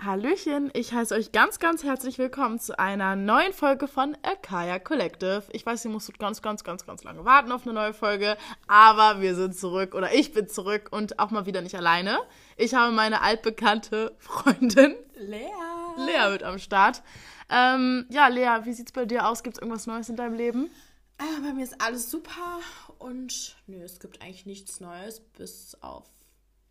[0.00, 5.42] Hallöchen, ich heiße euch ganz, ganz herzlich willkommen zu einer neuen Folge von Akaya Collective.
[5.50, 8.36] Ich weiß, ihr musstet ganz, ganz, ganz, ganz lange warten auf eine neue Folge,
[8.68, 12.20] aber wir sind zurück oder ich bin zurück und auch mal wieder nicht alleine.
[12.56, 15.50] Ich habe meine altbekannte Freundin Lea.
[15.96, 17.02] Lea mit am Start.
[17.50, 19.42] Ähm, ja, Lea, wie sieht's bei dir aus?
[19.42, 20.70] Gibt's irgendwas Neues in deinem Leben?
[21.18, 22.60] Äh, bei mir ist alles super
[22.98, 26.04] und nö, es gibt eigentlich nichts Neues, bis auf,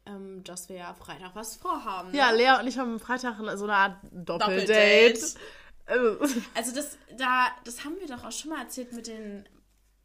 [0.07, 2.11] ähm, dass wir ja Freitag was vorhaben.
[2.11, 2.17] Ne?
[2.17, 5.13] Ja, Lea und ich haben am Freitag so eine Art Doppeldate.
[5.13, 5.19] Doppeldate.
[5.89, 6.17] Also,
[6.53, 9.47] Also das, da, das haben wir doch auch schon mal erzählt mit den.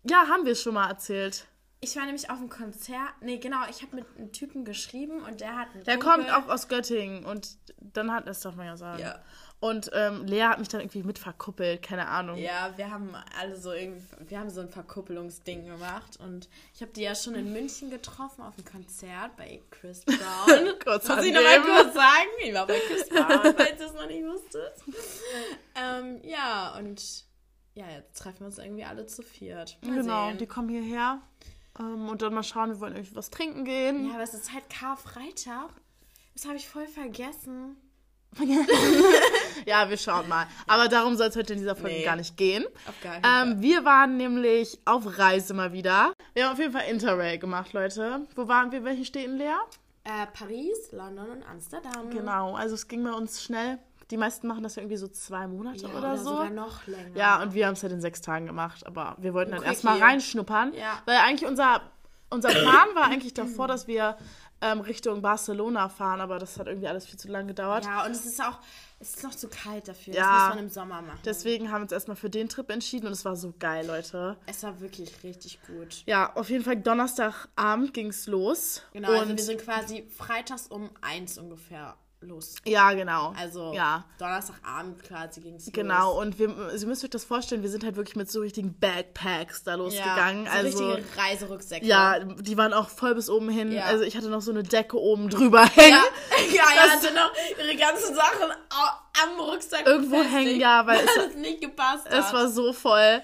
[0.05, 1.47] ja, haben wir schon mal erzählt.
[1.81, 3.11] Ich war nämlich auf einem Konzert.
[3.21, 6.27] Nee, genau, ich habe mit einem Typen geschrieben und der hat einen Der Kumpel.
[6.27, 9.03] kommt auch aus Göttingen und dann hat, das darf man ja sagen.
[9.03, 9.19] Ja.
[9.63, 12.37] Und ähm, Lea hat mich dann irgendwie mit verkuppelt, keine Ahnung.
[12.37, 16.91] Ja, wir haben alle so irgendwie, wir haben so ein Verkuppelungsding gemacht und ich habe
[16.91, 20.73] die ja schon in München getroffen auf einem Konzert bei Chris Brown.
[20.83, 22.29] Kurz Muss ich nochmal kurz sagen?
[22.45, 24.73] Ich war bei Chris Brown, falls ihr es noch nicht wusstet.
[25.77, 27.25] ähm, ja, und
[27.75, 29.79] ja, jetzt treffen wir uns irgendwie alle zu viert.
[29.83, 30.39] Mal Genau, sehen.
[30.39, 31.23] die kommen hierher.
[31.79, 34.09] Ähm, und dann mal schauen, wir wollen irgendwie was trinken gehen.
[34.09, 35.71] Ja, aber es ist halt Karfreitag.
[36.35, 37.77] Das habe ich voll vergessen.
[39.67, 40.47] Ja, wir schauen mal.
[40.67, 42.05] Aber darum soll es heute in dieser Folge Nee.
[42.05, 42.65] gar nicht gehen.
[42.89, 43.43] Auf gar.
[43.43, 46.13] Ähm, wir waren nämlich auf Reise mal wieder.
[46.35, 48.21] Wir haben auf jeden Fall Interrail gemacht, Leute.
[48.35, 48.85] Wo waren wir?
[48.85, 49.59] Welche Städten leer?
[50.05, 52.11] Äh, Paris, London und Amsterdam.
[52.11, 53.79] Genau, also es ging bei uns schnell.
[54.11, 56.25] Die meisten machen das ja irgendwie so zwei Monate Ja, oder, oder so.
[56.31, 57.17] sogar noch länger.
[57.17, 58.87] Ja, und wir haben es halt in sechs Tagen gemacht.
[58.87, 60.75] Aber wir wollten dann erstmal reinschnuppern.
[60.75, 60.99] Ja.
[61.07, 61.81] Weil eigentlich unser,
[62.29, 64.17] unser Plan war eigentlich davor, dass wir
[64.63, 66.21] ähm, Richtung Barcelona fahren.
[66.21, 67.85] Aber das hat irgendwie alles viel zu lange gedauert.
[67.85, 68.59] Ja, und es ist auch,
[69.01, 70.15] es ist noch zu kalt dafür.
[70.15, 70.23] Ja.
[70.23, 71.19] Das muss man im Sommer machen.
[71.25, 74.37] Deswegen haben wir uns erstmal für den Trip entschieden und es war so geil, Leute.
[74.47, 76.05] es war wirklich richtig gut.
[76.07, 78.83] Ja, auf jeden Fall Donnerstagabend ging's los.
[78.93, 82.55] Genau, und also wir sind quasi freitags um eins ungefähr los.
[82.65, 83.33] ja, genau.
[83.39, 84.05] Also ja.
[84.19, 86.23] Donnerstagabend quasi ging es Genau, los.
[86.23, 89.65] und wir, Sie müsst euch das vorstellen, wir sind halt wirklich mit so richtigen Backpacks
[89.65, 90.47] da losgegangen.
[90.47, 91.87] so also, richtige Reiserucksäcke.
[91.87, 93.73] ja, die waren auch voll bis oben hin.
[93.73, 93.85] Ja.
[93.85, 95.99] Also ich hatte noch so eine Decke oben drüber hängen.
[96.53, 98.51] Ja, ja, ja hatte noch ihre ganzen Sachen
[99.23, 102.13] am Rucksack Irgendwo befestigt, hängen, ja, weil es- es nicht gepasst hat.
[102.19, 103.21] Es war so voll.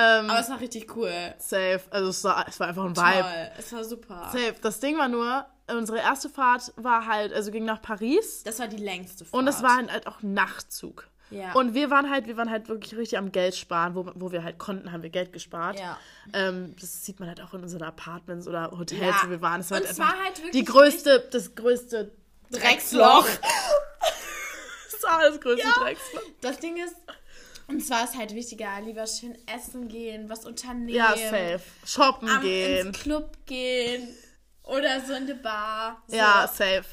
[0.00, 1.12] Ähm, Aber es war richtig cool.
[1.38, 1.80] safe.
[1.90, 3.20] Also es war, es war einfach ein Vibe.
[3.20, 3.50] Toll.
[3.58, 4.28] Es war super.
[4.32, 4.54] Safe.
[4.62, 5.44] Das Ding war nur,
[5.76, 8.42] unsere erste Fahrt war halt, also ging nach Paris.
[8.44, 9.40] Das war die längste Fahrt.
[9.40, 11.08] Und es war halt auch Nachtzug.
[11.30, 11.52] Ja.
[11.52, 14.42] Und wir waren halt, wir waren halt wirklich richtig am Geld sparen, wo, wo wir
[14.44, 15.78] halt konnten, haben wir Geld gespart.
[15.78, 15.98] Ja.
[16.32, 19.22] Ähm, das sieht man halt auch in unseren Apartments oder Hotels, Ja.
[19.26, 19.60] wo wir waren.
[19.60, 22.12] Es war Und halt es war halt wirklich die größte, das größte
[22.50, 23.26] Drecksloch.
[25.00, 25.68] Das war das größte.
[25.80, 26.22] Drecksloch.
[26.40, 26.96] Das Ding ist,
[27.68, 30.88] und zwar ist halt wichtiger, lieber schön essen gehen, was unternehmen.
[30.88, 31.60] Ja, safe.
[31.86, 32.88] Shoppen am, gehen.
[32.88, 34.08] ins Club gehen
[34.68, 36.02] oder so in die Bar.
[36.06, 36.16] So.
[36.16, 36.84] Ja, safe.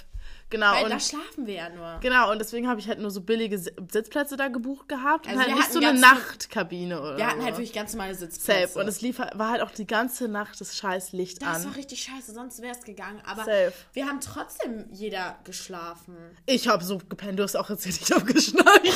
[0.51, 0.73] Genau.
[0.73, 1.97] Weil da Und, schlafen wir ja nur.
[2.01, 5.27] genau, und deswegen habe ich halt nur so billige Si- Sitzplätze da gebucht gehabt.
[5.27, 8.67] Also und halt nicht so eine Nachtkabine oder Wir hatten halt wirklich ganz normale Sitzplätze.
[8.67, 8.79] Safe.
[8.79, 11.65] Und es lief, war halt auch die ganze Nacht das scheiß Licht das an.
[11.65, 13.21] war richtig scheiße, sonst wäre es gegangen.
[13.25, 13.73] Aber Safe.
[13.93, 16.15] wir haben trotzdem jeder geschlafen.
[16.45, 18.83] Ich habe so gepennt, du hast auch erzählt, ich habe geschnarcht.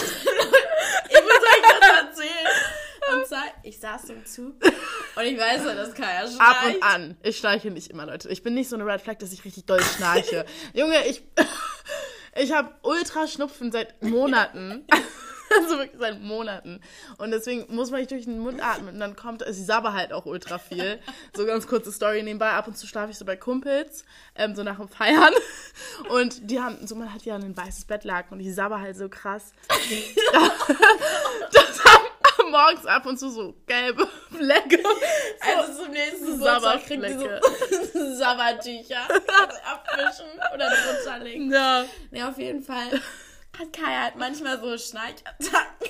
[1.11, 2.47] Ich muss euch das erzählen.
[3.11, 4.55] Und zwar, ich saß im Zug
[5.15, 6.39] und ich weiß ja, dass Kaya schnarcht.
[6.39, 7.17] Ab und an.
[7.23, 8.29] Ich schnarche nicht immer, Leute.
[8.29, 10.45] Ich bin nicht so eine Red Flag, dass ich richtig doll schnarche.
[10.73, 11.23] Junge, ich,
[12.35, 14.85] ich habe ultra Schnupfen seit Monaten.
[15.57, 16.79] Also wirklich seit Monaten.
[17.17, 18.93] Und deswegen muss man nicht durch den Mund atmen.
[18.93, 20.99] Und dann kommt, ich sabber halt auch ultra viel.
[21.35, 22.51] So ganz kurze Story nebenbei.
[22.51, 24.05] Ab und zu schlafe ich so bei Kumpels,
[24.35, 25.33] ähm, so nach dem Feiern.
[26.09, 29.09] Und die haben, so man hat ja ein weißes Bettlaken und ich sabber halt so
[29.09, 29.51] krass.
[31.51, 32.05] das haben
[32.51, 34.81] morgens ab und zu so gelbe Flecke.
[35.41, 37.41] Also zum nächsten Geburtstag kriegt Sabberflecke.
[37.93, 39.07] so Sabbertücher.
[39.65, 41.51] abwischen oder drunter legen.
[41.51, 41.85] Ja.
[42.11, 42.91] Ne, auf jeden Fall
[43.57, 45.89] hat Kaya halt manchmal so Schnarchattacken.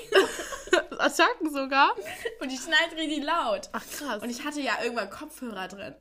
[0.98, 1.94] Attacken sogar.
[2.40, 3.68] Und die schneit richtig laut.
[3.72, 4.22] Ach krass.
[4.22, 5.94] Und ich hatte ja irgendwann Kopfhörer drin.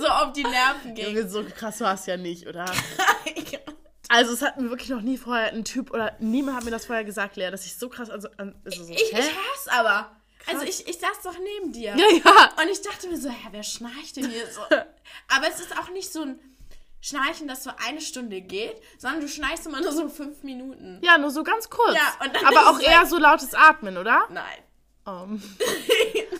[0.00, 1.28] so auf die Nerven ging.
[1.28, 2.66] So krass war es ja nicht, oder?
[4.12, 6.84] Also es hat mir wirklich noch nie vorher ein Typ oder niemand hat mir das
[6.84, 10.10] vorher gesagt, Lea, dass ich so krass also, also so, Ich, ich hör's aber.
[10.46, 11.96] Also ich, ich saß doch neben dir.
[11.96, 12.62] Ja, ja.
[12.62, 14.60] Und ich dachte mir so, ja, wer schnarcht denn hier so?
[15.34, 16.40] Aber es ist auch nicht so ein
[17.00, 21.00] Schnarchen, das so eine Stunde geht, sondern du schnarchst immer nur so fünf Minuten.
[21.02, 21.94] Ja, nur so ganz kurz.
[21.94, 23.08] Ja, und dann Aber auch eher weg.
[23.08, 24.22] so lautes Atmen, oder?
[24.30, 24.58] Nein.
[25.04, 25.42] Um.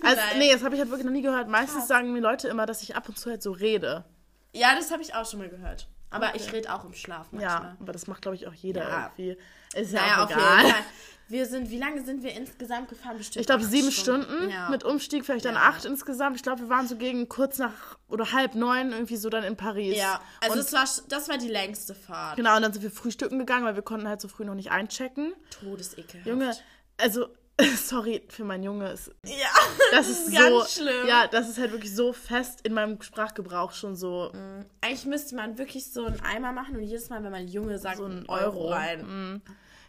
[0.05, 0.39] Also, Nein.
[0.39, 1.47] nee, das habe ich halt wirklich noch nie gehört.
[1.47, 4.05] Meistens sagen mir Leute immer, dass ich ab und zu halt so rede.
[4.53, 5.87] Ja, das habe ich auch schon mal gehört.
[6.13, 7.43] Aber ich rede auch im Schlaf manchmal.
[7.63, 9.13] Ja, aber das macht, glaube ich, auch jeder Ja.
[9.17, 9.37] irgendwie.
[9.75, 10.59] Ist ja Naja, auch auf egal.
[10.59, 10.85] jeden Fall.
[11.29, 13.17] Wir sind, wie lange sind wir insgesamt gefahren?
[13.17, 14.69] Bestimmt Ich glaube sieben Stunden, Ja.
[14.69, 15.63] mit Umstieg, vielleicht dann Ja.
[15.63, 16.37] acht insgesamt.
[16.37, 19.57] Ich glaube, wir waren so gegen kurz nach oder halb neun irgendwie so dann in
[19.57, 19.97] Paris.
[19.97, 22.37] ja, also und, war, das war die längste Fahrt.
[22.37, 24.71] genau, und dann sind wir frühstücken gegangen, weil wir konnten halt so früh noch nicht
[24.71, 25.33] einchecken.
[25.51, 26.27] Todesekelhaft.
[26.27, 26.55] Junge,
[26.99, 27.29] also
[27.77, 29.49] sorry für meinen Junge, es, Ja,
[29.93, 31.07] das ist so ganz schlimm.
[31.07, 34.33] Ja, das ist halt wirklich so fest in meinem Sprachgebrauch schon so
[34.81, 37.97] Eigentlich müsste man wirklich so einen Eimer machen und jedes Mal, wenn man Junge sagt,
[37.99, 38.73] So so ein einen Euro, Euro.
[38.73, 39.43] rein.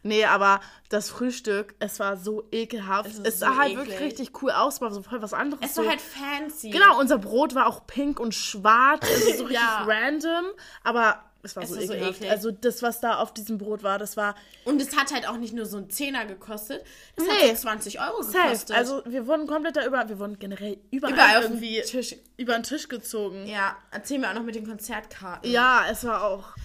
[0.06, 3.10] Nee, aber das Frühstück, es war so ekelhaft.
[3.10, 3.88] Es Es, ist sah so halt eklig.
[3.88, 5.64] wirklich richtig cool aus, war so voll was anderes.
[5.66, 5.82] Es so.
[5.84, 6.72] war halt fancy.
[6.72, 9.86] Genau, unser Brot war auch pink und schwarz, also so richtig Ja.
[9.88, 10.46] random,
[10.84, 12.16] aber es war Es so war so ekelhaft.
[12.18, 12.32] eklig.
[12.32, 14.34] also das, was da auf diesem Brot war, das war
[14.66, 16.84] Und es hat halt auch nicht nur so einen Zehner gekostet,
[17.16, 17.50] es Nee.
[17.50, 18.38] hat so 20 Euro safe.
[18.44, 18.76] gekostet.
[18.76, 22.16] Also wir wurden komplett da über, wir wurden generell überall, Überall irgendwie Tisch.
[22.38, 23.46] über den Tisch gezogen.
[23.46, 25.50] ja, erzählen wir auch noch mit den Konzertkarten.
[25.52, 26.56] Ja, es war auch.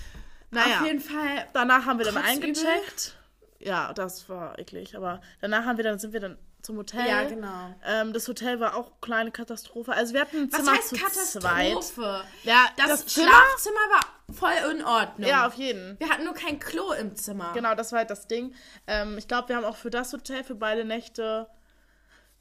[0.51, 1.47] Naja, Auf jeden Fall.
[1.53, 3.17] danach haben wir dann eingecheckt.
[3.61, 7.07] Ja, das war eklig, aber danach haben wir dann sind wir dann zum Hotel.
[7.09, 7.75] Ja, genau.
[7.87, 9.93] Ähm, das Hotel war auch kleine Katastrophe.
[9.93, 10.95] Also wir hatten ein Was Zimmer heißt zu
[11.41, 11.73] zweit.
[11.75, 12.25] Katastrophe?
[12.45, 15.29] Ja, Das, das Zimmer- Schlafzimmer war voll in Ordnung.
[15.29, 15.99] Ja, auf jeden.
[15.99, 17.53] Wir hatten nur kein Klo im Zimmer.
[17.55, 18.55] Genau, das war halt das Ding.
[18.87, 21.49] Ähm, ich glaube, wir haben auch für das Hotel für beide Nächte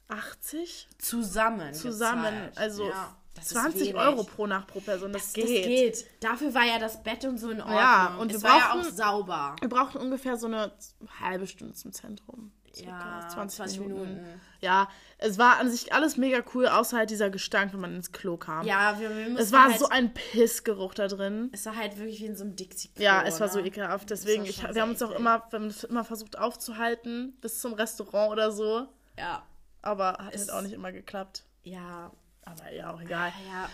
[0.08, 1.74] 80 Zusammen.
[1.74, 2.24] zusammen.
[2.34, 2.58] gezahlt.
[2.58, 3.94] Also ja, das ist 20 wenig.
[3.96, 5.12] Euro pro Nacht pro Person.
[5.12, 5.64] Das, Das geht.
[5.64, 6.06] geht.
[6.20, 7.76] Dafür war ja das Bett und so in Ordnung.
[7.78, 9.56] Ja, und es wir war ja auch sauber.
[9.60, 10.72] Wir brauchten ungefähr so eine
[11.20, 12.52] halbe Stunde zum Zentrum.
[12.80, 14.24] Ja, Circa 20 Minuten.
[14.60, 14.88] Ja,
[15.18, 18.36] es war an sich alles mega cool, außer halt dieser Gestank, wenn man ins Klo
[18.36, 18.66] kam.
[18.66, 21.50] Ja, wir, wir es war halt, so ein Pissgeruch da drin.
[21.52, 23.66] Es war halt wirklich wie in so einem dixie -Klo, Ja, es war so ne?
[23.68, 24.10] ekelhaft.
[24.10, 28.30] Deswegen, ich, wir haben uns auch immer, wir haben immer versucht aufzuhalten, bis zum Restaurant
[28.32, 28.86] oder so.
[29.18, 29.42] Ja.
[29.82, 31.44] Aber hat Es- halt auch nicht immer geklappt.
[31.62, 32.10] Ja.
[32.50, 33.32] Aber ja, auch egal.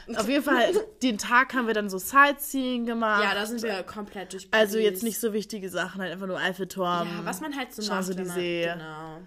[0.09, 0.17] Ja.
[0.21, 0.73] Auf jeden Fall,
[1.03, 3.23] den Tag haben wir dann so Sightseeing gemacht.
[3.23, 4.85] Ja, da sind wir komplett durch Also Paris.
[4.91, 7.09] jetzt nicht so wichtige Sachen, halt einfach nur Eiffelturm.
[7.09, 8.09] Ja, was man halt so macht.
[8.17, 8.37] wenn man-.
[8.37, 9.21] Genau.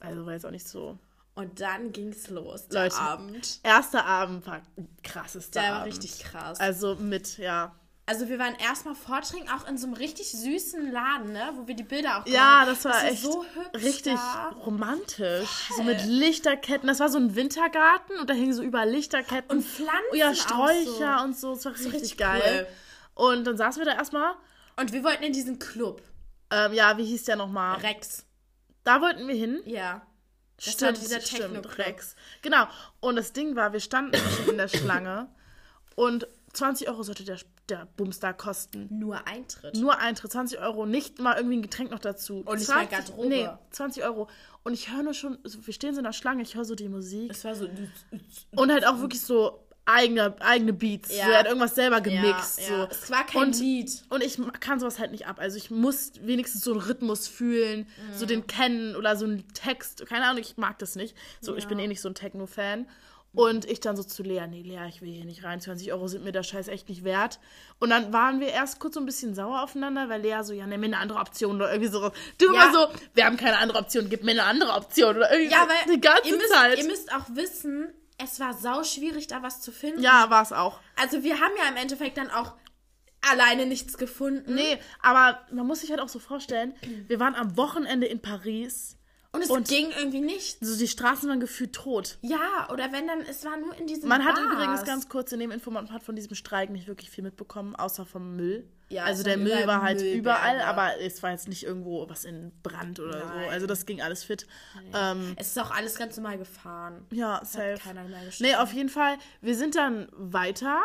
[0.00, 0.98] Also war jetzt auch nicht so.
[1.34, 2.96] Und dann ging's los, der Leute.
[2.96, 3.58] Abend.
[3.64, 4.62] Erster Abend war
[5.02, 5.92] krassester Der war Abend.
[5.92, 6.60] richtig krass.
[6.60, 7.74] Also mit, ja.
[8.06, 11.52] Also wir waren erstmal vortrinken, auch in so einem richtig süßen Laden, ne?
[11.56, 12.68] Wo wir die Bilder auch Ja, gemacht haben.
[12.68, 14.48] das war echt so richtig da.
[14.66, 15.70] romantisch.
[15.74, 16.86] So mit Lichterketten.
[16.86, 19.50] Das war so ein Wintergarten und da hingen so überall Lichterketten.
[19.58, 21.24] Und Pflanzen Ja, auch Sträucher so.
[21.24, 21.52] und so.
[21.52, 22.66] Es war richtig, richtig geil.
[23.14, 24.34] Und dann saßen wir da erstmal.
[24.76, 26.02] Und wir wollten in diesen Club.
[26.50, 27.78] Ähm, ja, wie hieß der nochmal?
[27.78, 28.26] Rex.
[28.82, 29.62] Da wollten wir hin.
[29.64, 30.02] Ja.
[30.56, 31.78] Das stimmt, dieser stimmt.
[31.78, 32.16] Rex.
[32.42, 32.66] Genau.
[33.00, 35.28] Und das Ding war, wir standen schon in der Schlange
[35.96, 38.88] und 20 Euro sollte der, der Bums da kosten.
[38.90, 39.76] Nur Eintritt.
[39.76, 42.42] Nur Eintritt, 20 Euro, nicht mal irgendwie ein Getränk noch dazu.
[42.44, 43.28] Und nicht mal Garderobe.
[43.28, 44.28] Nee, 20 Euro.
[44.62, 46.74] Und ich höre nur schon, also wir stehen so in der Schlange, ich höre so
[46.74, 47.30] die Musik.
[47.30, 47.68] Es war so.
[48.56, 51.14] Und halt auch wirklich so eigene, eigene Beats.
[51.14, 51.24] Ja.
[51.24, 52.60] So, er hat irgendwas selber gemixt.
[52.60, 52.74] Ja, so.
[52.74, 52.88] ja.
[52.90, 54.02] Es war kein und, Lied.
[54.08, 55.38] Und ich kann sowas halt nicht ab.
[55.38, 60.06] Also ich muss wenigstens so einen Rhythmus fühlen, so den kennen oder so einen Text.
[60.06, 61.16] Keine Ahnung, ich mag das nicht.
[61.40, 62.86] So, ich bin eh nicht so ein Techno-Fan.
[63.34, 66.06] Und ich dann so zu Lea, nee, Lea, ich will hier nicht rein, 20 Euro
[66.06, 67.40] sind mir der Scheiß echt nicht wert.
[67.80, 70.66] Und dann waren wir erst kurz so ein bisschen sauer aufeinander, weil Lea so, ja,
[70.66, 72.10] nimm mir eine andere Option oder irgendwie so.
[72.38, 72.50] Du Ja.
[72.52, 75.66] immer so, wir haben keine andere Option, gib mir eine andere Option oder irgendwie Ja,
[75.68, 76.78] weil die ganze ihr müsst, Zeit.
[76.78, 80.00] ihr müsst auch wissen, es war sau schwierig, da was zu finden.
[80.00, 80.78] ja, war es auch.
[80.94, 82.52] Also wir haben ja im Endeffekt dann auch
[83.32, 84.54] alleine nichts gefunden.
[84.54, 86.74] Nee, aber man muss sich halt auch so vorstellen,
[87.08, 88.96] wir waren am Wochenende in Paris.
[89.34, 90.58] Und es Und- ging irgendwie nicht.
[90.64, 92.18] So, die Straßen waren gefühlt tot.
[92.22, 94.44] Ja, oder wenn dann, es war nur in diesem Man hat Bars.
[94.52, 97.74] übrigens ganz kurz in dem Info, man hat von diesem Streik nicht wirklich viel mitbekommen,
[97.74, 98.68] außer vom Müll.
[98.90, 100.18] Ja, also der Müll war halt Müllberge.
[100.18, 103.44] überall, aber es war jetzt nicht irgendwo was in Brand oder Nein.
[103.46, 103.50] so.
[103.50, 104.46] Also das ging alles fit.
[104.94, 107.04] Ähm, Es ist auch alles ganz normal gefahren.
[107.10, 107.78] ja, Hat safe.
[107.82, 108.48] keiner mehr gestört.
[108.50, 109.16] Nee, auf jeden Fall.
[109.40, 110.80] Wir sind dann weiter.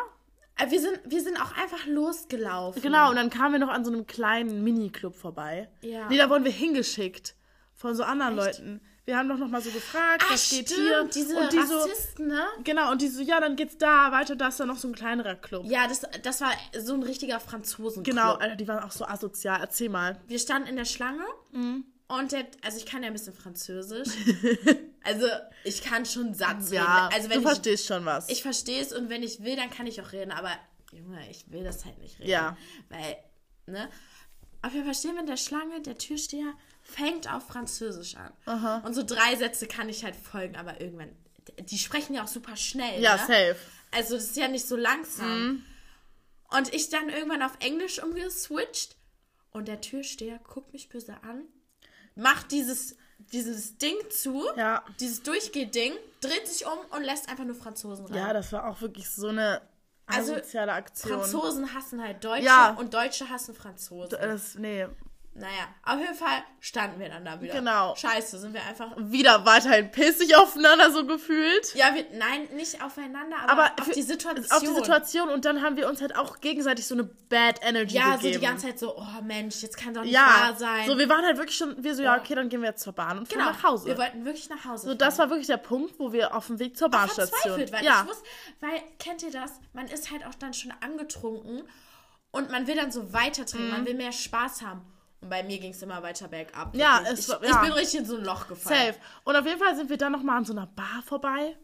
[0.58, 2.82] Äh, Wir sind, wir sind auch einfach losgelaufen.
[2.82, 5.70] Genau, und dann kamen wir noch an so einem kleinen Mini-Club vorbei.
[5.82, 6.08] Ja.
[6.10, 7.36] Nee, da wurden wir hingeschickt.
[7.80, 8.82] Von so anderen Leuten.
[9.06, 11.04] Wir haben doch noch mal so gefragt, Ach, was geht stimmt, hier?
[11.24, 12.44] diese und die so, Rassisten, ne?
[12.66, 14.94] Genau, und die so, ja, dann geht's da weiter, da ist dann noch so ein
[14.94, 15.64] kleinerer Club.
[15.66, 18.04] Ja, das, das war so ein richtiger Franzosen.
[18.04, 19.62] Genau, Alter, die waren auch so asozial.
[19.62, 20.20] Erzähl mal.
[20.28, 21.86] Wir standen in der Schlange Mhm.
[22.10, 24.10] und der, also ich kann ja ein bisschen Französisch.
[25.04, 25.26] also
[25.64, 27.16] ich kann schon Satz Ja, reden.
[27.16, 28.28] Also du wenn ich, verstehst schon was.
[28.30, 30.32] ich verstehe es und wenn ich will, dann kann ich auch reden.
[30.32, 30.52] Aber
[30.92, 32.30] Junge, ich will das halt nicht reden.
[32.30, 32.58] Ja.
[32.90, 33.16] Weil,
[33.68, 33.90] ne?
[34.62, 36.54] Auf jeden Fall stehen wir in der Schlange, der Türsteher
[36.90, 38.82] fängt auf Französisch an.
[38.84, 41.16] Und so drei Sätze kann ich halt folgen, aber irgendwann,
[41.60, 43.02] die sprechen ja auch super schnell.
[43.02, 43.20] ja, ne?
[43.22, 43.56] safe.
[43.92, 45.48] Also das ist ja nicht so langsam.
[45.48, 45.64] Mhm.
[46.58, 48.96] Und ich dann irgendwann auf Englisch umgeswitcht
[49.52, 51.44] und der Türsteher guckt mich böse an,
[52.16, 52.96] macht dieses,
[53.32, 54.84] dieses Ding zu, Ja.
[55.00, 58.16] dieses Durchgeh-Ding, dreht sich um und lässt einfach nur Franzosen rein.
[58.18, 59.62] Ja, das war auch wirklich so eine
[60.08, 61.20] Also, Aktion.
[61.20, 62.72] Franzosen hassen halt Deutsche Ja.
[62.72, 64.18] und Deutsche hassen Franzosen.
[64.20, 64.88] Das, nee.
[65.40, 67.54] Naja, auf jeden Fall standen wir dann da wieder.
[67.54, 67.96] Genau.
[67.96, 68.92] Scheiße, sind wir einfach.
[68.98, 71.74] Wieder weiterhin pissig aufeinander so gefühlt.
[71.76, 74.52] Ja, wir, nein, nicht aufeinander, aber, Aber auf für- die Situation.
[74.52, 77.96] Auf die Situation und dann haben wir uns halt auch gegenseitig so eine Bad Energy
[77.96, 78.34] Ja, gegeben.
[78.34, 80.88] so die ganze Zeit so, oh Mensch, jetzt kann doch nicht ja, wahr sein.
[80.88, 82.22] so wir waren halt wirklich schon, wir so, ja, Ja.
[82.22, 83.86] okay, dann gehen wir jetzt zur Bahn und fahren genau, nach Hause.
[83.88, 86.60] wir wollten wirklich nach Hause so, das war wirklich der Punkt, wo wir auf dem
[86.60, 87.30] Weg zur Bahnstation.
[87.30, 88.28] verzweifelt, weil ja, ich wusste,
[88.60, 89.54] weil, kennt ihr das?
[89.74, 91.64] Man ist halt auch dann schon angetrunken
[92.32, 94.82] und man will dann so weiter trinken, man will mehr Spaß haben.
[95.22, 96.76] Und bei mir ging es immer weiter bergab.
[96.76, 97.20] Ja, wirklich.
[97.20, 97.62] es ich, ich ja.
[97.62, 98.94] bin richtig in so ein Loch gefallen.
[98.94, 99.00] safe.
[99.26, 101.58] Und auf jeden Fall sind wir dann nochmal an so einer Bar vorbei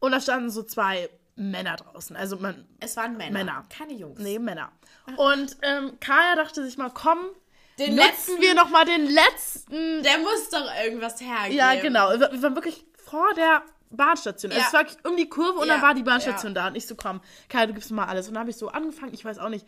[0.00, 2.16] und da standen so zwei Männer draußen.
[2.16, 3.64] Also man, Es waren Männer, Männer.
[3.76, 4.18] keine Jungs.
[4.20, 4.72] nee, Männer.
[5.16, 7.18] Und ähm, Kaya dachte sich mal, komm,
[7.78, 11.56] Den nutzen letzten- wir nochmal den letzten Der muss doch irgendwas hergeben.
[11.56, 12.10] Ja, genau.
[12.10, 14.50] Wir waren wirklich vor der Bahnstation.
[14.52, 14.66] Also Ja.
[14.66, 14.72] es
[15.04, 16.66] war um die Kurve und Ja, dann war die Bahnstation da.
[16.66, 18.26] Und ich so, komm, Kai, du gibst mir mal alles.
[18.28, 19.64] Und dann habe ich so angefangen, ich weiß auch nicht,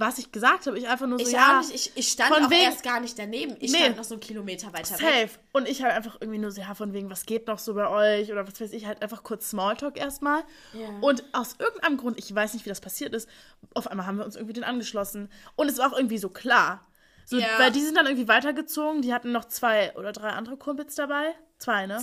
[0.00, 0.78] was ich gesagt habe.
[0.78, 2.98] Ich einfach nur so, Ich, ja, nicht, ich, ich stand von auch wegen- erst gar
[3.00, 3.56] nicht daneben.
[3.60, 3.78] Ich Nee.
[3.78, 5.28] stand noch so einen Kilometer weiter weg.
[5.28, 5.38] safe.
[5.52, 7.88] Und ich halt einfach irgendwie nur so, ja, von wegen, was geht noch so bei
[7.88, 8.32] euch?
[8.32, 10.42] Oder was weiß ich, halt einfach kurz Smalltalk erstmal.
[10.72, 10.88] Ja.
[11.00, 13.28] Und aus irgendeinem Grund, ich weiß nicht, wie das passiert ist,
[13.74, 15.30] auf einmal haben wir uns irgendwie den angeschlossen.
[15.54, 16.86] Und es war auch irgendwie so klar.
[17.26, 17.46] So, Ja.
[17.58, 19.02] Weil die sind dann irgendwie weitergezogen.
[19.02, 21.34] Die hatten noch zwei oder drei andere Kumpels dabei.
[21.58, 22.02] Zwei, ne?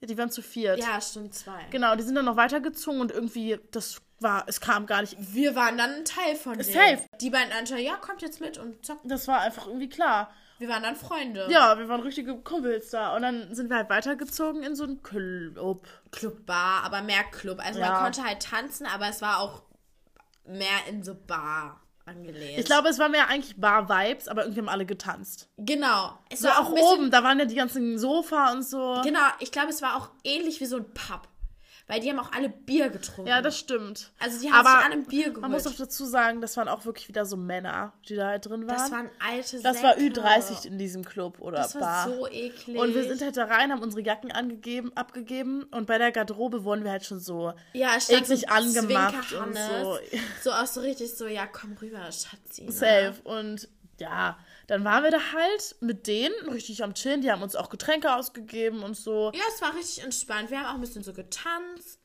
[0.00, 0.78] Ja, die waren zu viert.
[0.78, 1.64] Ja, stimmt, zwei.
[1.70, 5.16] Genau, die sind dann noch weitergezogen und irgendwie, das war, es kam gar nicht.
[5.18, 6.64] Wir waren dann ein Teil von denen.
[6.64, 7.02] Safe.
[7.20, 8.98] Die beiden anderen, ja, kommt jetzt mit und zack.
[9.04, 10.30] Das war einfach irgendwie klar.
[10.58, 11.48] Wir waren dann Freunde.
[11.50, 13.14] Ja, wir waren richtige Kumpels da.
[13.16, 15.86] Und dann sind wir halt weitergezogen in so einen Club.
[16.12, 17.58] Club-Bar, aber mehr Club.
[17.64, 17.90] Also Ja.
[17.92, 19.62] man konnte halt tanzen, aber es war auch
[20.46, 22.58] mehr in so Bar angelehnt.
[22.58, 25.48] Ich glaube, es war mehr eigentlich Bar-Vibes, aber irgendwie haben alle getanzt.
[25.56, 26.18] Genau.
[26.30, 29.00] Es So war auch bisschen- oben, da waren ja die ganzen Sofa und so.
[29.02, 31.28] Genau, ich glaube, es war auch ähnlich wie so ein Pub.
[31.86, 33.28] Weil die haben auch alle Bier getrunken.
[33.28, 34.10] Ja, das stimmt.
[34.18, 35.42] Also die haben aber sich alle Bier geholt.
[35.42, 38.46] Man muss auch dazu sagen, das waren auch wirklich wieder so Männer, die da halt
[38.46, 38.76] drin waren.
[38.78, 40.20] das waren alte Das war Säcke.
[40.20, 42.08] Ü30 in diesem Club oder Das war Bar.
[42.08, 42.78] so eklig.
[42.78, 46.64] Und wir sind halt da rein, haben unsere Jacken angegeben, abgegeben und bei der Garderobe
[46.64, 49.98] wurden wir halt schon so ja, eklig so angemacht und so.
[50.42, 52.62] So auch so richtig so, ja, komm rüber, Schatzi.
[52.64, 52.72] ne?
[52.72, 53.14] Safe.
[53.24, 53.68] Und
[54.00, 57.20] ja, dann waren wir da halt mit denen richtig am Chillen.
[57.20, 59.30] Die haben uns auch Getränke ausgegeben und so.
[59.34, 60.50] Ja, es war richtig entspannt.
[60.50, 61.98] Wir haben auch ein bisschen so getanzt.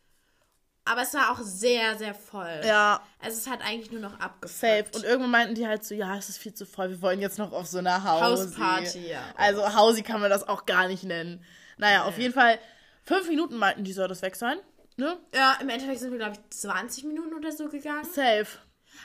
[0.86, 2.62] Aber es war auch sehr, sehr voll.
[2.66, 4.60] Ja, Also es hat eigentlich nur noch abgefuckt.
[4.60, 4.86] safe.
[4.96, 7.38] Und irgendwann meinten die halt so, ja, es ist viel zu voll, wir wollen jetzt
[7.38, 8.46] noch auf so einer Hausi.
[8.46, 9.22] Hausparty, ja.
[9.38, 11.44] Also Hausi kann man das auch gar nicht nennen.
[11.78, 12.58] Naja, auf jeden Fall,
[13.04, 14.58] fünf Minuten meinten die, soll das weg sein.
[14.98, 15.18] Ne?
[15.36, 18.04] Ja, im Endeffekt sind wir, glaube ich, 20 Minuten oder so gegangen.
[18.06, 18.48] Safe.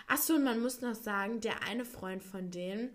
[0.09, 2.91] Achso, und man muss noch sagen, der eine Freund von denen,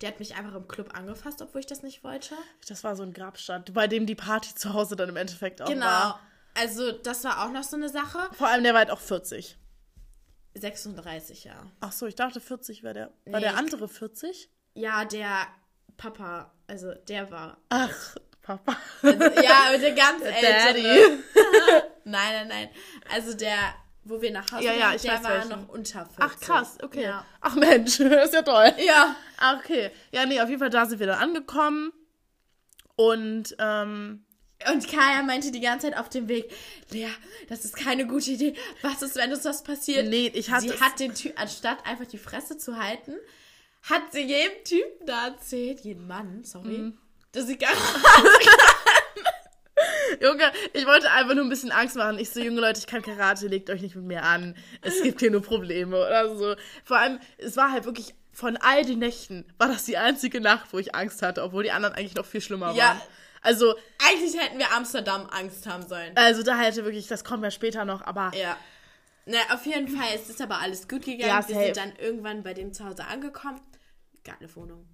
[0.00, 2.34] der hat mich einfach im Club angefasst, obwohl ich das nicht wollte.
[2.68, 5.66] Das war so ein Grabstand, bei dem die Party zu Hause dann im Endeffekt auch
[5.68, 5.86] Genau.
[5.86, 6.20] war.
[6.54, 8.18] Also, das war auch noch so eine Sache.
[8.32, 9.58] Vor allem, der war halt auch 40.
[10.54, 11.66] 36, ja.
[11.80, 13.06] Ach so, ich dachte 40 war der.
[13.26, 14.48] War Nee, der andere 40?
[14.74, 15.46] Ja, der
[15.96, 17.58] Papa, also der war.
[17.68, 18.76] Ach, Papa.
[19.02, 20.86] Ja, aber der ganz Daddy.
[20.86, 21.18] ältere.
[22.04, 22.68] nein, nein, nein.
[23.12, 23.56] Also der,
[24.08, 25.48] wo wir nach Hause Ja, ja, ich der weiß war welchen.
[25.50, 26.16] noch unter 40.
[26.18, 27.02] Ach krass, okay.
[27.04, 27.24] Ja.
[27.40, 28.72] Ach Mensch, ist ja toll.
[28.84, 29.16] Ja.
[29.38, 29.90] Ah, okay.
[30.12, 31.92] Ja, nee, auf jeden Fall, da sind wir dann angekommen.
[32.96, 34.24] Und, ähm,
[34.72, 36.50] Und Kaya meinte die ganze Zeit auf dem Weg,
[36.90, 37.08] Lea,
[37.48, 38.54] das ist keine gute Idee.
[38.82, 40.06] Was ist, wenn uns was passiert?
[40.08, 43.12] Nee, ich hatte Sie hat den Typ, anstatt einfach die Fresse zu halten,
[43.82, 46.98] hat sie jedem Typen da erzählt, jedem Mann, sorry, Mhm.
[47.32, 47.70] dass sie gar
[50.20, 52.18] Junge, ich wollte einfach nur ein bisschen Angst machen.
[52.18, 54.54] Ich so, junge Leute, ich kann Karate, legt euch nicht mit mir an.
[54.82, 56.54] Es gibt hier nur Probleme oder so.
[56.84, 60.72] Vor allem, es war halt wirklich von all den Nächten, war das die einzige Nacht,
[60.72, 62.84] wo ich Angst hatte, obwohl die anderen eigentlich noch viel schlimmer Ja.
[62.88, 63.00] waren.
[63.42, 63.76] Also,
[64.10, 66.12] Eigentlich hätten wir Amsterdam Angst haben sollen.
[66.16, 68.56] also da hätte wirklich, das kommt ja später noch, aber Ja.
[69.24, 71.28] Na, auf jeden Fall es ist aber alles gut gegangen.
[71.28, 73.60] Ja, wir sind dann irgendwann bei dem zu Hause angekommen.
[74.24, 74.86] Geile Wohnung.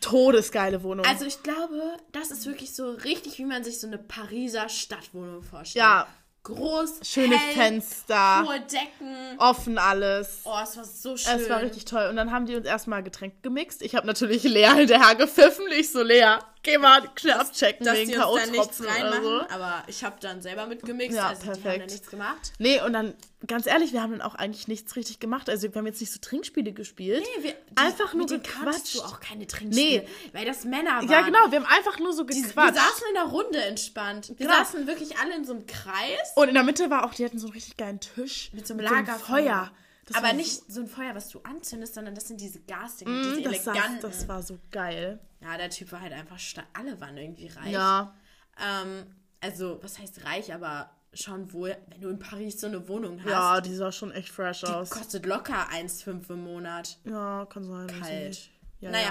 [0.00, 1.04] Todesgeile Wohnung.
[1.06, 5.42] Also ich glaube, das ist wirklich so richtig, wie man sich so eine Pariser Stadtwohnung
[5.42, 5.82] vorstellt.
[5.82, 6.06] Ja.
[6.42, 9.38] Groß, Schöne hell, Fenster, hohe Decken.
[9.38, 10.40] offen alles.
[10.44, 11.40] Oh, es war so schön.
[11.40, 12.06] Es war richtig toll.
[12.10, 13.80] Und dann haben die uns erstmal Getränke gemixt.
[13.80, 15.64] Ich habe natürlich Lea hinterher gepfiffen.
[15.78, 19.40] Ich so, Lea, geh mal schnell abchecken dass wegen die uns da nichts reinmachen, so.
[19.50, 21.82] aber ich habe dann selber mitgemixt, Ja, also die haben perfekt.
[21.82, 22.52] da nichts gemacht.
[22.58, 23.14] Nee, und dann,
[23.46, 25.48] ganz ehrlich, wir haben dann auch eigentlich nichts richtig gemacht.
[25.48, 27.22] Also wir haben jetzt nicht so Trinkspiele gespielt.
[27.36, 28.94] Nee, wir, die, einfach nur gequatscht.
[28.96, 30.08] du auch keine Trinkspiele, Nee.
[30.32, 31.08] weil das Männer waren.
[31.10, 32.74] Ja, genau, wir haben einfach nur so Wir gequatscht.
[32.74, 34.30] saßen in der Runde entspannt.
[34.30, 34.58] Wir Genau.
[34.58, 36.32] saßen wirklich alle in so einem Kreis.
[36.34, 38.50] und in der Mitte war auch, die hatten so einen richtig geilen Tisch.
[38.52, 39.18] Mit so einem Lagerfeuer.
[39.44, 39.70] Feuer.
[40.06, 43.30] Das aber nicht so ein Feuer, was du anzündest, sondern das sind diese garstigen, So,
[43.36, 44.02] diese das, eleganten.
[44.02, 45.18] das war so geil.
[45.40, 46.38] ja, der Typ war halt einfach,
[46.74, 47.72] alle waren irgendwie reich.
[47.72, 48.14] Ja.
[48.62, 49.06] Ähm,
[49.40, 53.30] also, was heißt reich, aber schon wohl, wenn du in Paris so eine Wohnung hast.
[53.30, 54.90] Ja, die sah schon echt fresh die aus.
[54.90, 56.98] kostet locker 1,5 im Monat.
[57.04, 57.86] Ja, kann sein.
[58.00, 58.50] Kalt.
[58.80, 59.04] Ja, naja,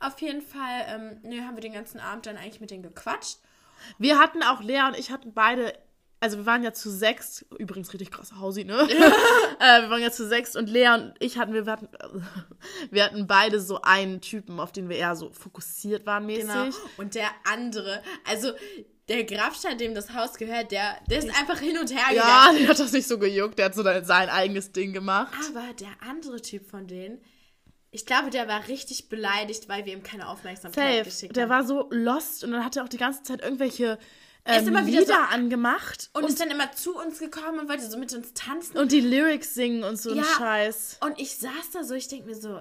[0.00, 0.06] ja.
[0.06, 3.38] auf jeden Fall, ähm, nö, haben wir den ganzen Abend dann eigentlich mit denen gequatscht.
[3.98, 5.72] Wir hatten auch, Lea und ich hatten beide,
[6.20, 8.74] also wir waren ja zu sechs, übrigens richtig krass Hausi, ne?
[9.58, 11.88] äh, wir waren ja zu sechs und Lea und ich hatten, wir hatten,
[12.90, 16.46] wir hatten beide so einen Typen, auf den wir eher so fokussiert waren mäßig.
[16.46, 16.68] Genau.
[16.98, 18.52] Und der andere, also
[19.08, 22.58] der Grafstein, dem das Haus gehört, der, der ist einfach hin und her Ja, gegangen.
[22.60, 25.32] der hat das nicht so gejuckt, der hat so sein eigenes Ding gemacht.
[25.48, 27.18] Aber der andere Typ von denen,
[27.90, 31.04] ich glaube, der war richtig beleidigt, weil wir ihm keine Aufmerksamkeit Safe.
[31.10, 31.50] geschickt Der haben.
[31.50, 33.98] war so lost und dann hat er auch die ganze Zeit irgendwelche
[34.46, 37.58] ist ähm, immer wieder Lieder so- angemacht und, und, ist dann immer zu uns gekommen
[37.60, 38.76] und wollte so mit uns tanzen.
[38.78, 40.24] und die Lyrics singen und so ein Ja.
[40.38, 40.98] Scheiß.
[41.00, 42.60] Und ich saß da so, ich denke mir so,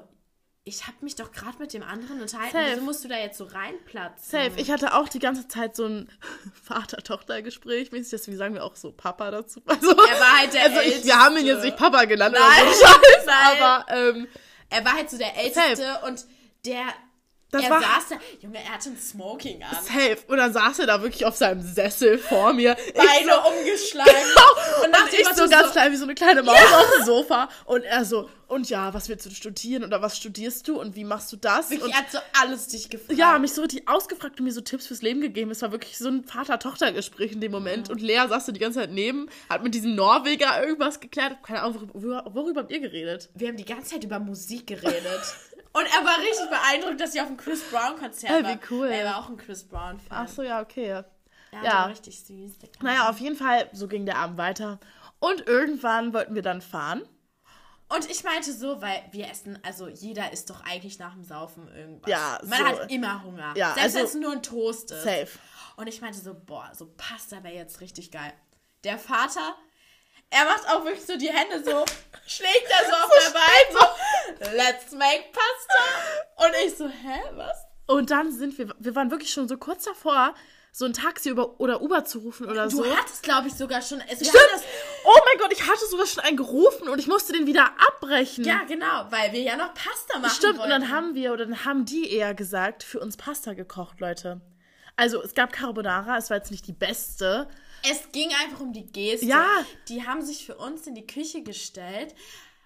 [0.65, 2.51] ich habe mich doch gerade mit dem anderen unterhalten.
[2.51, 2.71] Safe.
[2.73, 4.29] Wieso musst du da jetzt so reinplatzen?
[4.29, 4.51] Safe.
[4.57, 6.09] Ich hatte auch die ganze Zeit so ein
[6.63, 9.61] Vater-Tochter-Gespräch, deswegen sagen wir auch so Papa dazu.
[9.67, 12.63] Also, Er war halt der also ich, wir haben ihn jetzt nicht Papa genannt Nein,
[12.67, 13.61] oder so Scheiß, nein.
[13.61, 14.27] aber ähm,
[14.69, 16.25] Er war halt so der Älteste und
[16.65, 16.83] der.
[17.51, 18.15] Das er war- saß da.
[18.41, 19.75] Junge, er hatte ein Smoking an.
[19.83, 20.17] safe.
[20.27, 22.75] Und dann saß er da wirklich auf seinem Sessel vor mir.
[22.95, 24.11] Beine so, umgeschlagen.
[24.19, 24.85] Genau.
[24.85, 27.49] Und, dem ich so ganz so- klein wie so eine kleine Maus auf dem Sofa.
[27.65, 31.03] Und er so, und ja, was willst du studieren oder was studierst du und wie
[31.03, 31.69] machst du das?
[31.69, 33.17] Wirklich, und er hat so alles dich gefragt.
[33.19, 35.51] ja, mich so richtig ausgefragt und mir so Tipps fürs Leben gegeben.
[35.51, 37.89] Es war wirklich so ein Vater-Tochter-Gespräch in dem Moment.
[37.89, 41.37] Und Lea saß da die ganze Zeit neben, hat mit diesem Norweger irgendwas geklärt.
[41.43, 43.29] Keine Ahnung, worüber, worüber habt ihr geredet?
[43.35, 45.21] Wir haben die ganze Zeit über Musik geredet.
[45.71, 48.59] Und er war richtig beeindruckt, dass ich auf dem Chris Brown-Konzert Ey, wie war.
[48.71, 48.87] cool.
[48.87, 50.07] Er war auch ein Chris Brown-Fan.
[50.09, 50.87] Ach so, ja, okay.
[50.87, 51.73] Ja, ja.
[51.73, 52.53] war richtig süß.
[52.81, 54.79] Naja, auf jeden Fall, so ging der Abend weiter.
[55.19, 57.03] Und irgendwann wollten wir dann fahren.
[57.91, 61.67] Und ich meinte so, weil wir essen, also jeder isst doch eigentlich nach dem Saufen
[61.75, 62.09] irgendwas.
[62.11, 62.65] Ja, Man so.
[62.65, 63.53] hat immer Hunger.
[63.55, 65.03] Ja, Selbst also- wenn es nur ein Toast ist.
[65.03, 65.27] Safe.
[65.75, 68.33] Und ich meinte so, boah, so Pasta wäre jetzt richtig geil.
[68.83, 69.55] Der Vater,
[70.31, 71.85] er macht auch wirklich so die Hände so,
[72.27, 76.45] schlägt er so auf der Bein, so, let's make Pasta.
[76.45, 77.65] Und ich so, hä, was?
[77.87, 80.35] Und dann sind wir, wir waren wirklich schon so kurz davor,
[80.71, 82.95] so ein Taxi über, oder Uber zu rufen oder Du so.
[82.95, 84.35] hattest, glaube ich, sogar schon, es Stimmt.
[84.53, 84.61] das,
[85.03, 88.43] Oh mein Gott, ich hatte sogar schon einen gerufen und ich musste den wieder abbrechen.
[88.45, 90.69] ja, genau, weil wir ja noch Pasta machen Stimmt, und wollten.
[90.69, 94.41] dann haben wir, oder dann haben die eher gesagt, für uns Pasta gekocht, Leute.
[94.95, 97.47] Also, es gab Carbonara, es war jetzt nicht die beste.
[97.89, 99.25] Es ging einfach um die Geste.
[99.25, 99.47] Ja.
[99.87, 102.13] Die haben sich für uns in die Küche gestellt.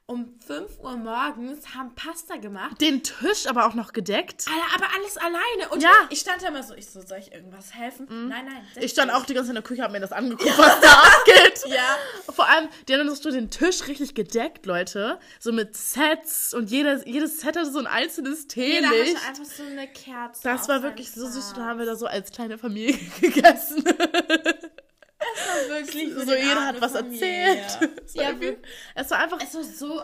[0.06, 2.82] Um 5 Uhr morgens haben Pasta gemacht.
[2.82, 4.46] Den Tisch aber auch noch gedeckt.
[4.50, 5.70] Alter, aber alles alleine.
[5.72, 5.92] Und Ja.
[5.92, 6.08] Mhm.
[6.10, 8.06] ich stand da immer so, ich so, soll ich irgendwas helfen?
[8.28, 8.68] Nein, nein.
[8.82, 10.92] Ich stand auch die ganze Zeit in der Küche, hab mir das angeguckt, was da
[10.92, 11.62] abgeht.
[11.74, 11.98] Ja.
[12.34, 15.20] Vor allem, die haben uns so den Tisch richtig gedeckt, Leute.
[15.40, 19.16] So mit Sets und jedes, jedes Set hatte so ein einzelnes Jeder Teelicht.
[19.16, 20.42] hatte einfach so eine Kerze.
[20.44, 21.46] Das war wirklich so süß.
[21.52, 21.66] Dann Glas.
[21.68, 23.86] haben wir da so als kleine Familie gegessen.
[25.36, 27.58] Das war wirklich so jeder hat was Familie.
[27.58, 27.92] erzählt.
[28.06, 28.32] Es war, Ja,
[28.96, 30.02] es war einfach Es war so,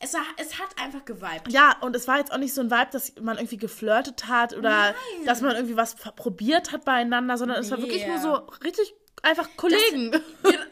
[0.00, 1.50] es, war, es hat einfach geweibt.
[1.52, 4.54] Ja, und es war jetzt auch nicht so ein Vibe, dass man irgendwie geflirtet hat
[4.54, 4.94] oder Nein.
[5.26, 9.48] dass man irgendwie was probiert hat beieinander, sondern es war wirklich nur so richtig einfach
[9.56, 10.12] Kollegen.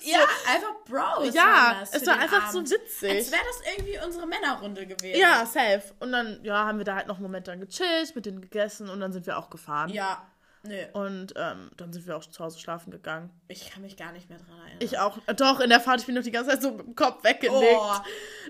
[0.09, 1.35] Ja, einfach Bros.
[1.35, 2.71] Ja, das es war einfach so Abend.
[2.71, 3.11] witzig.
[3.11, 5.19] Als wäre das irgendwie unsere Männerrunde gewesen.
[5.19, 5.83] ja, safe.
[5.99, 8.89] Und dann, ja, haben wir da halt noch einen Moment dann gechillt, mit denen gegessen
[8.89, 9.91] und dann sind wir auch gefahren.
[9.91, 10.25] Ja,
[10.69, 10.77] nö.
[10.93, 13.31] Und ähm, dann sind wir auch zu Hause schlafen gegangen.
[13.49, 14.79] Ich kann mich gar nicht mehr dran erinnern.
[14.81, 15.19] Ich auch.
[15.37, 17.77] Doch, in der Fahrt, ich bin noch die ganze Zeit so mit dem Kopf weggenickt.
[17.77, 17.93] Oh.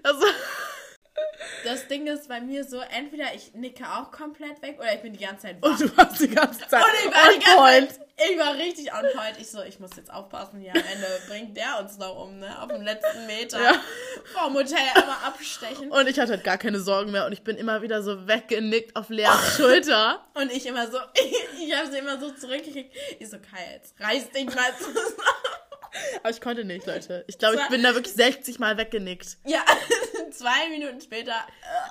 [0.03, 0.27] Also,
[1.65, 5.13] Das Ding ist bei mir so, entweder ich nicke auch komplett weg oder ich bin
[5.13, 5.79] die ganze Zeit und wach.
[5.79, 7.99] du warst die ganze Zeit Und ich war die ganze.
[7.99, 9.37] Zeit, ich war richtig on point.
[9.41, 12.63] Ich so, ich muss jetzt aufpassen, hier am Ende bringt der uns noch um, ne?
[12.63, 13.61] Auf dem letzten Meter.
[13.61, 13.81] Ja.
[14.33, 15.91] Vom Hotel einmal abstechen.
[15.91, 18.97] Und ich hatte halt gar keine Sorgen mehr und ich bin immer wieder so weggenickt
[18.97, 20.25] auf Leas Schulter.
[20.35, 20.99] Und ich immer so,
[21.65, 22.95] ich habe sie immer so zurückgekriegt.
[23.19, 25.17] Ich so, Kai, jetzt reiß dich mal zusammen.
[26.21, 27.25] Aber ich konnte nicht, Leute.
[27.27, 29.39] Ich glaube, ich bin da wirklich 60 Mal weggenickt.
[29.47, 29.65] Ja,
[30.33, 31.35] zwei Minuten später.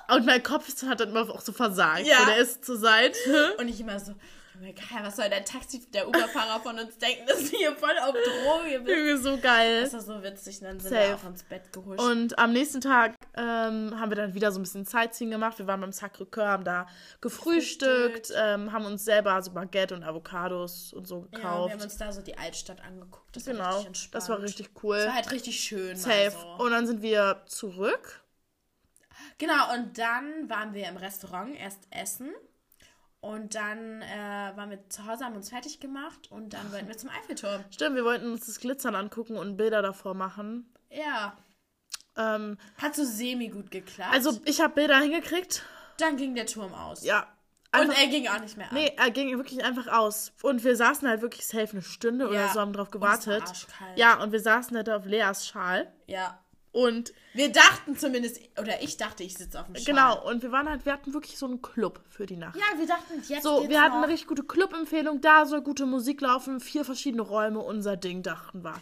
[0.08, 2.06] Und mein Kopf hat dann immer auch so versagt.
[2.06, 2.18] Ja.
[2.20, 3.54] So, der ist zur Seite.
[3.58, 4.14] Und ich immer so,
[4.58, 7.96] Junge, Kai, was soll der Taxi, der Uberfahrer von uns denken, dass du hier voll
[8.02, 8.88] auf Droge bist?
[8.88, 9.82] Irgendwie so geil.
[9.82, 10.60] Das war so witzig.
[10.60, 11.08] Und dann sind Safe.
[11.08, 12.00] wir auch ins Bett gehuscht.
[12.00, 15.58] Und am nächsten Tag ähm, haben wir dann wieder so ein bisschen Sightseeing gemacht.
[15.58, 16.86] Wir waren beim Sacré-Cœur, haben da
[17.20, 21.72] gefrühstückt, ähm, haben uns selber so Baguette und Avocados und so ja, wir gekauft.
[21.74, 23.36] haben uns da so die Altstadt angeguckt.
[23.36, 24.14] Das war genau, richtig entspannt.
[24.14, 24.96] das war richtig cool.
[24.96, 25.96] Das war halt richtig schön.
[25.96, 26.30] Safe.
[26.30, 26.64] Mal so.
[26.64, 28.22] Und dann sind wir zurück.
[29.38, 32.32] Genau, und dann waren wir im Restaurant erst essen.
[33.20, 36.96] Und dann äh, waren wir zu Hause, haben uns fertig gemacht und dann wollten wir
[36.96, 37.64] zum Eiffelturm.
[37.70, 40.72] Stimmt, wir wollten uns das Glitzern angucken und Bilder davor machen.
[40.90, 41.36] Ja.
[42.16, 44.12] Ähm, Hat so semi gut geklappt.
[44.14, 45.64] also ich habe Bilder hingekriegt.
[45.98, 47.02] dann ging der Turm aus.
[47.04, 47.26] Ja.
[47.72, 48.74] einfach, er ging auch nicht mehr an.
[48.74, 50.32] Nee, er ging wirklich einfach aus.
[50.42, 52.48] Und wir saßen halt wirklich safe eine Stunde oder Ja.
[52.52, 53.48] so, haben drauf Und es war gewartet.
[53.48, 53.98] arschkalt.
[53.98, 55.92] Ja, und wir saßen halt auf Leas Schal.
[56.06, 56.38] Ja.
[56.76, 59.84] Und Wir dachten zumindest, oder ich dachte, ich sitze auf dem Schal.
[59.86, 62.54] genau, und wir waren halt, wir hatten wirklich so einen Club für die Nacht.
[62.54, 64.02] Ja, wir dachten, jetzt So, wir hatten noch.
[64.02, 68.62] eine richtig gute Club-Empfehlung, da soll gute Musik laufen, vier verschiedene Räume, unser Ding, dachten
[68.62, 68.74] wir.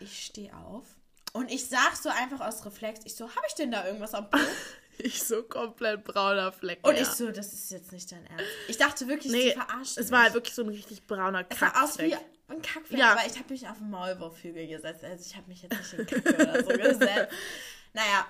[0.00, 0.86] Ich stehe auf
[1.34, 4.28] und ich sag so einfach aus Reflex, ich so, habe ich denn da irgendwas am
[4.28, 4.38] Po?
[4.98, 6.78] Ich so komplett brauner Fleck.
[6.82, 7.02] Und ja.
[7.02, 8.46] ich so, das ist jetzt nicht dein Ernst.
[8.66, 10.34] Ich dachte wirklich, nee, sie verarschen es war halt mich.
[10.36, 12.16] wirklich so ein richtig brauner Es sah aus wie.
[12.48, 13.12] Ein Kackfleck, Ja.
[13.12, 15.02] aber ich habe mich auf den Maulwurfhügel gesetzt.
[15.04, 17.32] Also ich habe mich jetzt nicht in Kacke oder so gesetzt.
[17.92, 18.26] Naja,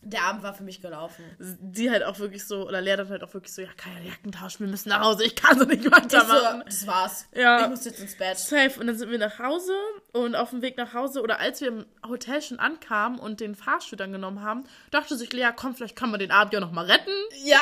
[0.00, 1.24] der Abend war für mich gelaufen.
[1.40, 4.60] Die halt auch wirklich so, oder Lea dann halt auch wirklich so, ja, keine Jackentausch,
[4.60, 6.62] wir müssen nach Hause, ich kann so nicht Ich so, weitermachen.
[6.64, 7.26] das war's.
[7.34, 7.62] Ja.
[7.64, 8.38] Ich muss jetzt ins Bett.
[8.38, 8.78] Safe.
[8.78, 9.72] Und dann sind wir nach Hause
[10.12, 13.56] und auf dem Weg nach Hause oder als wir im Hotel schon ankamen und den
[13.56, 16.70] Fahrstuhl dann genommen haben, dachte sich Lea, komm, vielleicht kann man den Abend ja noch
[16.70, 17.10] mal retten.
[17.44, 17.58] Ja.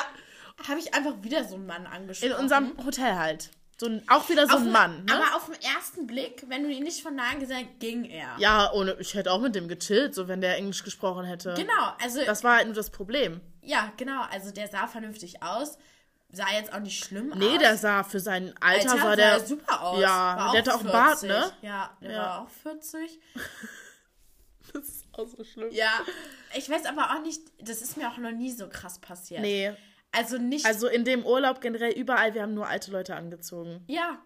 [0.69, 2.33] Habe ich einfach wieder so einen Mann In angesprochen.
[2.35, 3.51] unserem Hotel halt.
[3.79, 5.05] So ein, auch wieder so Auf ein den- Mann.
[5.05, 5.15] Ne?
[5.15, 8.35] Aber auf den ersten Blick, wenn du ihn nicht von nahe gesehen hast, ging er.
[8.39, 11.53] Ja, ohne, ich hätte auch mit dem gechillt, so wenn der Englisch gesprochen hätte.
[11.55, 13.41] Genau, also Das war halt nur das Problem.
[13.62, 15.77] ja, genau, also der sah vernünftig aus,
[16.33, 17.39] sah jetzt auch nicht schlimm aus.
[17.39, 20.01] Nee, der sah für sein Alter, Alter, sah der super aus.
[20.01, 20.09] Ja,
[20.39, 21.29] War der hatte auch einen Bart, 40.
[21.29, 21.53] ne?
[21.61, 22.19] Ja, der Ja.
[22.23, 23.21] war auch 40.
[24.73, 25.69] Das ist auch so schlimm.
[25.71, 25.91] Ja,
[26.57, 29.41] ich weiß aber auch nicht, das ist mir auch noch nie so krass passiert.
[29.41, 29.73] Nee.
[30.17, 33.85] Also nicht, Also in dem Urlaub generell überall, wir haben nur alte Leute angezogen.
[33.89, 34.19] ja,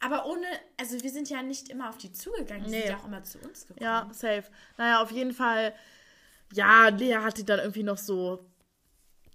[0.00, 0.46] aber ohne,
[0.78, 2.80] also wir sind ja nicht immer auf die zugegangen, die Nee.
[2.80, 3.82] sind ja auch immer zu uns gekommen.
[3.82, 4.44] Ja, safe.
[4.76, 5.74] Naja, auf jeden Fall.
[6.52, 8.44] Ja, Lea hat die dann irgendwie noch so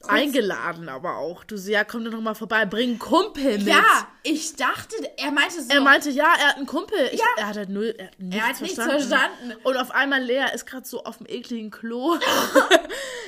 [0.07, 1.43] eingeladen, aber auch.
[1.43, 3.67] Du sie, ja, komm doch noch mal vorbei, bring einen Kumpel mit.
[3.67, 6.97] Ja, ich dachte, er meinte so, Er meinte, ja, er hat einen Kumpel.
[7.11, 7.25] Ich, Ja.
[7.37, 9.07] Er hat halt null, er hat nichts, hat nichts verstanden.
[9.09, 9.55] verstanden.
[9.63, 12.17] Und auf einmal Lea ist gerade so auf dem ekligen Klo.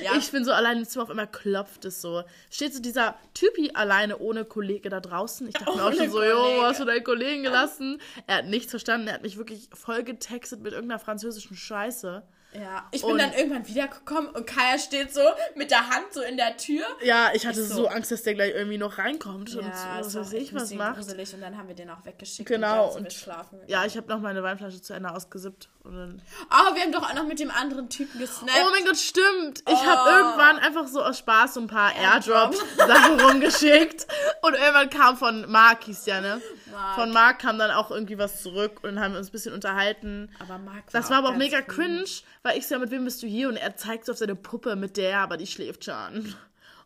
[0.02, 0.16] Ja.
[0.18, 2.24] Ich bin so allein im Zimmer, auf einmal klopft es so.
[2.50, 5.46] Steht so dieser Typi alleine ohne Kollege da draußen.
[5.46, 6.58] Ich dachte mir auch schon so, jo, Kollege.
[6.60, 8.00] wo hast du deinen Kollegen gelassen?
[8.26, 9.06] Er hat nichts verstanden.
[9.06, 12.24] Er hat mich wirklich voll getextet mit irgendeiner französischen Scheiße.
[12.54, 15.20] Ja, ich bin Und- dann irgendwann wiedergekommen und Kaya steht so
[15.54, 16.84] mit der Hand so in der Tür.
[17.02, 17.82] Ja, ich hatte Ist so.
[17.82, 17.88] so.
[17.88, 20.96] Angst, dass der gleich irgendwie noch reinkommt und so, was weiß ich was macht.
[20.96, 23.50] gruselig und dann haben wir den auch weggeschickt Genau, und dann sind wir und- schlafen
[23.60, 23.70] gegangen.
[23.70, 25.68] Ja, ich habe noch meine Weinflasche zu Ende ausgesippt.
[25.84, 28.52] Und dann Oh, wir haben doch auch noch mit dem anderen Typen gesnappt.
[28.54, 29.60] Oh mein Gott, stimmt.
[29.60, 29.84] Ich Oh.
[29.84, 32.54] habe irgendwann einfach so aus Spaß so ein paar Airdrop.
[32.54, 34.06] Airdrop-Sachen rumgeschickt.
[34.42, 36.40] Und irgendwann kam von Mark, hieß ja, ne?
[36.72, 36.94] Mark.
[36.96, 40.30] Von Mark kam dann auch irgendwie was zurück und dann haben uns ein bisschen unterhalten.
[40.38, 42.04] aber Marc Das war aber auch mega cringe,
[42.42, 43.48] weil ich so, ja, mit wem bist du hier?
[43.48, 46.34] Und er zeigt so auf seine Puppe mit der, aber die schläft schon.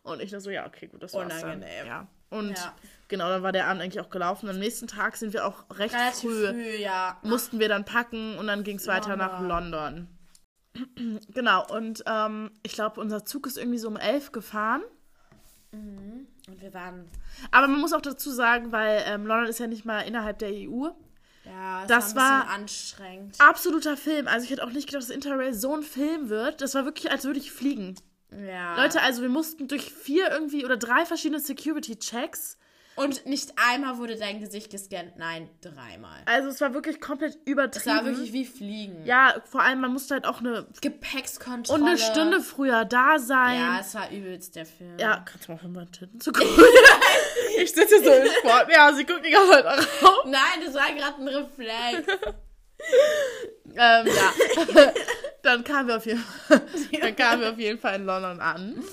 [0.03, 1.57] Und ich dachte so, ja, okay, gut, das war's dann.
[1.57, 1.85] Unangenehm.
[1.87, 2.07] Ja.
[2.29, 2.73] Und Ja.
[3.07, 4.49] genau, dann war der Abend eigentlich auch gelaufen.
[4.49, 7.17] Am nächsten Tag sind wir auch recht Relativ früh früh, ja.
[7.23, 10.07] mussten wir dann packen und dann ging es weiter nach London.
[11.33, 14.83] genau, und ähm, ich glaube, unser Zug ist irgendwie so um elf gefahren.
[16.47, 17.05] Und wir waren,
[17.51, 20.49] Aber man muss auch dazu sagen, weil ähm, London ist ja nicht mal innerhalb der
[20.49, 20.87] EU.
[21.45, 23.35] ja, es Das war ein war- anstrengend.
[23.39, 24.27] Absoluter Film.
[24.29, 26.61] Also ich hätte auch nicht gedacht, dass Interrail so ein Film wird.
[26.61, 27.95] Das war wirklich, als würde ich fliegen.
[28.31, 28.81] Ja.
[28.81, 32.57] Leute, also wir mussten durch vier irgendwie oder drei verschiedene Security-Checks.
[32.97, 36.19] Und nicht einmal wurde dein Gesicht gescannt, nein, dreimal.
[36.25, 37.95] Also es war wirklich komplett Es übertrieben.
[37.95, 39.05] war wirklich wie Fliegen.
[39.05, 41.81] ja, vor allem, man musste halt auch eine, Gepäckskontrolle.
[41.81, 43.59] und eine Stunde früher da sein.
[43.59, 44.97] Ja, es war übelst der Film.
[44.99, 46.49] Ja, kannst du mal von meinen Titten zu gucken?
[47.57, 48.67] ich sitze so im Sport.
[48.71, 50.25] Ja, sie guckt die ganze Zeit rauf.
[50.25, 52.07] Nein, das war gerade ein Reflex.
[53.75, 54.93] Ähm, ja.
[55.43, 56.61] dann kamen wir auf jeden Fall,
[57.01, 58.83] dann kamen wir auf jeden Fall in London an.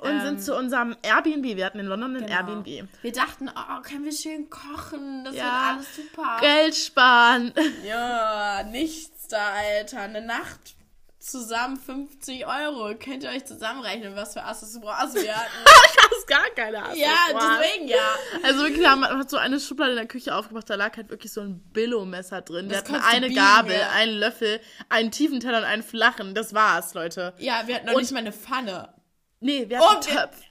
[0.00, 1.44] Und sind zu unserem Airbnb.
[1.56, 2.32] Wir hatten in London ein Genau.
[2.36, 2.88] Airbnb.
[3.02, 5.24] Wir dachten, oh, können wir schön kochen?
[5.24, 5.42] Das Ja.
[5.44, 6.36] wird alles super.
[6.40, 7.52] Geld sparen.
[7.86, 10.00] Ja, nichts da, Alter.
[10.00, 10.74] Eine Nacht
[11.20, 12.94] zusammen 50 Euro.
[13.02, 15.48] Könnt ihr euch zusammenrechnen, was für Accessoires wir hatten?
[15.64, 16.96] ich habe gar keine Ahnung.
[16.98, 17.96] ja, deswegen ja.
[18.42, 20.94] Also wirklich, wir haben man hat so eine Schublade in der Küche aufgemacht, da lag
[20.96, 22.66] halt wirklich so ein Billo-Messer drin.
[22.68, 23.90] Wir Das hatten konntest du eine biegen, Gabel, ja.
[23.90, 26.34] einen Löffel, einen tiefen Teller und einen flachen.
[26.34, 27.32] Das war's, Leute.
[27.38, 28.92] Ja, wir hatten noch Und- nicht mal eine Pfanne.
[29.44, 30.42] Nee, wir hatten wir- Töpfe.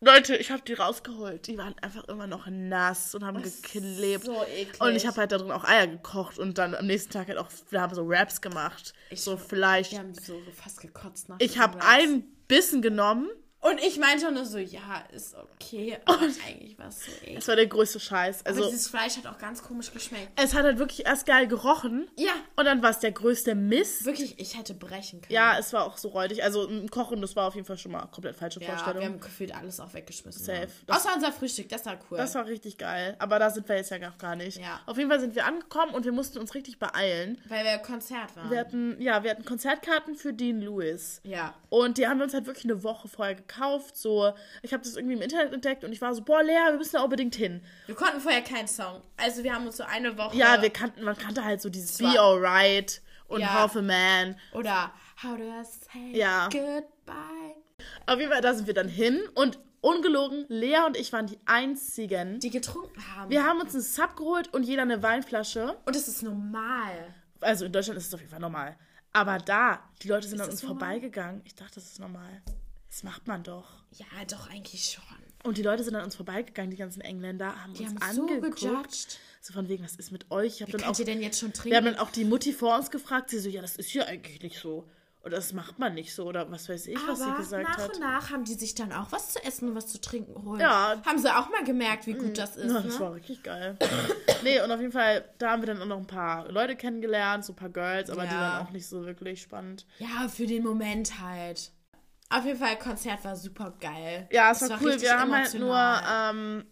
[0.00, 1.46] Leute, ich habe die rausgeholt.
[1.48, 4.24] Die waren einfach immer noch nass und haben geklebt.
[4.24, 4.80] so eklig.
[4.80, 7.38] Und ich habe halt da drin auch Eier gekocht und dann am nächsten Tag halt
[7.38, 8.92] auch, wir haben so Wraps gemacht.
[9.14, 9.90] so Fleisch.
[9.92, 13.28] Wir haben so fast gekotzt nach Ich habe einen Bissen genommen.
[13.60, 17.34] Und ich meinte nur so, ja, ist okay, aber eigentlich war es so eklig.
[17.36, 18.40] Das war der größte Scheiß.
[18.46, 20.28] Aber Also, dieses Fleisch hat auch ganz komisch geschmeckt.
[20.40, 22.08] es hat halt wirklich erst geil gerochen.
[22.16, 24.04] Ja, Und dann war es der größte Mist.
[24.04, 25.32] wirklich, ich hätte brechen können.
[25.32, 26.44] Ja, es war auch so räudig.
[26.44, 29.00] Also Kochen, das war auf jeden Fall schon mal komplett falsche Ja, Vorstellung.
[29.00, 30.44] wir haben gefühlt alles auch weggeschmissen.
[30.44, 30.68] Safe.
[30.86, 32.16] Das- Außer unser Frühstück, das war cool.
[32.18, 33.16] Das war richtig geil.
[33.18, 34.58] Aber da sind wir jetzt ja noch gar nicht.
[34.58, 34.80] Ja.
[34.86, 37.42] Auf jeden Fall sind wir angekommen und wir mussten uns richtig beeilen.
[37.48, 38.50] weil wir Konzert waren.
[38.52, 41.20] Wir hatten, ja, wir hatten Konzertkarten für Dean Lewis.
[41.24, 41.54] ja.
[41.70, 43.47] Und die haben wir uns halt wirklich eine Woche vorher gekauft.
[43.94, 44.32] So,
[44.62, 46.96] ich habe das irgendwie im Internet entdeckt und ich war so, boah, Lea, wir müssen
[46.96, 47.62] da unbedingt hin.
[47.86, 49.02] Wir konnten vorher keinen Song.
[49.16, 50.36] Also wir haben uns so eine Woche.
[50.36, 53.52] Ja, wir kannten, man kannte halt so dieses Be Alright und Ja.
[53.54, 54.36] Half a Man.
[54.52, 56.48] Oder How do I say Ja.
[56.48, 57.56] goodbye?
[58.06, 61.38] Auf jeden Fall, da sind wir dann hin und ungelogen, Lea und ich waren die
[61.46, 62.40] einzigen.
[62.40, 63.30] Die getrunken haben.
[63.30, 65.76] Wir haben uns einen Sub geholt und jeder eine Weinflasche.
[65.84, 67.14] Und es ist normal.
[67.40, 68.76] Also in Deutschland ist es auf jeden Fall normal.
[69.12, 70.78] Aber da, die Leute sind an das uns normal?
[70.80, 71.40] vorbeigegangen.
[71.44, 72.42] Ich dachte, das ist normal.
[72.98, 73.64] Das macht man doch.
[73.92, 75.04] Ja, doch eigentlich schon.
[75.44, 78.22] Und die Leute sind an uns vorbeigegangen, die ganzen Engländer, haben Die uns haben so
[78.22, 78.58] angeguckt.
[78.60, 79.18] gejudged.
[79.40, 80.54] So von wegen, was ist mit euch?
[80.56, 81.70] Ich hab dann Könnt auch, ihr denn jetzt schon trinken?
[81.70, 83.30] wir haben dann auch die Mutti vor uns gefragt.
[83.30, 84.88] Sie so, ja, das ist hier eigentlich nicht so.
[85.22, 86.24] Oder das macht man nicht so.
[86.26, 87.94] Oder was weiß ich, was sie Aber gesagt nach hat.
[87.94, 90.58] und nach haben die sich dann auch was zu essen und was zu trinken holen.
[90.60, 91.00] Ja.
[91.06, 92.72] Haben sie auch mal gemerkt, wie gut das ist.
[92.72, 93.00] Ja, das ne?
[93.00, 93.76] war richtig geil.
[94.42, 97.44] nee, und auf jeden Fall, da haben wir dann auch noch ein paar Leute kennengelernt,
[97.44, 98.40] so ein paar Girls, aber die Ja.
[98.40, 99.86] waren auch nicht so wirklich spannend.
[100.00, 101.70] Ja, für den Moment halt.
[102.30, 104.28] Auf jeden Fall, Konzert war super geil.
[104.30, 104.88] Ja, es war, cool.
[104.90, 106.30] richtig Wir haben halt nur emotional.
[106.34, 106.66] ähm,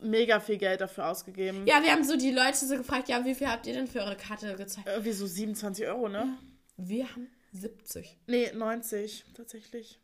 [0.00, 1.66] mega viel Geld dafür ausgegeben.
[1.66, 4.00] Ja, wir haben so die Leute so gefragt, ja, wie viel habt ihr denn für
[4.00, 4.86] eure Karte gezeigt?
[4.86, 6.36] Irgendwie so 27 Euro, ne?
[6.76, 8.18] Wir haben 70.
[8.26, 9.98] Nee, 90 tatsächlich.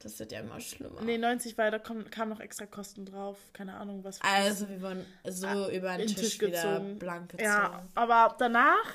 [0.00, 1.02] Das wird ja immer schlimmer.
[1.02, 3.36] Nee, 90, weil da kam, kam noch extra Kosten drauf.
[3.52, 4.18] Keine Ahnung, was.
[4.22, 6.98] Also, wir wurden so über den den Tisch, Tisch wieder gezogen.
[6.98, 7.44] blank gezogen.
[7.44, 8.86] Ja, aber danach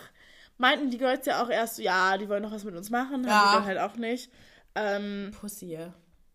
[0.57, 3.23] meinten die Girls ja auch erst, ja, die wollen noch was mit uns machen.
[3.23, 3.29] Ja.
[3.29, 4.31] Haben die dann halt auch nicht.
[4.75, 5.77] Ähm, Pussy.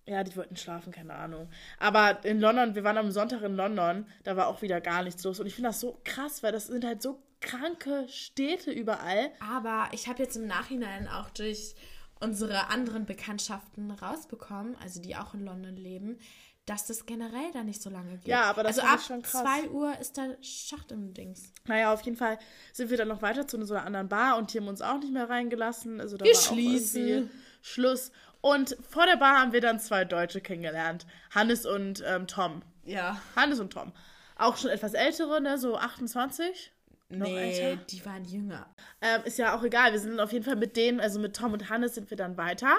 [0.06, 1.48] Ja, die wollten schlafen, keine Ahnung.
[1.78, 5.22] Aber in London, wir waren am Sonntag in London, da war auch wieder gar nichts
[5.22, 5.38] los.
[5.38, 9.30] Und ich finde das so krass, weil das sind halt so kranke Städte überall.
[9.40, 11.74] Aber ich habe jetzt im Nachhinein auch durch
[12.20, 16.18] unsere anderen Bekanntschaften rausbekommen, also die auch in London leben,
[16.66, 18.28] dass das generell da nicht so lange geht.
[18.28, 19.42] Ja, aber das also ab schon krass.
[19.42, 21.52] 2 Uhr ist da Schacht im Dings.
[21.66, 22.38] Naja, auf jeden Fall
[22.72, 24.98] sind wir dann noch weiter zu so einer anderen Bar und die haben uns auch
[24.98, 26.00] nicht mehr reingelassen.
[26.00, 27.30] Also da Wir war schließen.
[27.62, 28.12] Schluss.
[28.40, 31.06] Und vor der Bar haben wir dann zwei Deutsche kennengelernt.
[31.34, 32.62] Hannes und ähm, Tom.
[32.84, 33.20] Ja.
[33.36, 33.92] Hannes und Tom.
[34.36, 35.58] Auch schon etwas ältere, ne?
[35.58, 36.72] So 28.
[37.10, 37.82] Noch nee, älter.
[37.90, 38.66] die waren jünger.
[39.00, 39.92] Ähm, ist ja auch egal.
[39.92, 42.36] Wir sind auf jeden Fall mit denen, also mit Tom und Hannes sind wir dann
[42.36, 42.78] weiter.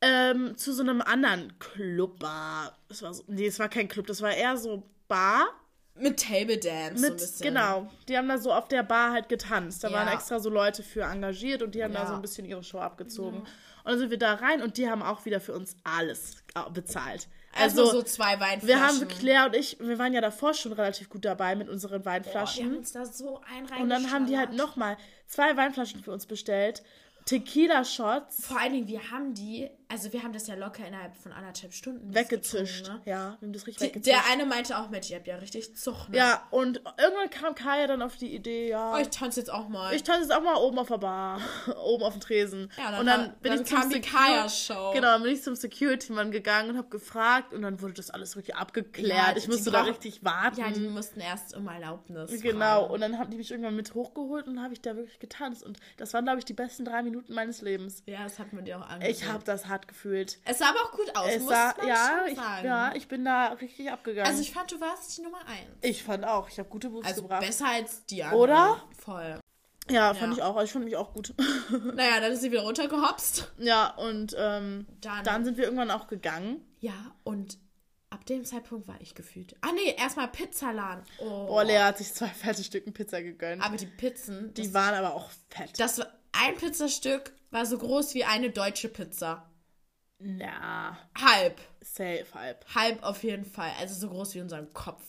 [0.00, 2.76] Ähm, zu so einem anderen Clubbar.
[2.88, 5.46] Es war so, nee, es war kein Club, das war eher so Bar.
[5.94, 7.44] Mit Table Dance so ein Mit, bisschen.
[7.46, 7.88] genau.
[8.08, 9.84] Die haben da so auf der Bar halt getanzt.
[9.84, 9.94] Da Ja.
[9.94, 12.06] waren extra so Leute für engagiert und die haben da Ja.
[12.06, 13.40] so ein bisschen ihre Show abgezogen.
[13.40, 13.46] Und
[13.90, 16.36] dann sind wir da rein und die haben auch wieder für uns alles
[16.72, 17.28] bezahlt.
[17.54, 18.68] Also Also, so zwei Weinflaschen.
[18.68, 22.02] wir haben, Claire und ich, wir waren ja davor schon relativ gut dabei mit unseren
[22.02, 22.64] Boah, die Weinflaschen.
[22.64, 26.24] haben uns da so ein Und dann haben die halt nochmal zwei Weinflaschen für uns
[26.26, 26.82] bestellt.
[27.26, 31.32] Tequila-Shots Vor allen Dingen, wir haben die, also wir haben das ja locker innerhalb von
[31.32, 32.84] anderthalb Stunden weggezischt.
[32.86, 33.10] getrunken, ne?
[33.12, 34.06] Ja, wir haben das richtig Die, weggezischt.
[34.16, 36.16] der eine meinte auch, Mensch, ihr habt ja richtig Zucht, ne?
[36.16, 39.68] ja, und irgendwann kam Kaya dann auf die Idee, ja, Oh, ich tanze jetzt auch
[39.68, 39.94] mal.
[39.94, 41.40] ich tanze jetzt auch mal oben auf der Bar,
[41.84, 42.70] oben auf dem Tresen.
[42.78, 44.92] Ja, dann und dann hat- bin dann ich zum kam die Secu- Kaya-Show.
[44.94, 48.34] Genau, dann bin ich zum Security-Mann gegangen und habe gefragt und dann wurde das alles
[48.36, 49.10] wirklich abgeklärt.
[49.28, 50.58] Ja, ich musste da richtig warten.
[50.60, 52.40] ja, die mussten erst um Erlaubnis.
[52.40, 52.94] Genau, fragen.
[52.94, 55.62] und dann haben die mich irgendwann mit hochgeholt und habe ich da wirklich getanzt.
[55.62, 58.02] Und das waren, glaube ich, die besten drei Minuten meines Lebens.
[58.06, 59.10] Ja, das hat man dir auch angesehen.
[59.16, 60.38] Ich habe das hart gefühlt.
[60.44, 62.66] Es sah aber auch gut aus, Es muss sah, man ja, schon ich, sagen.
[62.66, 64.28] ja, ich bin da richtig abgegangen.
[64.30, 65.70] also ich fand, du warst die Nummer eins.
[65.82, 67.40] Ich fand auch, ich habe gute Moves Also gebracht.
[67.40, 68.40] besser als die anderen.
[68.42, 68.82] Oder?
[68.98, 69.38] Voll.
[69.90, 70.38] Ja, fand Ja.
[70.38, 70.56] ich auch.
[70.56, 71.34] Also ich fand mich auch gut.
[71.94, 73.52] Naja, dann ist sie wieder runtergehopst.
[73.58, 76.64] ja, und ähm, Dann- dann, sind wir irgendwann auch gegangen.
[76.80, 77.58] Ja, und
[78.10, 79.56] ab dem Zeitpunkt war ich gefühlt.
[79.62, 81.02] Ah nee, erstmal Pizzalan.
[81.18, 81.46] Oh.
[81.46, 83.62] Boah, Lea hat sich zwei fette Stücken Pizza gegönnt.
[83.64, 85.78] Aber die Pizzen, die waren aber auch fett.
[85.80, 89.50] das war, ein Pizzastück war so groß wie eine deutsche Pizza.
[90.24, 91.60] Na, Halb.
[91.80, 92.64] safe halb.
[92.74, 93.70] Halb auf jeden Fall.
[93.80, 95.02] Also so groß wie unser Kopf.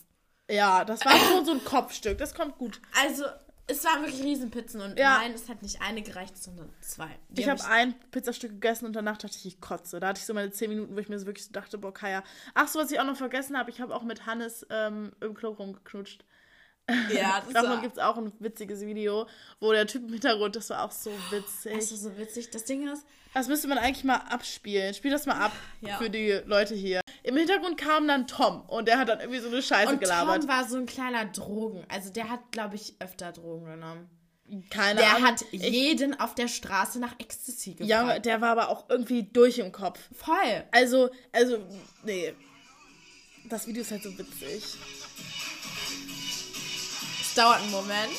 [0.50, 2.18] Ja, das war schon so ein Kopfstück.
[2.18, 2.80] Das kommt gut.
[3.00, 3.24] Also,
[3.66, 5.18] es waren wirklich Riesenpizzen und Ja.
[5.18, 7.08] nein, es hat nicht eine gereicht, sondern zwei.
[7.30, 10.00] Die Ich hab habe ein Pizzastück gegessen und danach dachte ich, ich kotze.
[10.00, 11.94] Da hatte ich so meine zehn Minuten, wo ich mir so wirklich so dachte, boah,
[11.94, 12.22] Kaya.
[12.52, 15.32] Ach so, was ich auch noch vergessen habe, ich habe auch mit Hannes ähm, im
[15.34, 16.24] Club rumgeknutscht.
[17.12, 19.26] Ja, das Davon war gibt es auch ein witziges Video,
[19.60, 21.72] wo der Typ im Hintergrund, das war auch so witzig.
[21.74, 22.50] das ist so witzig.
[22.50, 24.92] Das Ding ist, Das müsste man eigentlich mal abspielen.
[24.94, 25.96] Spiel das mal ab Ja.
[25.98, 27.00] für die Leute hier.
[27.22, 30.40] Im Hintergrund kam dann Tom und der hat dann irgendwie so eine Scheiße und gelabert.
[30.42, 31.84] Tom war so ein kleiner Drogen.
[31.88, 34.10] Also der hat, glaube ich, öfter Drogen genommen.
[34.68, 35.26] Keine Der Ahnung.
[35.28, 37.88] hat jeden auf der Straße nach Ecstasy gefragt.
[37.88, 39.98] ja, der war aber auch irgendwie durch im Kopf.
[40.12, 40.64] Voll.
[40.70, 41.56] Also, also,
[42.04, 42.34] nee.
[43.48, 44.76] Das Video ist halt so witzig.
[47.34, 48.12] Es dauert einen Moment.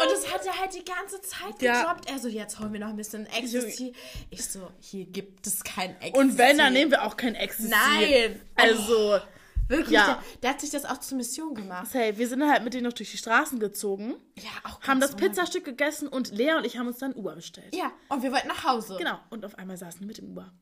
[0.00, 1.80] Und das hat er halt die ganze Zeit Ja.
[1.80, 2.08] gedroppt.
[2.10, 3.92] Er so, jetzt holen wir noch ein bisschen Ecstasy.
[4.30, 6.12] Ich so, hier gibt es kein Ecstasy.
[6.16, 7.68] Und wenn, dann nehmen wir auch kein Ecstasy.
[7.68, 8.40] Nein.
[8.54, 9.18] Also,
[9.68, 10.06] Wirklich, Ja.
[10.06, 11.88] der, der hat sich das auch zur Mission gemacht.
[11.92, 15.12] hey, wir sind halt mit denen noch durch die Straßen gezogen, Ja, auch haben das
[15.12, 15.28] normal.
[15.28, 17.74] Pizzastück gegessen und Lea und ich haben uns dann Uber bestellt.
[17.74, 18.96] Ja, und wir wollten nach Hause.
[18.98, 19.18] Genau.
[19.30, 20.52] Und auf einmal saßen die mit dem Uber.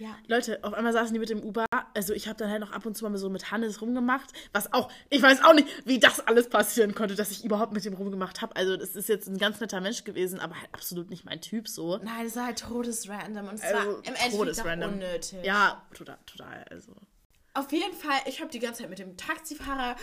[0.00, 0.16] Ja.
[0.28, 1.66] Leute, auf einmal saßen die mit dem Uber.
[1.92, 4.30] Also ich habe dann halt noch ab und zu mal so mit Hannes rumgemacht.
[4.52, 7.84] Was auch, ich weiß auch nicht, wie das alles passieren konnte, dass ich überhaupt mit
[7.84, 8.54] dem rumgemacht habe.
[8.54, 11.66] Also das ist jetzt ein ganz netter Mensch gewesen, aber halt absolut nicht mein Typ
[11.66, 11.96] so.
[11.96, 15.44] Nein, es war halt todesrandom und es Also, war im Endeffekt unnötig.
[15.44, 16.64] Ja, total, total.
[16.70, 16.92] Also.
[17.58, 19.96] Auf jeden Fall, ich habe die ganze Zeit mit dem Taxifahrer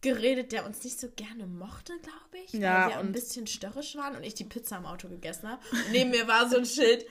[0.00, 2.52] geredet, der uns nicht so gerne mochte, glaube ich.
[2.52, 5.48] Ja, weil wir ein und- bisschen störrisch waren und ich die Pizza im Auto gegessen
[5.48, 5.62] habe.
[5.72, 7.06] Und neben mir war so ein Schild,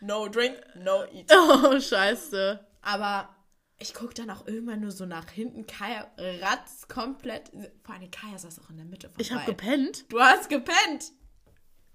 [0.00, 1.30] no drink, no eat.
[1.32, 2.64] Oh, scheiße.
[2.82, 3.34] Aber
[3.78, 5.66] ich gucke dann auch irgendwann nur so nach hinten.
[5.66, 7.50] Kaya ratzt komplett.
[7.82, 10.04] Vor allem Kaya saß auch in der Mitte von Ich habe gepennt.
[10.12, 11.12] Du hast gepennt.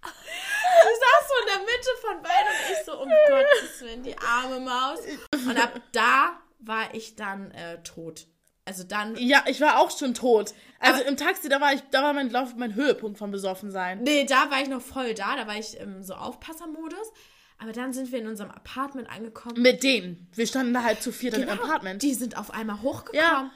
[0.01, 4.17] Du saß so in der Mitte von beiden und ich so, um Gottes Willen, die
[4.17, 4.99] arme Maus.
[5.33, 8.27] Und ab da war ich dann äh, tot.
[8.65, 9.15] Also dann.
[9.17, 10.53] Ja, ich war auch schon tot.
[10.79, 14.03] Also im Taxi, da war ich, da war mein Lauf, mein Höhepunkt vom Besoffensein.
[14.03, 15.35] Nee, da war ich noch voll da.
[15.35, 17.11] Da war ich im so Aufpassermodus.
[17.57, 19.61] Aber dann sind wir in unserem Apartment angekommen.
[19.61, 20.29] Mit denen.
[20.33, 22.01] Wir standen da halt zu viert im Genau, Apartment.
[22.03, 23.19] Die sind auf einmal hochgekommen.
[23.21, 23.51] Ja.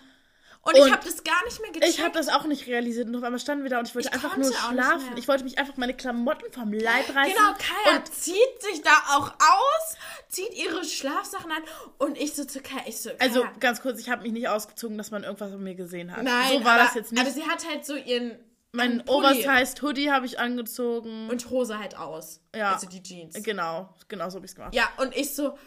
[0.66, 1.94] Und, ich Und habe das gar nicht mehr gecheckt.
[1.94, 4.08] Ich habe das auch nicht realisiert und auf einmal standen wir da und ich wollte
[4.08, 5.18] Ich einfach nur schlafen.
[5.18, 7.34] Ich wollte mich einfach meine Klamotten vom Leib reißen.
[7.36, 9.98] Genau, Kaya Und zieht sich da auch aus,
[10.30, 11.64] zieht ihre Schlafsachen an
[11.98, 14.48] und ich so zu Kaya, ich so, Kaya, also ganz kurz, ich habe mich nicht
[14.48, 16.24] ausgezogen, dass man irgendwas von mir gesehen hat.
[16.24, 17.22] nein, so war aber, das jetzt nicht.
[17.22, 18.40] Aber sie hat halt so ihren
[18.76, 21.30] mein Oversized Hoodie habe ich angezogen.
[21.30, 22.42] und Hose halt aus.
[22.56, 22.74] Ja.
[22.74, 23.36] Also die Jeans.
[23.44, 24.74] genau, genau so habe ich es gemacht.
[24.74, 25.58] Ja, und ich so,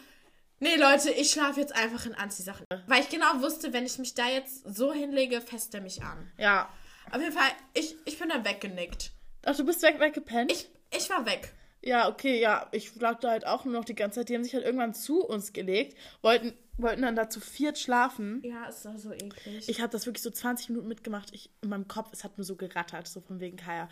[0.59, 2.65] nee Leute, ich schlafe jetzt einfach in Anziehsachen.
[2.87, 6.31] Weil ich genau wusste, wenn ich mich da jetzt so hinlege, fässt er mich an.
[6.37, 6.69] Ja.
[7.11, 9.11] Auf jeden Fall, ich, ich bin dann weggenickt.
[9.45, 10.51] Ach, du bist weg, weggepennt?
[10.51, 11.53] Ich, ich war weg.
[11.81, 12.67] Ja, okay, ja.
[12.71, 14.29] Ich lag da halt auch nur noch die ganze Zeit.
[14.29, 18.41] Die haben sich halt irgendwann zu uns gelegt, wollten, wollten dann da zu viert schlafen.
[18.43, 19.69] Ja, es war so eklig.
[19.69, 21.29] Ich habe das wirklich so 20 Minuten mitgemacht.
[21.33, 23.87] Ich, in meinem Kopf, es hat nur so gerattert, so von wegen Kaya.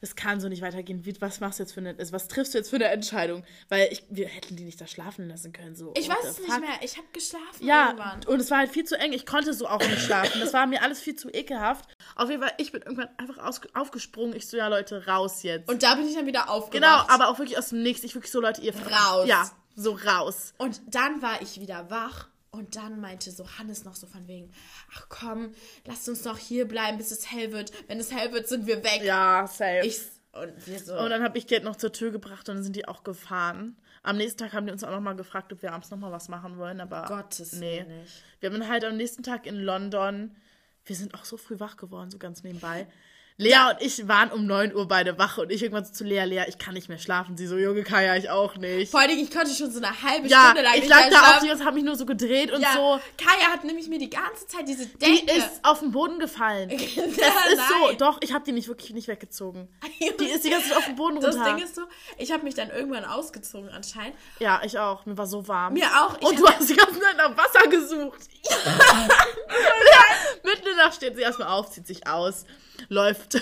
[0.00, 1.04] Es kann so nicht weitergehen.
[1.04, 3.44] Wie, was machst du jetzt für eine, also was triffst du jetzt für eine Entscheidung?
[3.68, 5.74] Weil ich, wir hätten die nicht da schlafen lassen können.
[5.74, 6.70] So, ich weiß es nicht mehr.
[6.82, 8.24] Ich habe geschlafen Ja, irgendwann.
[8.26, 9.12] und es war halt viel zu eng.
[9.12, 10.40] Ich konnte so auch nicht schlafen.
[10.40, 11.88] Das war mir alles viel zu ekelhaft.
[12.14, 14.36] Auf jeden Fall, ich bin irgendwann einfach aus, aufgesprungen.
[14.36, 15.68] Ich so, ja, Leute, raus jetzt.
[15.70, 16.72] Und da bin ich dann wieder aufgewacht.
[16.72, 18.04] genau, aber auch wirklich aus dem Nichts.
[18.04, 19.26] Ich wirklich so, Leute, ihr Raus.
[19.28, 20.54] Ja, so raus.
[20.58, 24.52] Und dann war ich wieder wach und dann meinte so Hannes noch so von wegen,
[24.94, 25.52] ach komm,
[25.84, 27.72] lasst uns noch hier bleiben, bis es hell wird.
[27.88, 29.02] Wenn es hell wird, sind wir weg.
[29.02, 29.82] Ja, safe.
[29.84, 30.00] Ich
[30.32, 30.98] und wir so.
[30.98, 33.76] und dann habe ich Geld noch zur Tür gebracht und dann sind die auch gefahren.
[34.02, 36.12] Am nächsten Tag haben die uns auch noch mal gefragt, ob wir abends noch mal
[36.12, 37.82] was machen wollen, aber Gottes nee.
[37.82, 38.22] Nicht.
[38.40, 40.36] Wir haben halt am nächsten Tag in London,
[40.84, 42.86] wir sind auch so früh wach geworden, so ganz nebenbei.
[43.38, 46.24] Lea und ich waren um 9 Uhr beide wach und ich irgendwann so zu Lea,
[46.24, 47.36] Lea, ich kann nicht mehr schlafen.
[47.36, 48.90] Sie so, Junge Kaya, ich auch nicht.
[48.90, 51.10] Vor allen Dingen, ich konnte schon so eine halbe Ja, Stunde lang ich nicht lag
[51.10, 52.98] da auf die und habe mich nur so gedreht und ja, so.
[53.22, 54.96] Kaya hat nämlich mir die ganze Zeit diese Die
[55.26, 55.32] Decke.
[55.38, 56.70] ist auf den Boden gefallen.
[56.70, 57.98] ja, Es ist so, nein.
[57.98, 59.68] doch, ich habe die nicht wirklich nicht weggezogen.
[60.20, 61.54] Die ist die ganze Zeit auf den Boden Das runter.
[61.54, 61.82] Ding ist so,
[62.16, 64.14] ich habe mich dann irgendwann ausgezogen anscheinend.
[64.38, 65.04] ja, ich auch.
[65.04, 65.74] Mir war so warm.
[65.74, 66.16] Mir auch.
[66.18, 68.20] Ich Und du hast die ganze Zeit nach Wasser gesucht.
[70.42, 72.44] Mitten in der Nacht steht sie erstmal auf, zieht sich aus,
[72.88, 73.40] läuft.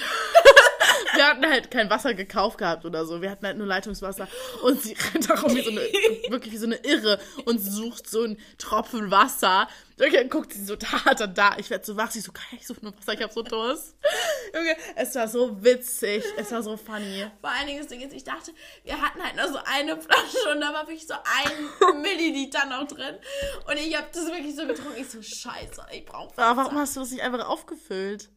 [1.15, 3.23] Wir hatten halt kein Wasser gekauft gehabt oder so.
[3.23, 4.27] Wir hatten halt nur Leitungswasser.
[4.63, 5.81] Und sie rennt auch wie so eine,
[6.29, 9.69] wirklich wie so eine Irre und sucht so einen Tropfen Wasser.
[9.97, 11.57] Und dann guckt sie so da, da, da.
[11.59, 12.11] Ich werde so wach.
[12.11, 13.97] Sie so, geil, ich suche nur Wasser, ich hab so Durst.
[14.55, 16.25] Junge, es war so witzig.
[16.37, 17.27] Es war so funny.
[17.41, 18.53] Vor allen Dingen das Ding ist, ich dachte,
[18.83, 22.87] wir hatten halt nur so eine Flasche und da war wirklich so ein Milliliter noch
[22.89, 23.17] drin.
[23.69, 25.01] Und ich habe das wirklich so getrunken.
[25.01, 26.81] Ich so, scheiße, ich brauche Aber warum Wasser.
[26.83, 28.31] hast du das nicht einfach aufgefüllt?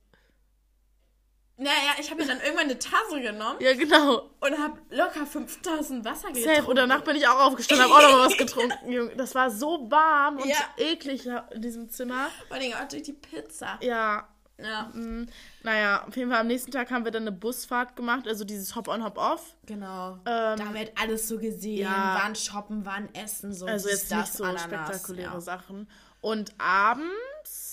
[1.60, 4.30] Naja, ich habe mir dann irgendwann eine Tasse genommen Ja, genau.
[4.42, 6.56] und habe locker 5000 Wasser getrunken.
[6.56, 6.68] Safe.
[6.70, 8.92] Und danach bin ich auch aufgestanden, habe auch noch was getrunken.
[8.92, 9.16] Junge.
[9.16, 10.58] Das war so warm und Ja.
[10.78, 12.28] eklig in diesem Zimmer.
[12.48, 13.78] Vor Dingen auch durch die Pizza.
[13.82, 14.28] Ja,
[14.60, 15.28] Ja, mm,
[15.62, 18.76] naja, auf jeden Fall am nächsten Tag haben wir dann eine Busfahrt gemacht, also dieses
[18.76, 19.56] Hop-on, Hop-off.
[19.68, 20.14] genau.
[20.14, 21.78] Ähm, da haben wir halt alles so gesehen.
[21.84, 22.16] ja.
[22.24, 25.42] Waren shoppen, waren essen, so Also jetzt das, nicht so Ananas, spektakuläre ja.
[25.42, 25.88] Sachen.
[26.22, 27.67] Und abends,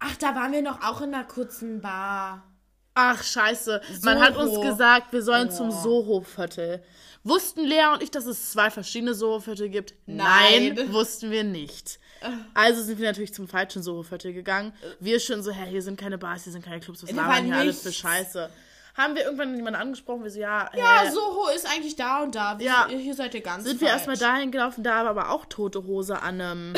[0.00, 2.42] Ach, da waren wir noch auch in einer kurzen Bar.
[2.94, 4.62] ach scheiße, man hat uns Soho.
[4.62, 5.82] gesagt, wir sollen zum Oh.
[5.82, 6.82] Soho-Viertel.
[7.22, 9.94] Wussten Lea und ich, dass es zwei verschiedene Soho-Viertel gibt?
[10.06, 10.92] Nein, Nein.
[10.92, 11.98] wussten wir nicht.
[12.54, 14.72] Also sind wir natürlich zum falschen Soho-Viertel gegangen.
[15.00, 17.56] Wir schon so, hä, hier sind keine Bars, hier sind keine Clubs, was labern hier
[17.56, 17.92] alles für.
[17.92, 18.50] Scheiße.
[18.96, 22.34] Haben wir irgendwann jemanden angesprochen, wir so, ja, Ja, äh, Soho ist eigentlich da und
[22.34, 22.58] da.
[22.58, 22.88] Ja.
[22.88, 24.06] Hier, seid ihr ganz sind wir falsch.
[24.06, 26.74] erstmal dahin gelaufen, da war aber auch tote Hose an einem,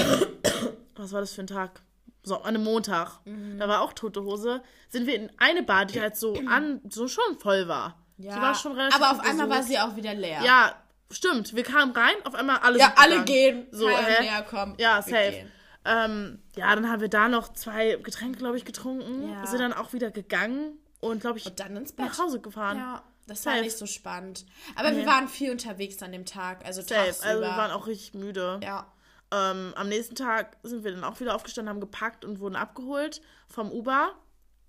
[0.96, 1.80] was war das für ein Tag?
[2.22, 3.58] So, an einem Montag, Mhm.
[3.58, 7.08] da war auch tote Hose, sind wir in eine Bar, die halt so an, so
[7.08, 7.96] schon voll war.
[8.18, 10.40] Ja, Die war schon relativ aber auf einmal war sie auch wieder leer.
[10.44, 10.74] Ja,
[11.10, 11.54] stimmt.
[11.56, 13.24] Wir kamen rein, auf einmal alle Ja, alle gegangen.
[13.26, 13.66] gehen.
[13.72, 14.22] So, hä?
[14.22, 14.74] näher kommen.
[14.78, 15.46] Ja, Wir safe.
[15.84, 19.28] Ähm, ja, dann haben wir da noch zwei Getränke, glaube ich, getrunken.
[19.32, 19.44] Ja.
[19.46, 22.06] Sind dann auch wieder gegangen und, glaube ich, Und dann ins Bett.
[22.06, 22.76] nach Hause gefahren.
[22.78, 23.64] Ja, das war Safe.
[23.64, 24.44] nicht so spannend.
[24.76, 25.06] Aber wir Nee.
[25.06, 26.94] waren viel unterwegs an dem Tag, also Safe.
[27.06, 27.26] tagsüber.
[27.28, 28.60] Also wir waren auch richtig müde.
[28.62, 28.86] ja.
[29.32, 33.22] Ähm, am nächsten Tag sind wir dann auch wieder aufgestanden, haben gepackt und wurden abgeholt
[33.48, 34.12] vom Uber.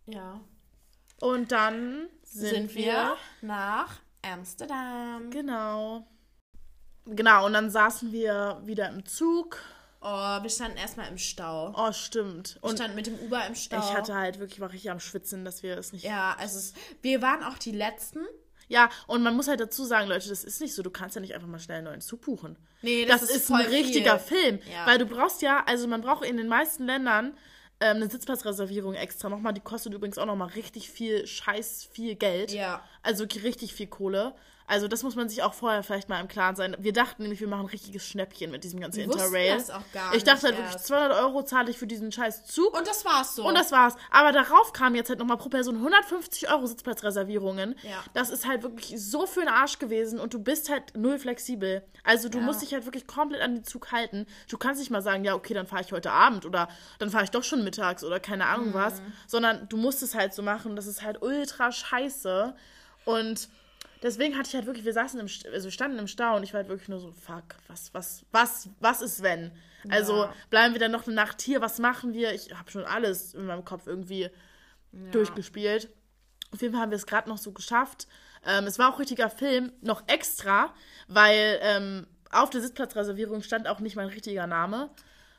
[0.05, 0.39] Ja.
[1.19, 5.29] Und dann sind, Sind, wir nach Amsterdam.
[5.31, 6.07] Genau.
[7.05, 9.59] Genau, und dann saßen wir wieder im Zug.
[10.01, 11.73] Oh, wir standen erstmal im Stau.
[11.77, 12.55] Oh, stimmt.
[12.55, 13.79] Wir Und standen mit dem Uber im Stau.
[13.79, 16.03] ich hatte halt wirklich, war richtig am Schwitzen, dass wir es nicht.
[16.03, 18.19] Ja, also es, wir waren auch die Letzten.
[18.73, 21.21] Ja, und man muss halt dazu sagen, Leute, das ist nicht so, du kannst ja
[21.21, 22.57] nicht einfach mal schnell einen neuen Zug buchen.
[22.81, 24.37] Nee, Das, das, ist, voll ein richtiger viel.
[24.37, 24.59] Film.
[24.73, 24.87] Ja.
[24.87, 27.37] Weil du brauchst ja, also man braucht in den meisten Ländern
[27.79, 29.53] ähm, eine Sitzplatzreservierung extra nochmal.
[29.53, 32.51] Die kostet übrigens auch nochmal richtig viel, scheiß viel Geld.
[32.51, 32.81] Ja.
[33.03, 34.33] Also richtig viel Kohle.
[34.65, 36.75] Also das muss man sich auch vorher vielleicht mal im Klaren sein.
[36.79, 39.57] Wir dachten nämlich, wir machen ein richtiges Schnäppchen mit diesem ganzen Wir Interrail.
[39.57, 40.87] das auch gar ich dachte halt wirklich, erst.
[40.87, 42.77] 200 Euro zahle ich für diesen scheiß Zug.
[42.77, 43.45] Und das war's so.
[43.47, 43.95] Und das war's.
[44.09, 47.75] Aber darauf kamen jetzt halt nochmal pro Person 150 Euro Sitzplatzreservierungen.
[47.83, 48.03] Ja.
[48.13, 51.83] Das ist halt wirklich so für den Arsch gewesen und du bist halt null flexibel.
[52.03, 52.43] Also du Ja.
[52.45, 54.25] musst dich halt wirklich komplett an den Zug halten.
[54.49, 57.23] Du kannst nicht mal sagen, ja, okay, dann fahre ich heute Abend oder dann fahre
[57.25, 58.73] ich doch schon mittags oder keine Ahnung Mhm.
[58.73, 59.01] was.
[59.27, 60.75] Sondern du musst es halt so machen.
[60.75, 62.55] Das ist halt ultra scheiße.
[63.05, 63.49] Und
[64.03, 66.59] deswegen hatte ich halt wirklich, wir saßen im, also standen im Stau und ich war
[66.59, 69.51] halt wirklich nur so, fuck, was, was, was, was ist wenn?
[69.89, 70.33] Also Ja.
[70.49, 72.33] bleiben wir dann noch eine Nacht hier, was machen wir?
[72.33, 74.29] Ich habe schon alles in meinem Kopf irgendwie
[75.11, 75.89] durchgespielt.
[76.51, 78.07] Auf jeden Fall haben wir es gerade noch so geschafft.
[78.45, 80.73] Ähm, es war auch richtiger Film, noch extra,
[81.07, 84.89] weil ähm, auf der Sitzplatzreservierung stand auch nicht mein richtiger Name.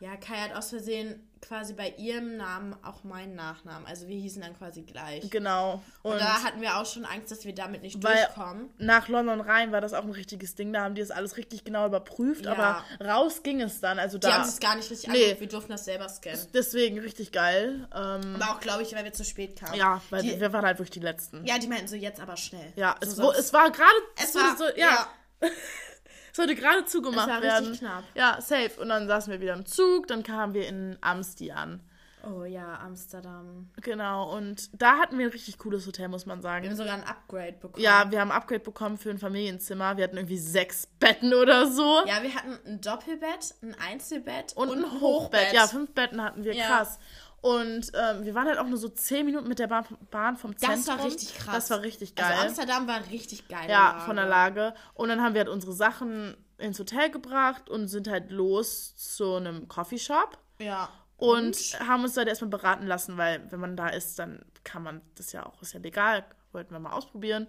[0.01, 3.87] Ja, Kai hat aus Versehen quasi bei ihrem Namen auch meinen Nachnamen.
[3.87, 5.29] Also wir hießen dann quasi gleich.
[5.31, 5.83] Genau.
[6.03, 8.71] Und, da hatten wir auch schon Angst, dass wir damit nicht durchkommen.
[8.79, 10.73] nach London rein war das auch ein richtiges Ding.
[10.73, 12.53] Da haben die das alles richtig genau überprüft, Ja.
[12.53, 13.99] aber raus ging es dann.
[13.99, 14.39] Also Die da.
[14.39, 15.17] haben es gar nicht richtig Nee.
[15.17, 15.41] angeguckt.
[15.41, 16.47] Wir durften das selber scannen.
[16.55, 17.89] Deswegen richtig geil.
[17.95, 19.75] Ähm, Aber auch, glaube ich, weil wir zu spät kamen.
[19.75, 21.45] ja, weil die, wir waren halt wirklich die Letzten.
[21.45, 22.73] ja, die meinten so, jetzt aber schnell.
[22.77, 23.91] Ja, so es, wo, es war gerade.
[24.17, 25.09] es war, so, ja,
[25.41, 25.51] es
[26.35, 27.73] sollte gerade zugemacht Es war werden.
[27.79, 28.05] knapp.
[28.15, 28.73] Ja, safe.
[28.81, 31.81] Und dann saßen wir wieder im Zug, dann kamen wir in Amsti an.
[32.27, 33.69] Oh ja, Amsterdam.
[33.83, 36.67] Genau, und da hatten wir ein richtig cooles Hotel, muss man Wir sagen.
[36.67, 37.83] haben sogar ein Upgrade bekommen.
[37.85, 39.99] Ja, wir haben ein Upgrade bekommen für ein Familienzimmer.
[39.99, 42.01] Wir hatten irgendwie sechs Betten oder so.
[42.07, 45.53] Ja, wir hatten ein Doppelbett, ein Einzelbett und, ein Hochbett.
[45.53, 46.67] Ja, fünf Betten hatten wir, Ja.
[46.67, 46.99] krass.
[47.45, 50.57] Und ähm, wir waren halt auch nur so zehn Minuten mit der Bahn, Bahn vom
[50.57, 50.83] Zentrum.
[50.87, 51.55] Das war richtig krass.
[51.55, 52.33] Das war richtig geil.
[52.33, 53.69] Also Amsterdam war richtig geil.
[53.69, 54.73] Ja, von der Lage.
[54.95, 59.35] Und dann haben wir halt unsere Sachen ins Hotel gebracht und sind halt los zu
[59.35, 60.89] einem Coffeeshop Ja.
[61.19, 61.55] und
[61.87, 65.33] haben uns da erstmal beraten lassen, weil wenn man da ist, dann kann man das
[65.33, 67.47] ja auch, ist ja legal, wollten wir mal ausprobieren.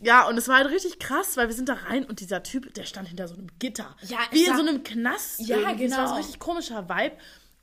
[0.00, 2.72] Ja, und es war halt richtig krass, weil wir sind da rein und dieser Typ,
[2.72, 3.94] der stand hinter so einem Gitter.
[4.06, 5.40] Ja, Wie in so einem Knast.
[5.40, 5.84] Ja, irgendwie.
[5.84, 6.16] Es war so ein genau.
[6.16, 7.16] richtig komischer Vibe.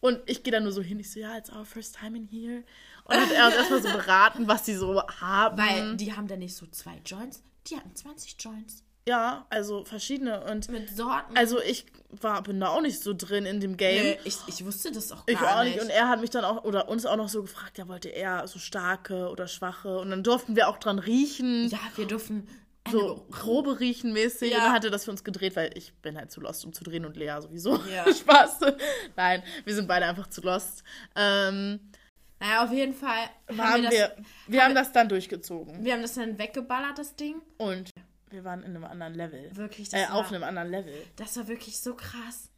[0.06, 2.28] Und ich gehe da nur so hin, ich so, ja, it's our first time in
[2.28, 2.64] here.
[3.06, 5.58] Und hat er uns erstmal so beraten, was die so haben.
[5.58, 8.84] Weil die haben da nicht so zwei Joints, die hatten 20 Joints.
[9.08, 10.44] ja, also verschiedene.
[10.44, 11.36] Und Mit Sorten.
[11.36, 11.86] Also ich
[12.22, 14.04] war, bin da auch nicht so drin in dem Game.
[14.04, 15.76] Nee, ich, ich wusste das auch gar ich auch nicht.
[15.76, 15.84] nicht.
[15.84, 18.48] Und er hat mich dann auch, oder uns auch noch so gefragt, ja, wollte er
[18.48, 19.98] so starke oder schwache?
[20.00, 21.68] Und dann durften wir auch dran riechen.
[21.70, 22.48] ja, wir dürfen
[22.92, 24.52] So grobe riechen mäßig.
[24.52, 24.58] Ja.
[24.58, 26.74] Und dann hat er das für uns gedreht, weil ich bin halt zu lost, um
[26.74, 27.82] zu drehen und Lea sowieso.
[27.86, 28.06] Ja.
[28.14, 28.60] Spaß.
[29.16, 30.84] Nein, wir sind beide einfach zu lost.
[31.16, 31.80] Ähm,
[32.40, 34.16] Naja, auf jeden Fall haben haben wir, wir,
[34.48, 35.84] wir, das, haben das dann durchgezogen.
[35.84, 37.42] wir haben das dann weggeballert, das Ding.
[37.58, 37.90] Und
[38.30, 39.50] wir waren in einem anderen Level.
[39.56, 40.94] Wirklich, das Äh, war, auf einem anderen Level.
[41.16, 42.50] das war wirklich so krass.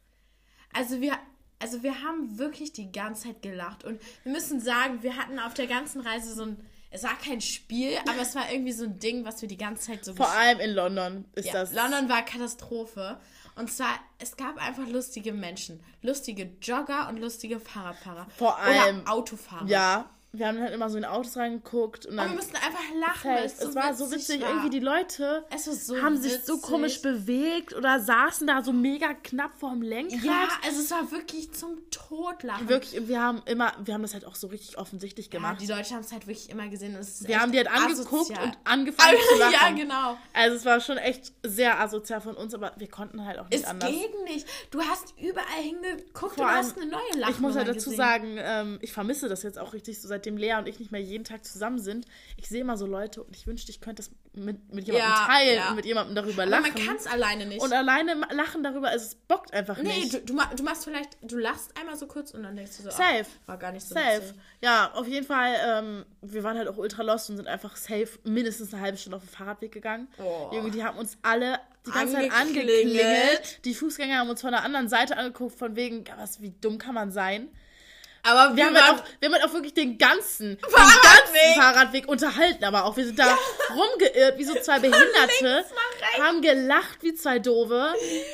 [0.74, 1.12] Also wir,
[1.58, 3.82] also wir haben wirklich die ganze Zeit gelacht.
[3.84, 6.56] Und wir müssen sagen, wir hatten auf der ganzen Reise so ein,
[6.90, 9.88] es war kein Spiel, aber es war irgendwie so ein Ding, was wir die ganze
[9.92, 11.72] Zeit so Vor allem in London ist Ja, das.
[11.72, 13.18] London war Katastrophe.
[13.56, 15.80] Und zwar, es gab einfach lustige Menschen.
[16.00, 18.26] Lustige Jogger und lustige Fahrradfahrer.
[18.36, 19.66] Vor allem- Oder Autofahrer.
[19.66, 22.28] Ja, wir haben halt immer so in Autos reingeguckt und Und dann.
[22.30, 24.48] wir mussten einfach lachen, Es, es, so war so witzig, war.
[24.50, 29.14] irgendwie die Leute Es so haben sich so komisch bewegt oder saßen da so mega
[29.14, 30.22] knapp vorm Lenkrad.
[30.22, 32.68] Ja, also es war wirklich zum Totlachen.
[32.68, 35.60] Wirklich, wir haben immer, wir haben das halt auch so richtig offensichtlich Ja, gemacht.
[35.62, 36.94] die Leute haben es halt wirklich immer gesehen.
[36.96, 38.44] Es wir haben die halt angeguckt asozial.
[38.44, 39.52] und angefangen zu lachen.
[39.52, 40.18] ja, genau.
[40.34, 43.62] Also es war schon echt sehr asozial von uns, aber wir konnten halt auch nicht
[43.62, 43.88] Es anders.
[43.90, 44.46] geht nicht.
[44.70, 47.96] Du hast überall hingeguckt Vor und hast eine neue Lachnummer Ich muss halt dazu gesehen.
[47.96, 51.00] sagen, ähm, ich vermisse das jetzt auch richtig so, seitdem Lea und ich nicht mehr
[51.00, 52.06] jeden Tag zusammen sind,
[52.36, 55.26] ich sehe immer so Leute und ich wünschte, ich könnte das mit, mit jemandem Ja,
[55.26, 55.68] teilen ja.
[55.70, 56.72] und mit jemandem darüber Aber lachen.
[56.74, 57.60] man kann es alleine nicht.
[57.60, 60.14] und alleine lachen darüber, es bockt einfach nee, nicht.
[60.14, 62.90] du, du, du machst vielleicht, du lachst einmal so kurz und dann denkst du so,
[62.90, 63.24] Safe.
[63.44, 64.22] ach, war gar nicht so Safe.
[64.22, 64.34] witzig.
[64.62, 68.08] Ja, auf jeden Fall, ähm, wir waren halt auch ultra lost und sind einfach safe
[68.24, 70.08] mindestens eine halbe Stunde auf den Fahrradweg gegangen.
[70.18, 70.50] Oh.
[70.52, 73.64] Junge, die haben uns alle die ganze Zeit Angeklingelt.
[73.64, 76.94] Die Fußgänger haben uns von der anderen Seite angeguckt, von wegen, was, wie dumm kann
[76.94, 77.48] man sein?
[78.28, 81.02] Aber Wir haben, halt auch, wir haben halt auch wirklich den ganzen, den Fahrradweg.
[81.02, 83.36] ganzen Fahrradweg unterhalten, aber auch wir sind da
[83.74, 85.64] rumgeirrt wie so zwei Behinderte,
[86.20, 87.38] haben gelacht wie zwei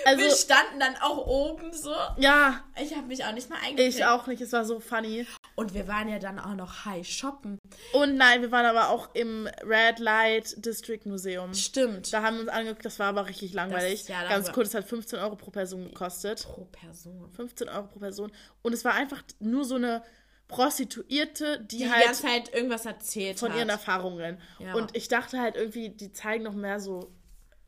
[0.04, 1.94] wir Also, standen dann auch oben so.
[2.16, 3.94] ja, Ich habe mich auch nicht mal eingekriegt.
[3.96, 5.26] ich auch nicht, es war so funny.
[5.56, 7.58] Und wir waren ja dann auch noch high shoppen.
[7.92, 11.54] Und nein, wir waren aber auch im Red Light District Museum.
[11.54, 12.12] Stimmt.
[12.12, 14.08] Da haben wir uns angeguckt, das war aber richtig langweilig.
[14.08, 16.42] ja, Ganz darüber- kurz, es hat 15 Euro pro Person gekostet.
[16.44, 17.30] Pro Person.
[17.36, 18.32] 15 Euro pro Person.
[18.62, 20.02] Und es war einfach nur so eine
[20.48, 23.58] Prostituierte, die, Die die halt ganze Zeit irgendwas erzählt von hat.
[23.58, 24.38] ihren Erfahrungen.
[24.58, 24.74] Ja.
[24.74, 27.12] Und ich dachte halt irgendwie, die zeigen noch mehr so,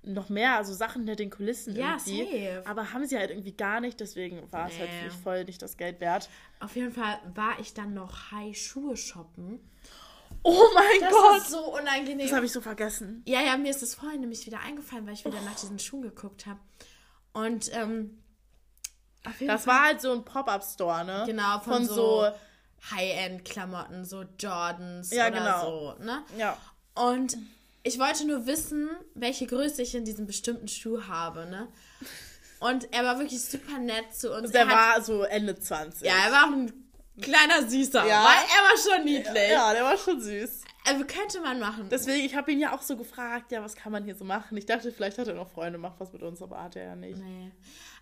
[0.07, 2.47] noch mehr, also Sachen hinter den Kulissen Ja, irgendwie.
[2.47, 2.63] safe.
[2.67, 4.99] Aber haben sie halt irgendwie gar nicht, deswegen war es halt Nee.
[5.01, 6.29] für mich voll nicht das Geld wert.
[6.61, 9.61] Auf jeden Fall war ich dann noch high Schuhe shoppen.
[10.43, 11.37] Oh mein Das Gott!
[11.39, 12.19] ist so unangenehm.
[12.27, 13.23] Das habe ich so vergessen.
[13.27, 16.03] Ja, ja, mir ist es vorhin nämlich wieder eingefallen, weil ich wieder nach diesen Schuhen
[16.03, 16.61] geguckt habe.
[17.33, 18.23] Und ähm,
[19.27, 21.25] auf jeden Das Fall, war halt so ein Pop-Up-Store, ne?
[21.27, 22.31] genau von, von so, so
[22.93, 25.95] High-End-Klamotten, so Jordans Ja, oder genau.
[25.99, 26.23] so, ne?
[26.39, 26.57] Ja.
[26.95, 27.37] Und
[27.87, 31.69] ich wollte nur wissen, welche Größe ich in diesem bestimmten Schuh habe, ne?
[32.59, 34.51] Und er war wirklich super nett zu uns.
[34.51, 36.07] Der er hat, war so Ende 20.
[36.07, 36.73] ja, er war auch ein
[37.21, 38.05] kleiner Süßer.
[38.07, 38.25] Ja.
[38.25, 39.51] Weil er war schon niedlich.
[39.51, 40.63] Ja, der war schon süß.
[40.85, 41.89] Also könnte man machen.
[41.89, 44.57] Deswegen, ich habe ihn ja auch so gefragt, ja, was kann man hier so machen?
[44.57, 46.97] Ich dachte, vielleicht hat er noch Freunde, macht was mit uns, aber hat er ja
[46.97, 47.19] nicht.
[47.19, 47.53] Nee.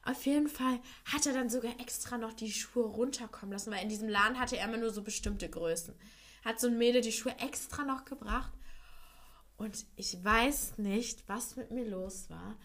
[0.05, 0.81] Auf jeden Fall
[1.13, 4.57] hat er dann sogar extra noch die Schuhe runterkommen lassen, weil in diesem Laden hatte
[4.57, 5.95] er immer nur so bestimmte Größen.
[6.45, 8.53] Hat so ein Mädel die Schuhe extra noch gebracht.
[9.57, 12.57] Und ich weiß nicht, was mit mir los war.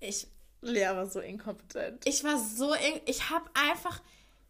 [0.00, 0.26] Ich,
[0.62, 2.06] Lea war so inkompetent.
[2.06, 2.72] ich war so.
[2.74, 4.00] in- Ich habe einfach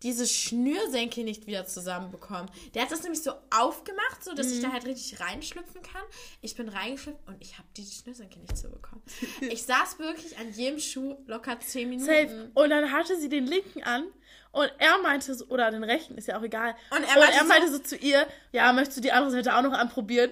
[0.03, 2.49] diese Schnürsenkel nicht wieder zusammenbekommen.
[2.75, 6.03] Der hat das nämlich so aufgemacht, so dass ich da halt richtig reinschlüpfen kann.
[6.41, 9.03] Ich bin reingeschlüpft und ich habe die Schnürsenkel nicht so bekommen.
[9.41, 12.07] ich saß wirklich an jedem Schuh locker 10 Minuten.
[12.07, 12.51] Safe.
[12.55, 14.05] Und dann hatte sie den linken an
[14.53, 16.77] und er meinte so, oder den rechten, ist ja auch egal.
[16.93, 19.63] Und er meinte so- meinte so zu ihr, ja, möchtest du die andere Seite auch
[19.63, 20.31] noch anprobieren?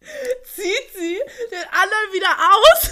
[0.00, 1.18] Zieht sie
[1.50, 2.90] den anderen wieder aus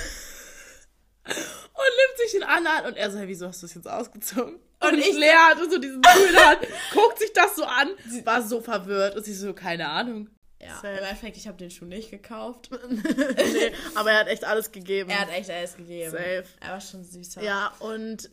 [1.27, 2.87] und nimmt sich den anderen an.
[2.87, 4.57] Und er so, hey, wieso hast du das jetzt ausgezogen?
[4.81, 6.61] Und, Und ich, Lea hatte so diesen Brüder,
[6.93, 7.89] guckt sich das so an,
[8.25, 10.29] war so verwirrt und sie so, keine Ahnung.
[10.61, 10.89] Ja, Safe.
[10.89, 12.71] im Endeffekt, ich habe den Schuh nicht gekauft.
[12.91, 15.11] nee, aber er hat echt alles gegeben.
[15.11, 16.11] Er hat echt alles gegeben.
[16.11, 16.45] Safe.
[16.61, 17.43] Er war schon süßer.
[17.43, 18.31] ja, und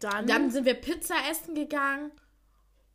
[0.00, 2.10] dann, Dann sind wir Pizza essen gegangen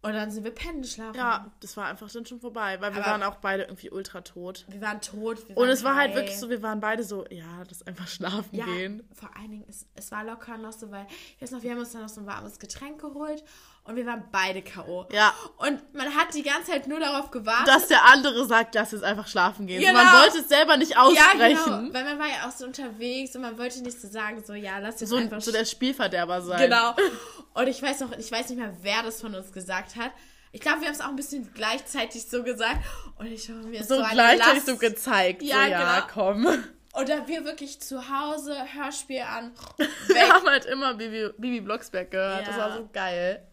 [0.04, 1.18] und dann sind wir pennen geschlafen.
[1.18, 4.22] ja, das war einfach dann schon vorbei, weil wir Aber- waren auch beide irgendwie ultra
[4.22, 4.66] tot.
[4.70, 5.48] Wir waren tot.
[5.50, 7.88] Wir Und waren es war halt wirklich so, wir waren beide so, ja, das ist
[7.88, 9.04] einfach schlafen Ja, gehen.
[9.14, 11.80] vor allen Dingen, es, es war locker noch so, weil, ich weiß noch, wir haben
[11.80, 13.44] uns dann noch so ein warmes Getränk geholt
[13.88, 15.08] und wir waren beide K.O.
[15.12, 15.34] Ja.
[15.58, 17.68] Und man hat die ganze Zeit nur darauf gewartet.
[17.68, 19.80] Dass der andere sagt, lass jetzt einfach schlafen gehen.
[19.82, 19.94] Genau.
[19.94, 21.64] Man wollte es selber nicht ja, aussprechen.
[21.66, 21.94] genau.
[21.94, 24.78] Weil man war ja auch so unterwegs und man wollte nicht so sagen, so, ja,
[24.80, 26.60] lass jetzt So, einfach so der Spielverderber sein.
[26.60, 26.94] Genau.
[27.54, 30.12] Und ich weiß noch, ich weiß nicht mehr, wer das von uns gesagt hat.
[30.52, 32.78] Ich glaube, wir haben es auch ein bisschen gleichzeitig so gesagt.
[33.18, 35.42] Und ich habe mir So so, gleichzeitig so gezeigt.
[35.42, 36.08] Ja, so, ja, genau.
[36.14, 36.64] komm.
[37.06, 40.34] Dann wir wirklich zu Hause, Hörspiel an, Wir weg.
[40.34, 42.48] haben halt immer Bibi, Bibi Blocksberg gehört.
[42.48, 42.62] Das Ja.
[42.70, 43.46] war so geil.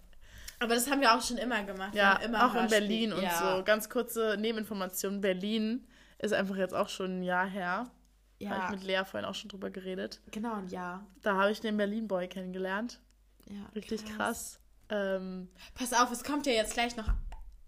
[0.60, 1.94] Aber das haben wir auch schon immer gemacht.
[1.94, 3.56] Ja, haben immer auch in Berlin und ja.
[3.58, 3.64] so.
[3.64, 5.20] Ganz kurze Nebeninformation.
[5.20, 5.86] Berlin
[6.18, 7.70] ist einfach jetzt auch schon ein Jahr her.
[7.70, 7.90] Habe
[8.38, 10.20] Ja, ich mit Lea vorhin auch schon drüber geredet.
[10.30, 11.06] genau, ein Jahr.
[11.22, 13.00] Da habe ich den Berlin-Boy kennengelernt.
[13.48, 14.58] Ja, Richtig krass.
[14.90, 17.08] Ähm, Pass auf, es kommt ja jetzt gleich noch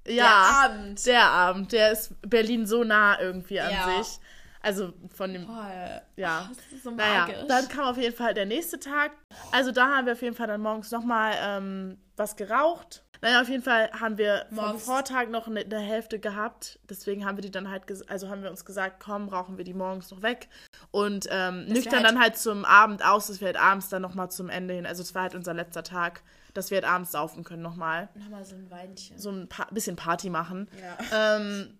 [0.06, 1.06] ja, der Abend.
[1.06, 4.02] der Abend, der ist Berlin so nah irgendwie an Ja.
[4.02, 4.18] sich.
[4.66, 6.00] Also von dem, Toll.
[6.16, 6.48] ja.
[6.50, 7.44] Oh, das ist so Naja, magisch.
[7.48, 9.12] dann kam auf jeden Fall der nächste Tag.
[9.52, 13.04] Also da haben wir auf jeden Fall dann morgens nochmal ähm, was geraucht.
[13.22, 16.78] Naja, auf jeden Fall haben wir Morgens- vom Vortag noch eine, eine Hälfte gehabt.
[16.90, 19.72] Deswegen haben wir die dann halt, also haben wir uns gesagt, komm, rauchen wir die
[19.72, 20.48] morgens noch weg.
[20.90, 24.30] Und ähm, nüchtern halt- dann halt zum Abend aus, dass wir halt abends dann nochmal
[24.30, 26.22] zum Ende hin, also es war halt unser letzter Tag,
[26.54, 28.08] dass wir halt abends saufen können nochmal.
[28.16, 29.18] Nochmal so ein Weinchen.
[29.18, 30.68] So ein pa bisschen Party machen.
[30.82, 31.36] Ja.
[31.36, 31.78] Ähm,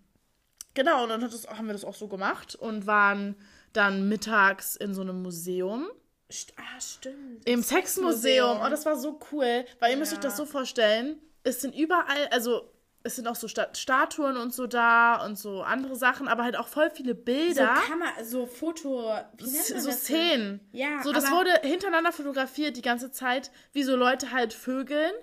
[0.77, 3.35] genau, und dann das, haben wir das auch so gemacht und waren
[3.73, 5.87] dann mittags in so einem Museum.
[6.31, 7.45] St- Ah, stimmt.
[7.47, 8.59] Im Sexmuseum.
[8.65, 9.65] Oh, das war so cool.
[9.79, 11.21] Weil ihr müsst euch das so vorstellen.
[11.43, 12.71] Es sind überall, also
[13.03, 16.57] es sind auch so Sta Statuen und so da und so andere Sachen, aber halt
[16.57, 17.73] auch voll viele So Bilder.
[17.87, 19.13] Kammer, so Foto.
[19.39, 19.91] So, so?
[19.91, 20.59] Szenen.
[20.73, 25.13] Ja, So, das wurde hintereinander fotografiert die ganze Zeit, wie so Leute halt vögeln.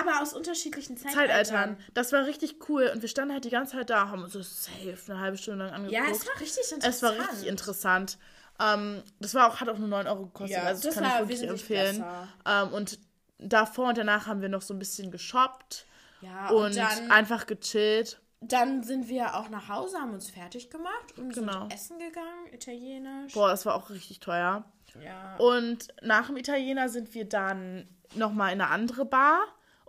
[0.00, 1.44] Aber aus unterschiedlichen Zeitaltern.
[1.44, 1.76] Zeitaltern.
[1.94, 2.90] Das war richtig cool.
[2.94, 5.64] Und wir standen halt die ganze Zeit da, haben uns so safe eine halbe Stunde
[5.66, 5.92] lang angeguckt.
[6.06, 6.84] Ja, es war richtig interessant.
[6.94, 8.18] Es war richtig interessant.
[8.60, 10.56] Ähm, das war auch, hat auch nur 9 Euro gekostet.
[10.58, 12.04] Ja, also das das kann ich war wirklich empfehlen.
[12.46, 12.98] Ähm, und
[13.38, 15.86] davor und danach haben wir noch so ein bisschen geshoppt
[16.20, 18.20] Ja, und, und dann, einfach gechillt.
[18.40, 21.62] dann sind wir auch nach Hause, haben uns fertig gemacht und Genau.
[21.62, 23.32] sind essen gegangen, italienisch.
[23.32, 24.64] Boah, das war auch richtig teuer.
[25.02, 25.36] Ja.
[25.38, 29.40] Und nach dem Italiener sind wir dann nochmal in eine andere Bar.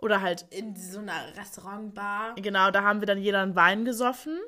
[0.06, 2.34] Oder halt, In so einer Restaurantbar.
[2.36, 4.38] genau, da haben wir dann jeder einen Wein gesoffen.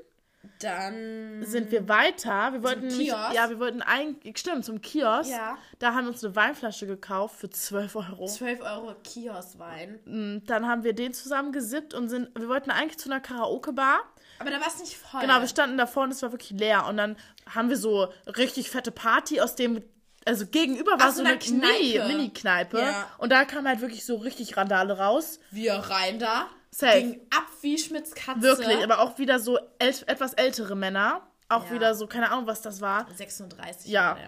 [0.60, 2.52] Dann Sind wir weiter.
[2.52, 3.34] Wir wollten Kiosk?
[3.34, 5.30] ja, wir wollten eigentlich, stimmt, zum Kiosk.
[5.30, 5.58] Ja.
[5.78, 8.26] Da haben wir uns eine Weinflasche gekauft für 12 Euro.
[8.26, 9.98] 12 Euro Kioskwein.
[10.06, 13.98] Und Dann haben wir den zusammen gesippt und sind, wir wollten eigentlich zu einer Karaoke-Bar.
[14.38, 15.20] Aber da war es nicht voll.
[15.20, 16.86] Genau, wir standen davor und es war wirklich leer.
[16.86, 17.16] Und dann
[17.52, 19.82] haben wir so richtig fette Party aus dem,
[20.28, 22.06] also gegenüber war Aus so so eine einer Kneipe.
[22.06, 22.78] Mini- Mini-Kneipe.
[22.80, 23.08] Ja.
[23.18, 25.40] Und da kam halt wirklich so richtig Randale raus.
[25.50, 26.46] wir rein da.
[26.70, 27.00] Safe.
[27.00, 28.42] Ging ab wie Schmitz Katze.
[28.42, 31.22] Wirklich, aber auch wieder so etwas ältere Männer.
[31.48, 31.70] Auch Ja.
[31.72, 33.06] wieder so, keine Ahnung, was das war.
[33.14, 34.16] 36 Ja.
[34.16, 34.18] war.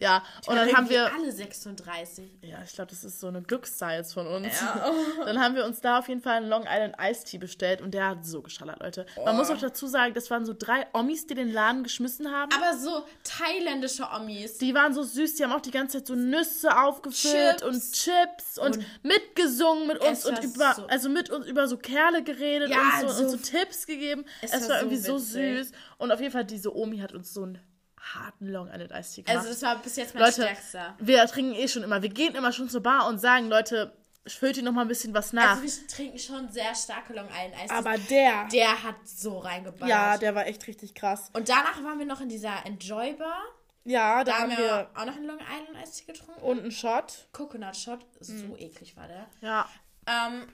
[0.00, 1.10] Ja, und dann haben wir.
[1.14, 2.30] alle 36.
[2.42, 4.60] Ja, ich glaube, das ist so eine Glückszahl jetzt von uns.
[4.60, 4.92] Ja.
[5.24, 7.92] Dann haben wir uns da auf jeden Fall einen Long Island Ice Tea bestellt und
[7.92, 9.06] der hat so geschallert, Leute.
[9.24, 12.52] Man muss auch dazu sagen, das waren so drei Omis, die den Laden geschmissen haben.
[12.52, 14.58] Aber so thailändische Omis.
[14.58, 17.62] Die waren so süß, die haben auch die ganze Zeit so Nüsse aufgefüllt Chips.
[17.62, 22.22] und Chips und, mitgesungen mit uns und über, so- also mit uns über so Kerle
[22.22, 24.26] geredet Ja, und, so, und so- so Tipps gegeben.
[24.42, 25.32] Es, Es war, war so irgendwie so witzig.
[25.68, 25.72] süß.
[25.96, 27.58] Und auf jeden Fall, diese Omi hat uns so einen
[28.00, 29.38] harten Long Island Ice Tea gemacht.
[29.38, 30.94] Also das war bis jetzt mein Leute, stärkster.
[30.98, 32.02] wir trinken eh schon immer.
[32.02, 33.92] Wir gehen immer schon zur Bar und sagen, Leute,
[34.26, 35.58] füllt ihr noch mal ein bisschen was nach.
[35.60, 37.74] Also wir trinken schon sehr starke Long Island Ice.
[37.74, 39.88] Aber der, der hat so reingeballert.
[39.88, 41.30] ja, der war echt richtig krass.
[41.32, 43.42] Und danach waren wir noch in dieser Enjoy Bar.
[43.84, 46.42] Ja, da Da haben wir auch noch einen Long Island Tea getrunken.
[46.42, 47.28] und einen Shot.
[47.32, 48.04] Coconut Shot.
[48.20, 49.26] So eklig war der.
[49.40, 49.68] Ja.
[50.06, 50.46] Ähm,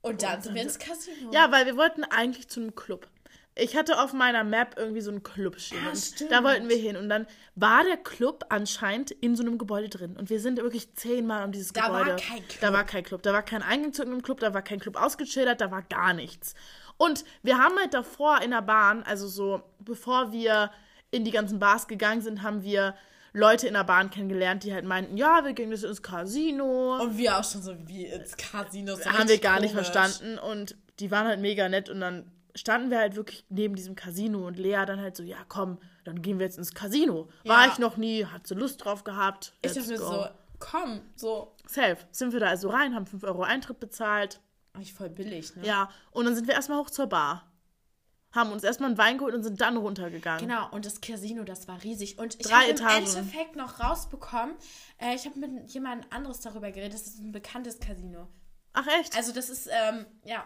[0.00, 1.30] und dann sind wir ins Casino.
[1.32, 3.06] Ja, weil wir wollten eigentlich zu einem Club.
[3.58, 5.78] Ich hatte auf meiner Map irgendwie so einen Club stehen.
[5.82, 6.96] Ja, da wollten wir hin.
[6.96, 10.14] Und dann war der Club anscheinend in so einem Gebäude drin.
[10.16, 12.22] Und wir sind wirklich zehnmal um dieses Da war Gebäude.
[12.22, 12.60] kein Club.
[12.60, 13.22] Da war kein Club.
[13.22, 14.40] Da war kein Eingang zu irgendeinem Club.
[14.40, 15.62] Da war kein Club ausgeschildert.
[15.62, 16.54] Da war gar nichts.
[16.98, 20.70] Und wir haben halt davor in der Bahn, also so bevor wir
[21.10, 22.94] in die ganzen Bars gegangen sind, haben wir
[23.32, 27.16] Leute in der Bahn kennengelernt, die halt meinten, ja, wir gehen jetzt ins Casino Und
[27.18, 28.98] wir auch schon so wie ins Casino.
[29.04, 29.88] Haben wir gar nicht komisch.
[29.90, 33.94] verstanden und die waren halt mega nett und dann standen wir halt wirklich neben diesem
[33.94, 37.28] Casino und Lea dann halt so, ja komm, dann gehen wir jetzt ins Casino.
[37.44, 37.72] War Ja.
[37.72, 39.52] ich noch nie, hat sie Lust drauf gehabt.
[39.62, 40.26] Ich dachte mir so,
[40.58, 41.54] komm, so.
[41.66, 41.98] Safe.
[42.10, 44.40] Sind wir da also rein, haben 5 Euro Eintritt bezahlt.
[44.72, 45.66] Eigentlich voll billig, ne?
[45.66, 47.50] Ja, und dann sind wir erstmal hoch zur Bar.
[48.32, 50.46] Haben uns erstmal einen Wein geholt und sind dann runtergegangen.
[50.46, 52.18] Genau, und das Casino, das war riesig.
[52.18, 52.76] Und ich habe im.
[52.86, 54.54] Endeffekt noch rausbekommen,
[54.98, 58.28] äh, ich habe mit jemand anderes darüber geredet, das ist ein bekanntes Casino.
[58.74, 59.16] Ach echt?
[59.16, 60.44] Also das ist, ähm, ja,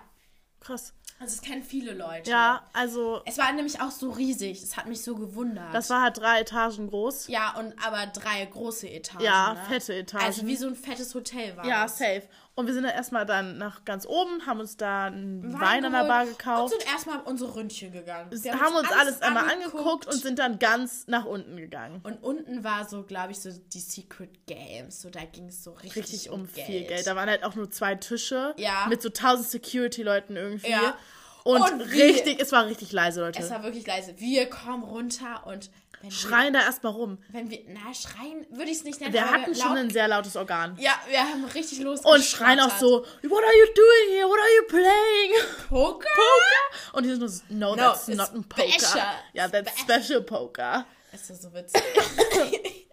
[0.60, 0.92] Krass.
[1.20, 2.30] Also es kennen viele Leute.
[2.30, 5.72] Ja, also Es war nämlich auch so riesig, es hat mich so gewundert.
[5.74, 7.28] das war halt drei Etagen groß.
[7.28, 9.22] ja, und aber drei große Etagen.
[9.24, 9.60] Ja, ne?
[9.68, 10.24] fette Etagen.
[10.24, 11.98] Also wie so ein fettes Hotel war Ja, das.
[11.98, 12.22] safe.
[12.56, 15.84] Und wir sind dann erstmal dann nach ganz oben, haben uns da einen Wein Wein,
[15.86, 16.74] an der Bar Und gekauft.
[16.78, 18.28] sind erstmal unsere Ründchen gegangen.
[18.30, 22.00] Wir haben uns alles einmal angeguckt und sind dann ganz nach unten gegangen.
[22.02, 25.00] Und unten war so, glaube ich, so die Secret Games.
[25.00, 26.66] So, da ging es so richtig, Richtig um Geld.
[26.66, 27.06] viel Geld.
[27.06, 28.86] Da waren halt auch nur zwei Tische Ja.
[28.88, 30.70] mit so tausend Security-Leuten irgendwie.
[30.70, 30.96] Ja.
[31.44, 33.40] Und, Und richtig, es war richtig leise, Leute.
[33.42, 34.18] Es war wirklich leise.
[34.18, 35.70] Wir kommen runter und
[36.02, 37.18] wenn Schreien da erstmal rum.
[37.28, 39.12] wir, wenn wir, na, schreien würde ich es nicht nennen.
[39.12, 40.76] Wir hatten schon laut, ein sehr lautes Organ.
[40.78, 42.00] Ja, wir haben richtig los.
[42.00, 44.26] Und schreien auch so, What are you doing here?
[44.26, 45.32] What are you playing?
[45.68, 46.08] Poker?
[46.08, 46.96] Poker?
[46.96, 48.72] Und die sind nur so, no, that's it's not a Poker.
[48.72, 49.06] special.
[49.34, 50.86] Ja, that's special Poker.
[51.12, 51.82] Das ist so witzig.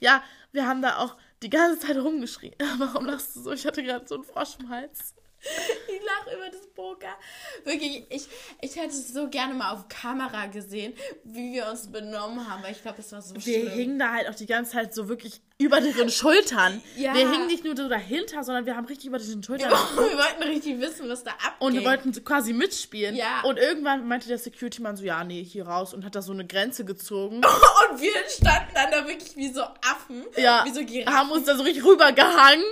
[0.00, 0.22] Ja,
[0.52, 2.54] wir haben da auch die ganze Zeit rumgeschrien.
[2.78, 3.52] Warum lachst du so?
[3.52, 5.14] Ich hatte gerade so einen Frosch im Hals.
[5.88, 7.16] ich lache über das Poker.
[7.64, 8.26] Wirklich, ich,
[8.60, 12.72] ich hätte es so gerne mal auf Kamera gesehen, wie wir uns benommen haben, weil
[12.72, 13.68] ich glaube, es war so Wir schlimm.
[13.70, 16.80] hingen da halt auch die ganze Zeit so wirklich über deren Schultern.
[16.96, 17.14] Ja.
[17.14, 19.70] Wir hingen nicht nur so dahinter, sondern wir haben richtig über diesen Schultern.
[19.96, 21.52] wir wollten richtig wissen, was da abgeht.
[21.58, 23.16] Und wir wollten so quasi mitspielen.
[23.16, 23.42] Ja.
[23.42, 25.94] Und irgendwann meinte der Security-Mann so, ja, nee, hier raus.
[25.94, 27.36] Und hat da so eine Grenze gezogen.
[27.90, 30.24] Und wir standen dann da wirklich wie so Affen.
[30.36, 31.12] Ja, Wie so Giraffen.
[31.12, 32.64] haben uns da so richtig rübergehangen.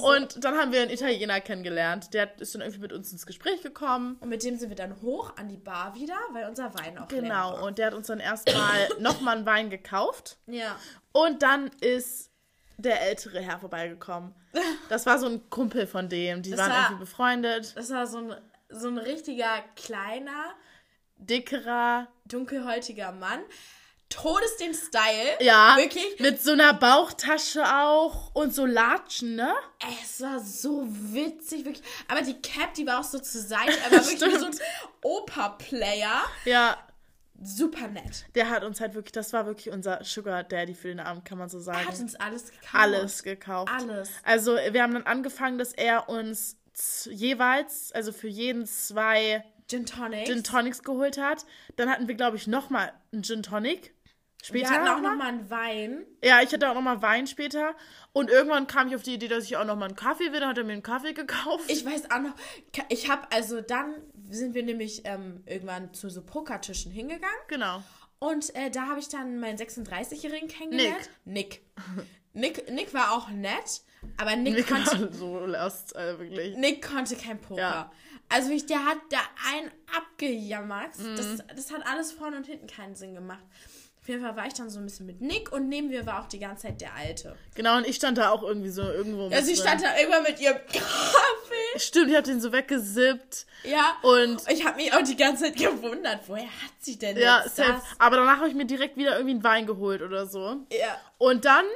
[0.00, 2.14] Und dann haben wir einen Italiener kennengelernt.
[2.14, 4.16] Der ist dann irgendwie mit uns ins Gespräch gekommen.
[4.20, 7.08] Und mit dem sind wir dann hoch an die Bar wieder, weil unser Wein auch
[7.08, 7.66] Genau.
[7.66, 10.36] Und der hat uns dann erstmal nochmal einen Wein gekauft.
[10.46, 10.76] Ja.
[11.12, 12.27] Und dann ist
[12.78, 14.34] der ältere Herr vorbeigekommen.
[14.88, 16.40] Das war so ein Kumpel von dem.
[16.42, 17.76] Die Das waren war- irgendwie befreundet.
[17.76, 18.34] Das war so ein,
[18.70, 20.54] so ein richtiger kleiner,
[21.18, 22.08] Dickerer.
[22.24, 23.40] dunkelhäutiger Mann.
[24.08, 25.36] Todes den Style.
[25.40, 26.18] Ja, Wirklich.
[26.18, 29.52] mit so einer Bauchtasche auch und so Latschen, ne?
[30.02, 31.84] Es war so witzig, wirklich.
[32.08, 33.72] Aber die Cap, die war auch so zur Seite.
[33.84, 34.62] Er war wirklich wie so ein Stimmt.
[35.02, 36.22] Oper-Player.
[36.46, 36.78] Ja,
[37.42, 38.26] Super nett.
[38.34, 41.38] der hat uns halt wirklich, das war wirklich unser Sugar Daddy für den Abend, kann
[41.38, 41.78] man so sagen.
[41.78, 42.74] Er hat uns alles gekauft.
[42.74, 43.72] alles gekauft.
[43.72, 44.10] Alles.
[44.24, 46.56] Also wir haben dann angefangen, dass er uns
[47.10, 50.28] jeweils, also für jeden zwei Gin Tonics.
[50.28, 51.44] Gin Tonics geholt hat.
[51.76, 53.94] Dann hatten wir, glaube ich, nochmal einen Gin Tonic.
[54.42, 54.70] Später.
[54.70, 55.10] Wir hatten auch noch mal.
[55.10, 56.06] nochmal einen Wein.
[56.22, 57.74] Ja, ich hatte auch nochmal Wein später.
[58.12, 60.40] Und irgendwann kam ich auf die Idee, dass ich auch nochmal einen Kaffee will.
[60.40, 61.64] Dann hat er mir einen Kaffee gekauft.
[61.68, 62.34] Ich weiß auch noch,
[62.88, 63.94] ich habe, also dann
[64.30, 67.38] sind wir nämlich ähm, irgendwann zu so Pokertischen hingegangen.
[67.48, 67.82] genau.
[68.20, 71.08] Und äh, da habe ich dann meinen 36-Jährigen kennengelernt.
[71.24, 71.62] Nick.
[72.32, 72.70] Nick.
[72.70, 73.82] Nick war auch nett,
[74.16, 76.56] aber Nick, Nick konnte, so last, also wirklich.
[76.56, 77.60] Nick konnte kein Poker.
[77.60, 77.92] Ja.
[78.28, 79.18] Also wirklich, der hat da
[79.52, 80.98] einen abgejammert.
[80.98, 81.16] Mhm.
[81.16, 83.42] Das, das hat alles vorne und hinten keinen Sinn gemacht.
[84.08, 86.22] Auf jeden Fall war ich dann so ein bisschen mit Nick und neben mir war
[86.22, 87.36] auch die ganze Zeit der Alte.
[87.54, 89.24] Genau, und ich stand da auch irgendwie so irgendwo.
[89.24, 89.62] Ja, mit sie drin.
[89.62, 91.78] stand da irgendwann mit ihrem Kaffee.
[91.78, 93.44] Stimmt, ich hab den so weggesippt.
[93.64, 93.98] Ja.
[94.00, 97.56] Und Ich habe mich auch die ganze Zeit gewundert, woher hat sie denn ja, jetzt
[97.56, 97.72] safe.
[97.72, 97.82] das?
[97.98, 100.56] Aber danach habe ich mir direkt wieder irgendwie einen Wein geholt oder so.
[100.72, 100.98] Ja.
[101.18, 101.66] Und dann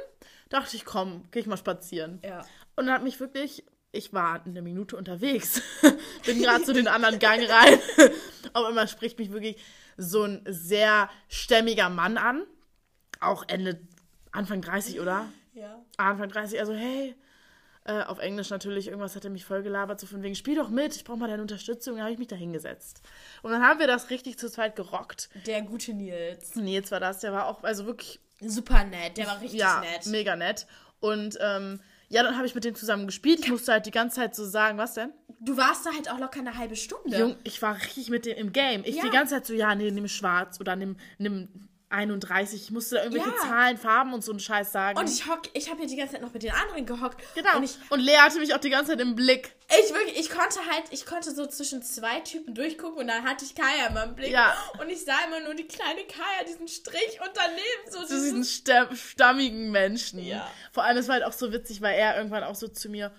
[0.49, 2.19] dachte ich, komm, geh ich mal spazieren.
[2.25, 2.39] Ja.
[2.75, 5.61] Und dann hat mich wirklich, ich war eine Minute unterwegs,
[6.25, 7.77] bin gerade zu den anderen Gang rein.
[8.53, 9.57] Auf einmal spricht mich wirklich
[9.97, 12.43] so ein sehr stämmiger Mann an.
[13.19, 13.79] Auch Ende,
[14.31, 15.25] Anfang 30, oder?
[15.53, 15.79] Ja.
[15.97, 17.15] Anfang 30, also hey,
[17.85, 20.69] äh, auf Englisch natürlich, irgendwas hat er mich voll gelabert, so von wegen, spiel doch
[20.69, 21.97] mit, ich brauche mal deine Unterstützung.
[21.97, 23.01] Da habe ich mich da hingesetzt.
[23.41, 25.29] Und dann haben wir das richtig zu zweit gerockt.
[25.45, 26.55] Der gute Nils.
[26.55, 30.05] Nils war das, der war auch, also wirklich Super nett, der war richtig ja, nett.
[30.07, 30.67] mega nett.
[30.99, 31.79] Und ähm,
[32.13, 33.39] ja, dann habe ich mit dem zusammen gespielt.
[33.39, 35.11] Ich musste halt die ganze Zeit so sagen, was denn?
[35.39, 37.17] Du warst da halt auch locker eine halbe Stunde.
[37.17, 38.83] Jung, ich war richtig mit dem im Game.
[38.85, 39.03] Ich Ja.
[39.03, 41.49] die ganze Zeit so, ja, nee, nimm schwarz oder nimm, nimm
[41.93, 42.61] 31.
[42.63, 43.41] Ich musste da irgendwelche Ja.
[43.47, 44.97] Zahlen, Farben und so einen Scheiß sagen.
[44.97, 47.21] Und ich hock, ich habe ja die ganze Zeit noch mit den anderen gehockt.
[47.35, 47.51] genau.
[47.57, 49.55] Und Und, ich, Lea hatte mich auch die ganze Zeit im Blick.
[49.69, 53.45] ich wirklich, ich konnte halt, ich konnte so zwischen zwei Typen durchgucken und dann hatte
[53.45, 54.31] ich Kaya immer im Blick.
[54.31, 54.55] Ja.
[54.81, 58.43] Und ich sah immer nur die kleine Kaya, diesen Strich und daneben so Zu diesen
[58.95, 60.19] stammigen Menschen.
[60.25, 60.49] Ja.
[60.71, 63.11] Vor allem, es war halt auch so witzig, weil er irgendwann auch so zu mir,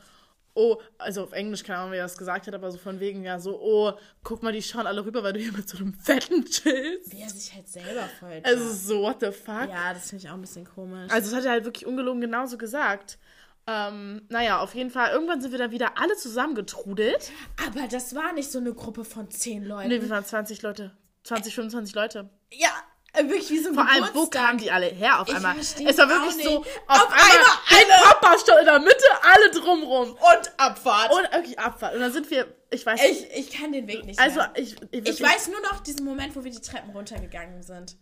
[0.54, 3.24] oh, also auf Englisch, keine Ahnung, wie er das gesagt hat, aber so von wegen,
[3.24, 3.92] ja, so, oh,
[4.22, 7.12] guck mal, die schauen alle rüber, weil du hier mit so einem Fetten chillst.
[7.12, 8.40] Wie er sich halt selber voll.
[8.42, 9.68] Also so, what the fuck?
[9.68, 11.10] ja, das finde ich auch ein bisschen komisch.
[11.10, 13.18] Also das hat er halt wirklich ungelogen genauso gesagt.
[13.66, 17.32] Ähm, naja, auf jeden Fall, irgendwann sind wir dann wieder alle zusammengetrudelt.
[17.66, 19.88] Aber das war nicht so eine Gruppe von zehn Leuten.
[19.88, 20.92] Ne, wir waren 20 Leute.
[21.24, 22.28] 20, 25 Leute.
[22.52, 22.70] Ja,
[23.14, 25.56] wirklich wie so ein Vor allem, wo kamen die alle her auf einmal?
[25.58, 26.70] Es war wirklich so, nicht.
[26.86, 28.14] auf, Auf einmal, einmal.
[28.14, 30.12] Papa stand in der Mitte, alle drumrum.
[30.12, 31.12] Und Abfahrt.
[31.12, 31.94] Und wirklich Abfahrt.
[31.94, 34.52] Und dann sind wir, ich weiß ich, ich kann den Weg nicht also mehr.
[34.56, 37.96] ich, ich, Ich weiß nur noch diesen Moment, wo wir die Treppen runtergegangen sind.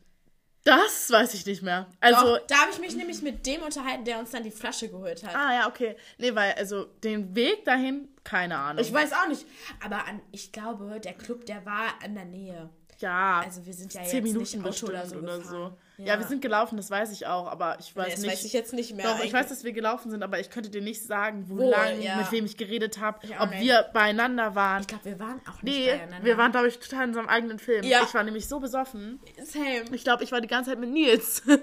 [0.65, 1.89] Das weiß ich nicht mehr.
[2.01, 4.89] Also, Doch, da habe ich mich nämlich mit dem unterhalten, der uns dann die Flasche
[4.89, 5.35] geholt hat.
[5.35, 5.97] ah ja, okay.
[6.19, 8.85] Nee, weil, also den Weg dahin, keine Ahnung.
[8.85, 9.45] Ich weiß auch nicht.
[9.85, 12.71] Aber an, ich glaube, der Club, der war in der Nähe.
[13.03, 15.17] Ja, Also wir sind ja zehn jetzt Minuten nicht Auto oder so.
[15.17, 15.73] oder so.
[15.99, 16.19] Ja.
[16.19, 18.33] wir sind gelaufen, das weiß ich auch, aber ich weiß Nee, das nicht.
[18.33, 19.05] weiß ich jetzt nicht mehr.
[19.07, 21.71] Doch, ich weiß, dass wir gelaufen sind, aber ich könnte dir nicht sagen, wo, Wo,
[21.71, 22.17] lang, ja.
[22.17, 23.61] mit wem ich geredet habe, ob nicht.
[23.61, 24.81] wir beieinander waren.
[24.81, 26.25] Ich glaube, wir waren auch nicht nee, beieinander.
[26.25, 27.85] wir waren, glaube ich, total in unserem eigenen Film.
[27.85, 28.03] Ja.
[28.05, 29.21] Ich war nämlich so besoffen.
[29.45, 29.85] Same.
[29.93, 31.43] Ich glaube, ich war die ganze Zeit mit Nils.
[31.47, 31.61] Echt?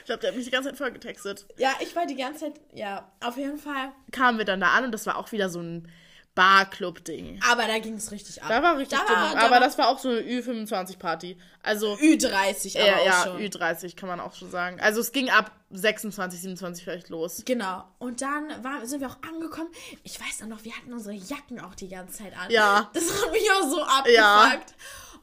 [0.00, 1.46] Ich glaube, der hat mich die ganze Zeit voll getextet.
[1.56, 3.92] Ja, ich war die ganze Zeit, ja, auf jeden Fall.
[4.10, 5.88] Kamen wir dann da an und das war auch wieder so ein
[6.34, 7.40] Barclub-Ding.
[7.50, 8.48] Aber da ging es richtig ab.
[8.48, 11.36] Da war richtig da war, da Aber war das war auch so eine Ü25-Party.
[11.62, 13.40] Also, Ü30 aber ja, auch ja, schon.
[13.40, 14.80] Ü30 kann man auch schon sagen.
[14.80, 17.42] Also, es ging ab 26, 27 vielleicht los.
[17.44, 17.84] Genau.
[17.98, 19.68] Und dann war, sind wir auch angekommen.
[20.04, 22.50] Ich weiß auch noch, wir hatten unsere Jacken auch die ganze Zeit an.
[22.50, 22.88] Ja.
[22.94, 23.78] Das hat mich auch so
[24.12, 24.44] Ja.
[24.44, 24.74] abgefuckt.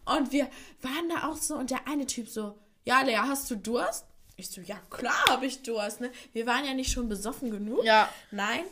[0.06, 0.48] Und wir
[0.82, 4.06] waren da auch so und der eine Typ so, ja, Lea, hast du Durst?
[4.36, 6.12] Ich so, ja, klar habe ich Durst, ne?
[6.34, 7.84] Wir waren ja nicht schon besoffen genug.
[7.86, 8.10] Ja.
[8.32, 8.66] Nein.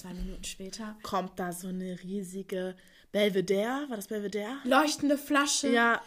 [0.00, 0.96] Zwei Minuten später.
[1.02, 2.74] Kommt da so eine riesige
[3.12, 3.86] Belvedere?
[3.88, 4.56] War das Belvedere?
[4.64, 5.68] Leuchtende Flasche.
[5.68, 6.00] Ja,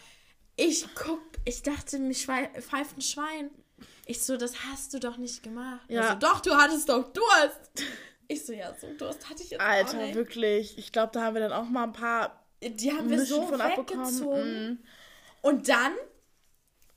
[0.56, 3.50] Ich guck, ich dachte, mich pfeift ein Schwein.
[4.06, 5.80] Ich so, das hast du doch nicht gemacht.
[5.88, 6.02] Ja.
[6.02, 7.84] Er so, doch, du hattest doch Durst.
[8.26, 10.14] Ich so, ja, so Durst hatte ich jetzt auch Alter, nicht.
[10.14, 10.76] wirklich.
[10.78, 13.46] Ich glaube, da haben wir dann auch mal ein paar Die haben wir Mischen so
[13.46, 14.68] von weggezogen.
[14.68, 14.78] Mhm.
[15.42, 15.92] Und dann,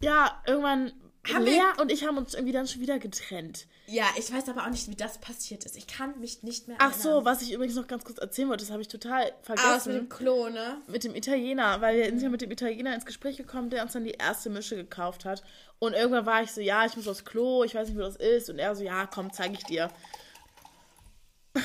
[0.02, 0.94] Ja, irgendwann.
[1.34, 3.68] Haben Lea wir- und ich haben uns irgendwie dann schon wieder getrennt.
[3.88, 5.76] ja, ich weiß aber auch nicht, wie das passiert ist.
[5.78, 8.64] Ich kann mich nicht mehr Ach so, was ich übrigens noch ganz kurz erzählen wollte,
[8.64, 9.94] das habe ich total Ah, was mit vergessen.
[9.94, 10.78] dem Klo, ne?
[10.88, 13.94] mit dem Italiener, weil wir sind ja mit dem Italiener ins Gespräch gekommen, der uns
[13.94, 15.44] dann die erste Mische gekauft hat.
[15.80, 18.16] Und irgendwann war ich so, ja, ich muss aufs Klo, ich weiß nicht, wo das
[18.16, 18.50] ist.
[18.50, 19.90] Und er so, ja, komm, zeige ich dir.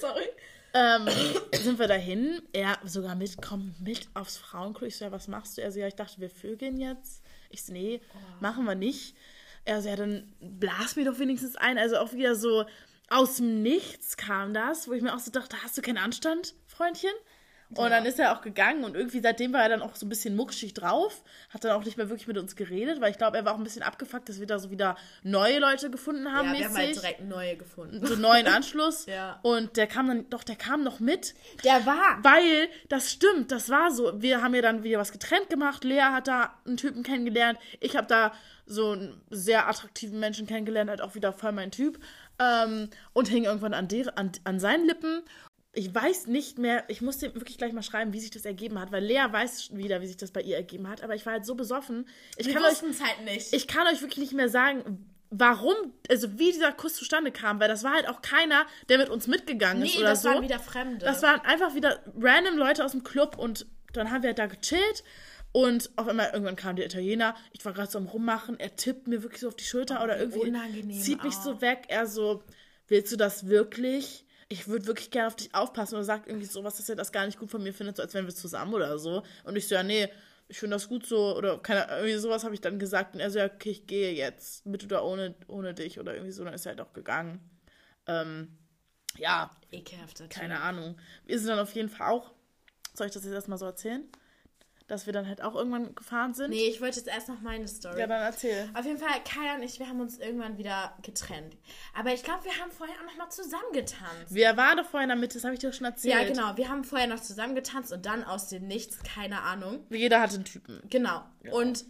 [0.00, 0.28] Sorry.
[0.76, 1.06] Ähm,
[1.52, 2.42] sind wir dahin.
[2.52, 4.86] Er sogar mit, komm mit aufs Frauenklo.
[4.86, 5.62] Ich so, ja, was machst du?
[5.62, 7.22] Er so, ja, ich dachte, wir vögeln jetzt.
[7.50, 8.00] Ich so, nee,
[8.40, 9.16] machen wir nicht.
[9.64, 11.78] Er so, ja, dann blas mir doch wenigstens ein.
[11.78, 12.64] Also auch wieder so
[13.08, 16.54] aus dem Nichts kam das, wo ich mir auch so dachte, hast du keinen Anstand,
[16.66, 17.12] Freundchen?
[17.78, 20.08] Und dann ist er auch gegangen und irgendwie seitdem war er dann auch so ein
[20.08, 23.36] bisschen muckschig drauf, hat dann auch nicht mehr wirklich mit uns geredet, weil ich glaube,
[23.36, 26.48] er war auch ein bisschen abgefuckt, dass wir da so wieder neue Leute gefunden haben.
[26.48, 27.02] Ja, wir haben halt mäßig.
[27.02, 28.06] direkt neue gefunden.
[28.06, 29.06] so einen neuen Anschluss.
[29.14, 29.38] Ja.
[29.42, 31.34] Und der kam dann, doch, der kam noch mit.
[31.62, 32.18] Der war.
[32.22, 34.20] Weil, das stimmt, das war so.
[34.20, 35.84] Wir haben ja dann wieder was getrennt gemacht.
[35.84, 37.58] Lea hat da einen Typen kennengelernt.
[37.80, 38.32] Ich habe da
[38.66, 41.98] so einen sehr attraktiven Menschen kennengelernt, halt auch wieder voll mein Typ.
[42.38, 45.22] Ähm, und hing irgendwann an, der, an, an seinen Lippen.
[45.74, 48.78] Ich weiß nicht mehr, ich musste ihm wirklich gleich mal schreiben, wie sich das ergeben
[48.78, 51.32] hat, weil Lea weiß wieder, wie sich das bei ihr ergeben hat, aber ich war
[51.34, 52.06] halt so besoffen.
[52.36, 53.52] Ich Wir kann euch halt nicht.
[53.52, 55.74] ich kann euch wirklich nicht mehr sagen, warum,
[56.08, 59.26] also wie dieser Kuss zustande kam, weil das war halt auch keiner, der mit uns
[59.26, 60.28] mitgegangen ist nee, oder das so.
[60.28, 61.04] waren wieder Fremde.
[61.04, 65.02] Das waren einfach wieder random Leute aus dem Club und dann haben wir da gechillt
[65.52, 67.36] und auf einmal irgendwann kam der Italiener.
[67.52, 70.18] Ich war gerade so am Rummachen, er tippt mir wirklich so auf die Schulter oder
[70.18, 71.42] irgendwie zieht mich auch.
[71.44, 71.84] so weg.
[71.88, 72.42] Er so,
[72.88, 74.23] willst du das wirklich?
[74.54, 77.26] Ich würde wirklich gerne auf dich aufpassen oder sagt irgendwie sowas, dass er das gar
[77.26, 79.24] nicht gut von mir findet, so als wären wir zusammen oder so.
[79.42, 80.08] Und ich so, ja, nee,
[80.46, 83.32] ich finde das gut so oder keine irgendwie sowas habe ich dann gesagt und er
[83.32, 86.54] so, ja, okay, ich gehe jetzt, mit oder ohne, ohne dich oder irgendwie so, dann
[86.54, 87.40] ist er halt auch gegangen.
[88.06, 88.56] Ähm,
[89.16, 90.40] ja, Ekelhafter Typ.
[90.40, 91.00] keine Ahnung.
[91.26, 92.32] Wir sind dann auf jeden Fall auch,
[92.92, 94.08] soll ich das jetzt erstmal so erzählen?
[94.86, 96.50] Dass wir dann halt auch irgendwann gefahren sind?
[96.50, 98.00] Nee, ich wollte jetzt erst noch meine Story.
[98.00, 98.68] Ja, dann erzähl.
[98.74, 101.56] Auf jeden Fall, Kai und ich, wir haben uns irgendwann wieder getrennt.
[101.94, 104.34] Aber ich glaube, wir haben vorher auch noch mal zusammen getanzt.
[104.34, 106.14] Wir waren doch der Mitte, das habe ich dir schon erzählt.
[106.14, 106.56] Ja, genau.
[106.58, 109.86] Wir haben vorher noch zusammen getanzt und dann aus dem Nichts, keine Ahnung.
[109.88, 110.82] Jeder hatte einen Typen.
[110.90, 111.22] Genau.
[111.50, 111.86] Und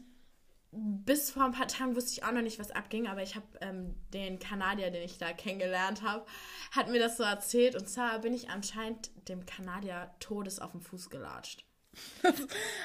[0.76, 3.47] bis vor ein paar Tagen wusste ich auch noch nicht, was abging, aber ich habe
[3.61, 6.26] ähm, den Kanadier, den ich da kennengelernt habe,
[6.72, 7.76] hat mir das so erzählt.
[7.76, 11.64] Und zwar bin ich anscheinend dem Kanadier Todes auf den Fuß gelatscht.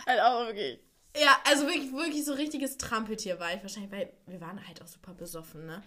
[0.08, 0.80] Halt auch wirklich.
[1.18, 4.88] Ja, also wirklich, wirklich so richtiges Trampeltier war ich wahrscheinlich, weil wir waren halt auch
[4.88, 5.82] super besoffen, ne?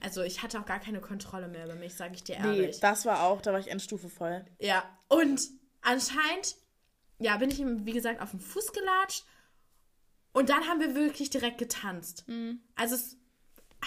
[0.00, 2.80] Also ich hatte auch gar keine Kontrolle mehr über mich, sage ich dir Nee, ehrlich.
[2.80, 4.44] das war auch, da war ich Endstufe voll.
[4.60, 5.40] Ja, und
[5.80, 6.56] anscheinend,
[7.18, 9.24] ja, bin ich ihm, wie gesagt, auf den Fuß gelatscht
[10.32, 12.24] und dann haben wir wirklich direkt getanzt.
[12.28, 12.60] Mhm.
[12.74, 13.16] Also es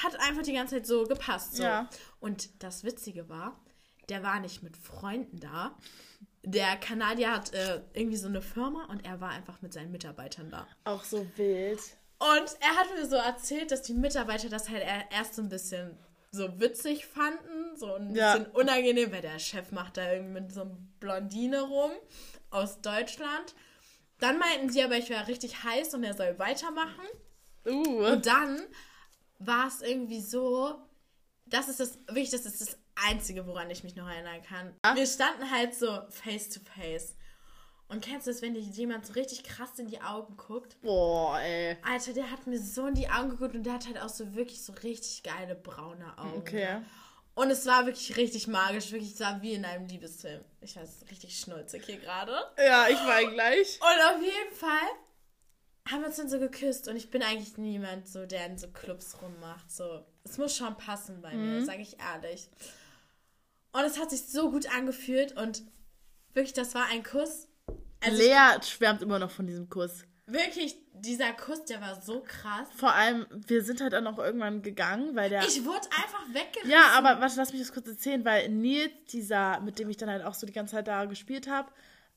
[0.03, 1.55] hat einfach die ganze Zeit so gepasst.
[1.57, 1.63] So.
[1.63, 1.87] Ja.
[2.19, 3.63] Und das Witzige war,
[4.09, 5.77] der war nicht mit Freunden da.
[6.43, 10.49] Der Kanadier hat äh, irgendwie so eine Firma und er war einfach mit seinen Mitarbeitern
[10.49, 10.67] da.
[10.85, 11.79] Auch so wild.
[12.19, 15.49] Und er hat mir so erzählt, dass die Mitarbeiter das halt er- erst so ein
[15.49, 15.97] bisschen
[16.31, 18.37] so witzig fanden, so ein Ja.
[18.37, 21.91] bisschen unangenehm, weil der Chef macht da irgendwie mit so einem Blondine rum
[22.51, 23.55] aus Deutschland.
[24.19, 27.05] Dann meinten sie aber, ich wäre richtig heiß und er soll weitermachen.
[27.67, 28.05] Uh.
[28.11, 28.61] Und dann
[29.39, 30.75] war es irgendwie so,
[31.45, 32.77] das ist das, wirklich, das ist das
[33.07, 34.73] Einzige, woran ich mich noch erinnern kann.
[34.95, 37.15] Wir standen halt so face to face.
[37.87, 40.79] Und kennst du das, wenn dir jemand so richtig krass in die Augen guckt?
[40.81, 41.75] Boah, ey.
[41.81, 44.35] Alter, der hat mir so in die Augen geguckt und der hat halt auch so
[44.35, 46.37] wirklich so richtig geile braune Augen.
[46.37, 46.81] Okay.
[47.33, 50.43] Und es war wirklich richtig magisch, wirklich, es war wie in einem Liebesfilm.
[50.61, 52.33] Ich weiß, richtig schnulzig hier gerade.
[52.57, 53.79] Ja, ich war gleich.
[53.81, 54.89] Und auf jeden Fall
[55.89, 58.67] haben wir uns dann so geküsst und ich bin eigentlich niemand so, der in so
[58.67, 59.71] Clubs rummacht.
[59.71, 62.49] So, es muss schon passen bei mir, sage ich ehrlich.
[63.71, 65.63] Und es hat sich so gut angefühlt und
[66.33, 67.47] wirklich, das war ein Kuss.
[68.03, 70.03] Also Lea schwärmt immer noch von diesem Kuss.
[70.25, 72.67] wirklich, dieser Kuss, der war so krass.
[72.75, 75.43] Vor allem, wir sind halt dann auch irgendwann gegangen, weil der.
[75.43, 76.69] Ich wurde einfach weggerissen.
[76.69, 80.09] ja, aber warte, lass mich das kurz erzählen, weil Nils, dieser, mit dem ich dann
[80.09, 81.71] halt auch so die ganze Zeit da gespielt habe,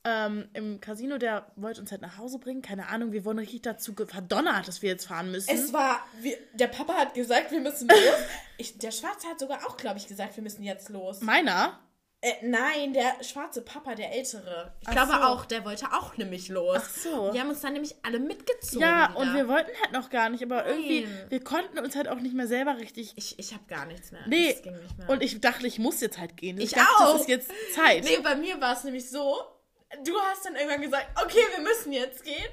[0.04, 2.62] ähm, im Casino, der wollte uns halt nach Hause bringen.
[2.62, 5.50] Keine Ahnung, wir wurden richtig dazu verdonnert, dass wir jetzt fahren müssen.
[5.50, 7.98] Es war, wir, der Papa hat gesagt, wir müssen los.
[8.58, 11.20] Ich, der Schwarze hat sogar auch, glaube ich, gesagt, wir müssen jetzt los.
[11.20, 11.80] Meiner?
[12.20, 14.72] Äh, nein, der schwarze Papa, der ältere.
[14.80, 15.18] Ich Ach glaube so.
[15.18, 16.76] auch, der wollte auch nämlich los.
[16.80, 17.32] Ach so.
[17.32, 18.80] Die haben uns dann nämlich alle mitgezogen.
[18.80, 19.18] Ja, wieder.
[19.18, 21.26] und wir wollten halt noch gar nicht, aber irgendwie, Nein.
[21.30, 23.14] wir konnten uns halt auch nicht mehr selber richtig.
[23.16, 24.22] Ich, ich habe gar nichts mehr.
[24.28, 25.10] Nee, ging nicht mehr.
[25.10, 26.60] und ich dachte, ich muss jetzt halt gehen.
[26.60, 27.12] Ich dachte, auch.
[27.14, 28.04] Das ist jetzt Zeit.
[28.04, 29.42] nee, bei mir war es nämlich so,
[30.04, 32.48] du hast dann irgendwann gesagt, okay, wir müssen jetzt gehen.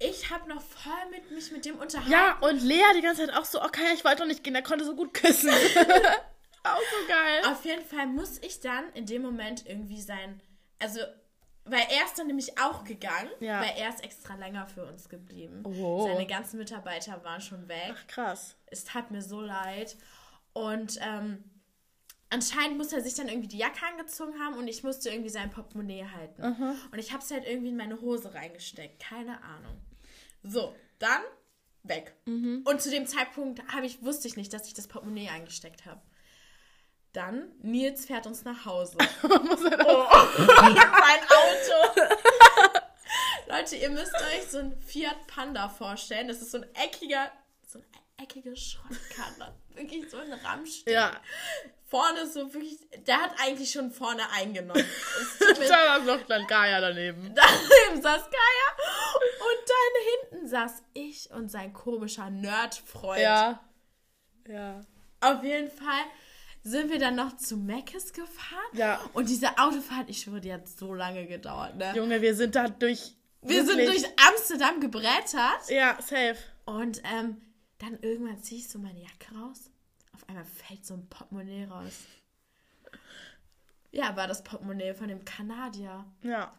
[0.00, 2.10] Ich habe noch voll mit mich mit dem unterhalten.
[2.12, 4.62] Ja, und Lea die ganze Zeit auch so, okay, ich wollte doch nicht gehen, der
[4.62, 5.50] konnte so gut küssen.
[6.62, 7.42] auch so geil.
[7.46, 10.40] Auf jeden Fall muss ich dann in dem Moment irgendwie sein,
[10.78, 11.00] also,
[11.64, 13.60] weil er ist dann nämlich auch gegangen, Ja.
[13.60, 15.64] weil er ist extra länger für uns geblieben.
[15.64, 16.06] Oh.
[16.06, 17.92] Seine ganzen Mitarbeiter waren schon weg.
[17.94, 18.56] Ach, krass.
[18.66, 19.96] Es tat mir so leid.
[20.52, 21.42] Und ähm,
[22.30, 25.50] anscheinend muss er sich dann irgendwie die Jacke angezogen haben und ich musste irgendwie sein
[25.50, 26.42] Portemonnaie halten.
[26.90, 29.00] Und ich habe es halt irgendwie in meine Hose reingesteckt.
[29.00, 29.80] Keine Ahnung.
[30.42, 31.22] So, dann
[31.82, 32.14] weg.
[32.26, 36.00] Und zu dem Zeitpunkt habe ich, wusste ich nicht, dass ich das Portemonnaie eingesteckt habe.
[37.14, 38.98] Dann, Nils fährt uns nach Hause.
[39.22, 40.04] Muss halt Oh,
[40.46, 42.00] mein Auto.
[43.48, 46.28] Leute, ihr müsst euch so ein Fiat Panda vorstellen.
[46.28, 47.32] Das ist so ein eckiger,
[47.66, 47.86] so eine
[48.22, 49.54] eckige Schrottkarre.
[49.74, 50.92] wirklich so ein Ramstein.
[50.92, 51.20] Ja.
[51.90, 54.84] Vorne so wirklich, der hat eigentlich schon vorne eingenommen.
[55.68, 57.22] Da war noch dann Gaia daneben.
[57.34, 58.68] Daneben saß Kaya
[59.40, 63.20] und dann hinten saß ich und sein komischer Nerdfreund.
[63.20, 63.60] Ja.
[64.46, 64.80] Ja.
[65.20, 66.04] Auf jeden Fall
[66.62, 68.58] sind wir dann noch zu Meckes gefahren.
[68.72, 69.00] Ja.
[69.14, 71.92] Und diese Autofahrt, ich schwöre, die hat so lange gedauert, ne?
[71.94, 73.14] Junge, wir sind da durch.
[73.42, 75.68] wir sind wirklich- durch Amsterdam gebrettert.
[75.70, 76.36] Ja, safe.
[76.66, 77.40] Und ähm,
[77.78, 79.70] dann irgendwann ziehe ich so meine Jacke raus.
[80.28, 82.04] Auf einmal fällt so ein Portemonnaie raus.
[83.90, 86.04] Ja, war das Portemonnaie von dem Kanadier.
[86.22, 86.52] Ja.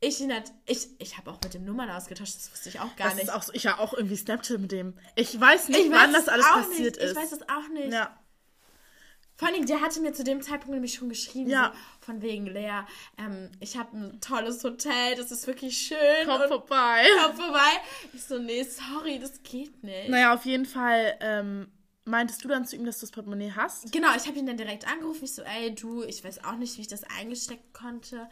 [0.00, 0.22] Ich,
[0.66, 3.24] ich, ich habe auch mit dem Nummern ausgetauscht, das wusste ich auch gar Das nicht.
[3.24, 4.92] ist auch so, ich habe auch irgendwie Snapchat mit dem.
[5.14, 6.96] Ich weiß nicht, ich wann weiß das es alles passiert nicht.
[6.98, 7.10] ist.
[7.12, 7.92] Ich weiß es auch nicht.
[7.94, 8.14] Ja.
[9.36, 11.72] Vor allem, der hatte mir zu dem Zeitpunkt nämlich schon geschrieben, Ja.
[11.74, 12.82] so, von wegen Lea,
[13.18, 16.26] ähm, ich habe ein tolles Hotel, das ist wirklich schön.
[16.26, 17.06] Komm vorbei.
[17.24, 17.70] komm vorbei.
[18.12, 20.10] Ich so, nee, sorry, das geht nicht.
[20.10, 21.70] Naja, auf jeden Fall ähm,
[22.06, 23.92] meintest du dann zu ihm, dass du das Portemonnaie hast?
[23.92, 25.24] Genau, ich habe ihn dann direkt angerufen.
[25.24, 28.28] Ich so, ey, du, ich weiß auch nicht, wie ich das eingesteckt konnte.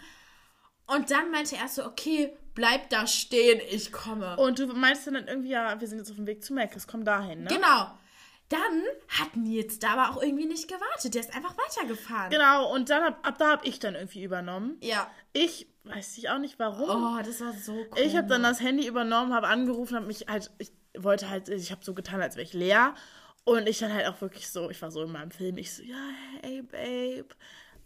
[0.86, 4.36] Und dann meinte er so, okay, bleib da stehen, ich komme.
[4.36, 6.86] Und du meinst dann irgendwie, ja, wir sind jetzt auf dem Weg zu Mac, es
[6.86, 7.48] kommt dahin, ne?
[7.48, 7.90] Genau.
[8.50, 11.14] Dann hat Nils da aber auch irgendwie nicht gewartet.
[11.14, 12.30] Der ist einfach weitergefahren.
[12.30, 14.76] Genau, und dann ab, ab da habe ich dann irgendwie übernommen.
[14.82, 15.10] Ja.
[15.32, 17.18] Ich weiß ich auch nicht warum.
[17.18, 17.86] Oh, das war so cool.
[17.96, 21.70] Ich habe dann das Handy übernommen, habe angerufen, habe mich halt, ich wollte halt, ich
[21.70, 22.94] habe so getan, als wäre ich leer.
[23.44, 25.82] Und ich dann halt auch wirklich so, ich war so in meinem Film, ich so,
[25.82, 25.96] ja,
[26.42, 27.34] hey, babe,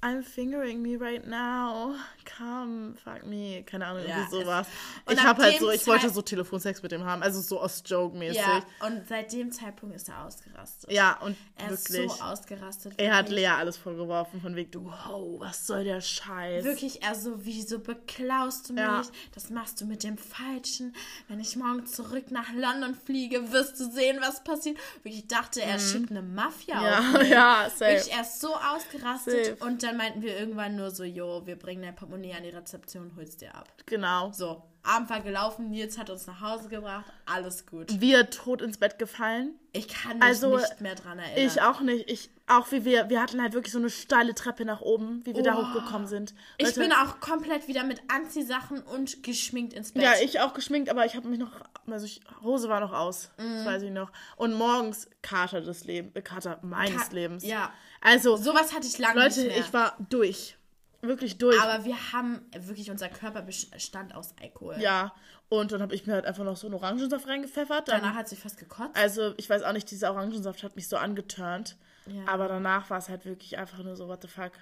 [0.01, 1.97] I'm fingering me right now.
[2.37, 3.65] Come, fuck me.
[3.67, 4.69] Keine Ahnung, Ja, irgendwie sowas.
[5.11, 7.83] Ich ab habe halt so, ich wollte so Telefonsex mit dem haben, also so aus
[7.85, 8.39] Joke-mäßig.
[8.41, 10.93] Ja, und seit dem Zeitpunkt ist er ausgerastet.
[10.93, 12.13] Ja, und Er ist wirklich.
[12.13, 12.95] so ausgerastet.
[12.97, 13.29] er hat.
[13.29, 16.63] Lea alles vorgeworfen, von wegen, du, wow, was soll der Scheiß?
[16.65, 18.83] Wirklich, er so, wieso beklaust du mich?
[18.83, 19.03] Ja.
[19.35, 20.95] Das machst du mit dem Falschen.
[21.27, 24.77] Wenn ich morgen zurück nach London fliege, wirst du sehen, was passiert.
[25.03, 26.85] Wirklich, ich dachte, er schickt eine Mafia Mhm.
[26.85, 27.29] Ja, auf mich.
[27.31, 27.81] ja, safe.
[27.95, 29.45] Wirklich, er ist so ausgerastet.
[29.47, 29.65] Safe.
[29.65, 33.13] Und dann meinten wir irgendwann nur so, jo, wir bringen dein Portemonnaie an die Rezeption,
[33.17, 33.73] holst dir ab.
[33.87, 34.33] Genau.
[34.33, 38.01] So, Abend war gelaufen, Nils hat uns nach Hause gebracht, alles gut.
[38.01, 39.55] Wir tot ins Bett gefallen.
[39.73, 41.47] Ich kann mich Also, nicht mehr dran erinnern.
[41.47, 42.11] Ich auch nicht.
[42.11, 45.35] Ich, auch wie wir, wir hatten halt wirklich so eine steile Treppe nach oben, wie
[45.35, 45.63] wir da Oh.
[45.67, 46.35] hochgekommen sind.
[46.57, 50.03] Ich Leute, bin auch komplett wieder mit Anziehsachen und geschminkt ins Bett.
[50.03, 51.53] Ja, ich auch geschminkt, aber ich habe mich noch,
[51.87, 53.55] also ich, Hose war noch aus, Mhm.
[53.57, 54.11] das weiß ich noch.
[54.37, 57.45] Und morgens Kater des Lebens, äh, Kater meines Ka- Lebens.
[57.45, 57.71] ja.
[58.01, 59.59] Also, Sowas hatte ich lange Leute, nicht mehr.
[59.59, 60.55] ich war durch.
[61.01, 61.61] Wirklich durch.
[61.61, 64.77] Aber wir haben wirklich, unser Körper bestand aus Alkohol.
[64.81, 65.13] ja,
[65.49, 67.89] und dann habe ich mir halt einfach noch so einen Orangensaft reingepfeffert.
[67.89, 68.97] Dann, Danach hat sich fast gekotzt.
[68.97, 71.77] also, ich weiß auch nicht, dieser Orangensaft hat mich so angeturnt.
[72.07, 72.27] Ja.
[72.27, 74.53] Aber danach war es halt wirklich einfach nur so, what the fuck.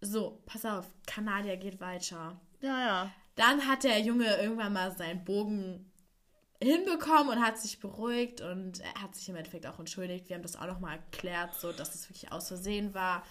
[0.00, 2.38] So, pass auf, Kanadier geht weiter.
[2.60, 3.10] Ja, ja.
[3.34, 5.90] Dann hat der Junge irgendwann mal seinen Bogen
[6.62, 10.28] hinbekommen und hat sich beruhigt und er hat sich im Endeffekt auch entschuldigt.
[10.28, 13.24] Wir haben das auch nochmal erklärt, so dass es wirklich aus Versehen war.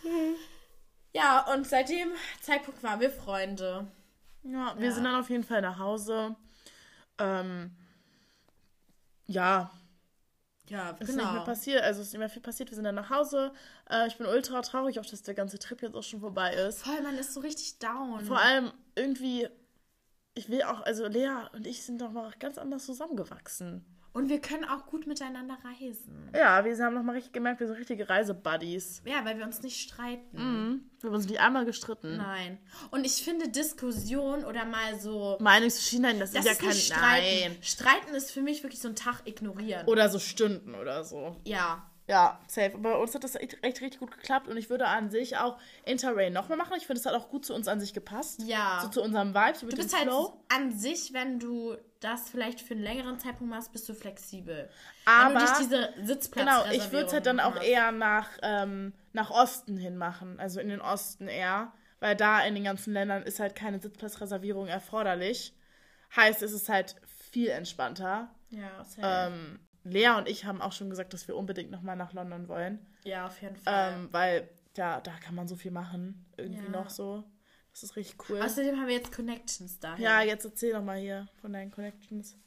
[1.16, 2.09] Ja, und seit dem
[2.41, 3.88] Zeitpunkt waren wir Freunde.
[4.43, 4.91] Ja, wir Ja.
[4.91, 6.36] sind dann auf jeden Fall nach Hause.
[7.18, 7.72] Ähm,
[9.26, 9.72] ja,
[10.68, 11.43] Ja, ist nicht mehr genau.
[11.45, 12.70] passiert, also ist nicht mehr viel passiert.
[12.70, 13.53] Wir sind dann nach Hause.
[13.89, 16.82] Äh, ich bin ultra traurig, auch dass der ganze Trip jetzt auch schon vorbei ist.
[16.84, 18.26] Voll, man ist so richtig down.
[18.26, 19.47] Vor allem irgendwie,
[20.34, 23.86] ich will auch, also Lea und ich sind doch mal ganz anders zusammengewachsen.
[24.16, 26.30] Und wir können auch gut miteinander reisen.
[26.34, 29.01] Ja, wir haben noch mal richtig gemerkt, wir sind richtige Reisebuddies.
[29.05, 30.38] Ja, weil wir uns nicht streiten.
[30.38, 30.89] Mhm.
[31.01, 32.16] Wir haben uns nicht einmal gestritten.
[32.16, 32.57] Nein.
[32.91, 35.38] Und ich finde Diskussion oder mal so.
[35.41, 37.51] Meinungsverschiedenheiten, das, Das ist ja kein nicht Streiten.
[37.51, 37.57] Nein.
[37.61, 39.86] Streiten ist für mich wirklich so ein Tag ignorieren.
[39.86, 41.36] Oder so Stunden oder so.
[41.43, 41.86] ja.
[42.07, 42.78] Ja, safe.
[42.78, 45.57] Bei uns hat das echt, echt richtig gut geklappt und ich würde an sich auch
[45.86, 46.74] Interrail nochmal machen.
[46.78, 48.43] Ich finde, es hat auch gut zu uns an sich gepasst.
[48.45, 48.80] Ja.
[48.84, 50.39] So zu unserem Vibe, so Du bist halt Flow.
[50.55, 51.76] an sich, wenn du
[52.06, 54.70] das vielleicht für einen längeren Zeitpunkt machst, bist du flexibel.
[55.06, 55.34] Aber-
[56.34, 57.64] Genau, ich würde es halt dann auch hast.
[57.66, 60.39] eher nach, ähm, nach Osten hin machen.
[60.39, 61.72] Also in den Osten eher.
[61.99, 65.56] Weil da in den ganzen Ländern ist halt keine Sitzplatzreservierung erforderlich.
[66.16, 66.95] Heißt, es ist halt
[67.32, 68.30] viel entspannter.
[68.51, 69.01] Ja, safe.
[69.34, 72.86] Ähm, Lea und ich haben auch schon gesagt, dass wir unbedingt nochmal nach London wollen.
[73.03, 73.93] ja, auf jeden Fall.
[73.93, 76.26] Ähm, weil ja, da kann man so viel machen.
[76.38, 76.70] Irgendwie Ja.
[76.72, 77.24] noch so.
[77.76, 78.41] Das ist richtig cool.
[78.41, 79.99] Außerdem haben wir jetzt Connections daher.
[80.01, 82.38] ja, jetzt erzähl doch mal hier von deinen Connections.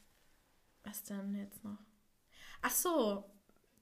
[0.85, 1.77] Was denn jetzt noch?
[2.63, 3.25] Ach so.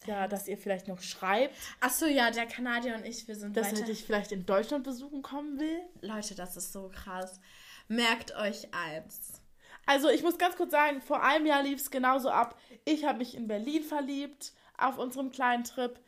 [0.06, 3.56] Ja, dass ihr vielleicht noch schreibt, Ach so, ja, der Kanadier und ich, wir sind
[3.56, 3.80] dass weiter.
[3.80, 5.80] er dich vielleicht in Deutschland besuchen kommen will.
[6.00, 7.40] Leute, das ist so krass.
[7.86, 9.40] Merkt euch eins.
[9.86, 12.58] Also ich muss ganz kurz sagen, vor einem Jahr lief es genauso ab.
[12.84, 15.98] Ich habe mich in Berlin verliebt auf unserem kleinen Trip.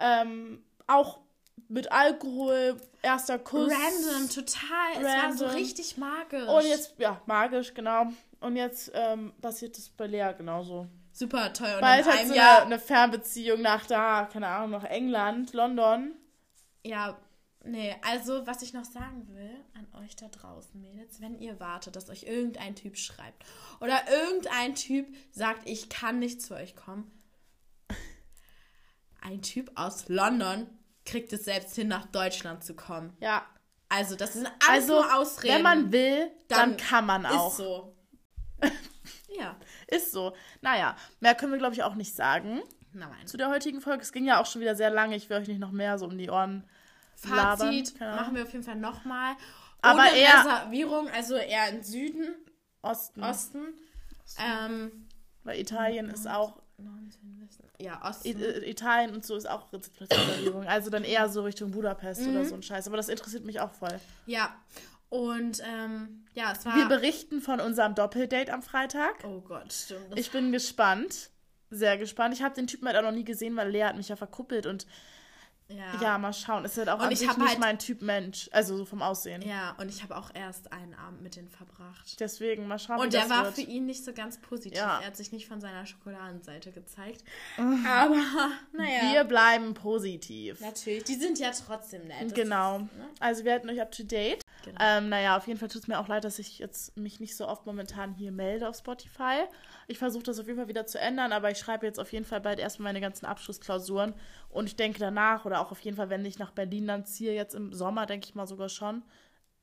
[0.00, 1.20] Ähm, auch
[1.70, 3.70] mit Alkohol, erster Kuss.
[3.70, 4.92] Random, total.
[4.96, 5.60] Es war so Random.
[5.60, 6.48] richtig magisch.
[6.48, 8.06] Und jetzt, ja, magisch, genau.
[8.40, 10.88] Und jetzt ähm, passiert es bei Lea genauso.
[11.12, 11.72] Super toll.
[11.74, 12.56] Und Bald in hat einem sie Jahr.
[12.56, 16.14] eine, eine Fernbeziehung nach da, keine Ahnung, nach England, London.
[16.84, 17.18] Ja,
[17.64, 21.94] nee, also was ich noch sagen will an euch da draußen, Mädels, wenn ihr wartet,
[21.94, 23.44] dass euch irgendein Typ schreibt
[23.80, 27.10] oder irgendein Typ sagt, ich kann nicht zu euch kommen.
[29.20, 30.66] Ein Typ aus London
[31.10, 33.16] kriegt es selbst hin, nach Deutschland zu kommen.
[33.20, 33.44] Ja.
[33.88, 35.54] Also, das sind alles Also, nur Ausreden.
[35.56, 37.50] wenn man will, dann, Dann kann man auch.
[37.50, 37.96] Ist so.
[39.38, 39.56] ja.
[39.88, 40.34] Ist so.
[40.60, 42.60] Naja, mehr können wir, glaube ich, auch nicht sagen
[42.92, 43.26] Nein.
[43.26, 44.02] zu der heutigen Folge.
[44.02, 45.16] Es ging ja auch schon wieder sehr lange.
[45.16, 46.68] Ich will euch nicht noch mehr so um die Ohren
[47.28, 47.58] labern.
[47.58, 48.24] Fazit Keine Ahnung.
[48.24, 49.34] machen wir auf jeden Fall nochmal.
[49.82, 52.34] Aber Ohne eher- Reservierung, also eher im Süden,
[52.82, 53.22] Osten.
[53.24, 53.74] Osten.
[54.38, 55.08] Ähm,
[55.42, 56.60] Weil Italien ist auch.
[57.78, 58.42] Ja, I Osten.
[58.42, 60.66] äh, Italien und so ist auch Reservierung.
[60.66, 62.30] Also dann eher so Richtung Budapest Mhm.
[62.36, 62.86] oder so ein Scheiß.
[62.86, 63.98] Aber das interessiert mich auch voll.
[64.26, 64.54] Ja.
[65.08, 66.76] Und ähm, ja, es war.
[66.76, 69.24] Wir berichten von unserem Doppeldate am Freitag.
[69.24, 70.16] oh Gott, stimmt.
[70.18, 71.30] Ich bin gespannt.
[71.72, 72.34] Sehr gespannt.
[72.34, 74.66] Ich habe den Typen halt auch noch nie gesehen, weil Lea hat mich ja verkuppelt
[74.66, 74.86] und
[75.70, 76.00] ja.
[76.02, 76.64] ja, mal schauen.
[76.64, 78.48] Ist halt auch Und ich nicht halt- mein Typ Mensch.
[78.52, 79.42] Also so vom Aussehen.
[79.42, 82.18] Ja, und ich habe auch erst einen Abend mit denen verbracht.
[82.20, 83.54] Deswegen mal schauen, Und der war wird.
[83.54, 84.78] für ihn nicht so ganz positiv.
[84.78, 85.00] Ja.
[85.00, 87.24] Er hat sich nicht von seiner Schokoladenseite gezeigt.
[87.56, 88.16] Aber,
[88.72, 89.12] naja.
[89.12, 90.60] Wir bleiben positiv.
[90.60, 91.04] Natürlich.
[91.04, 92.22] Die sind ja trotzdem nett.
[92.26, 92.76] Das Genau.
[92.76, 93.08] Ist, ne?
[93.20, 94.42] Also wir halten euch up to date.
[94.64, 94.78] Genau.
[94.80, 97.36] Ähm, naja, auf jeden Fall tut es mir auch leid, dass ich jetzt mich nicht
[97.36, 99.44] so oft momentan hier melde auf Spotify.
[99.88, 102.24] Ich versuche das auf jeden Fall wieder zu ändern, aber ich schreibe jetzt auf jeden
[102.24, 104.14] Fall bald erstmal meine ganzen Abschlussklausuren.
[104.48, 107.34] Und ich denke danach oder auch auf jeden Fall, wenn ich nach Berlin dann ziehe,
[107.34, 109.02] jetzt im Sommer, denke ich mal sogar schon,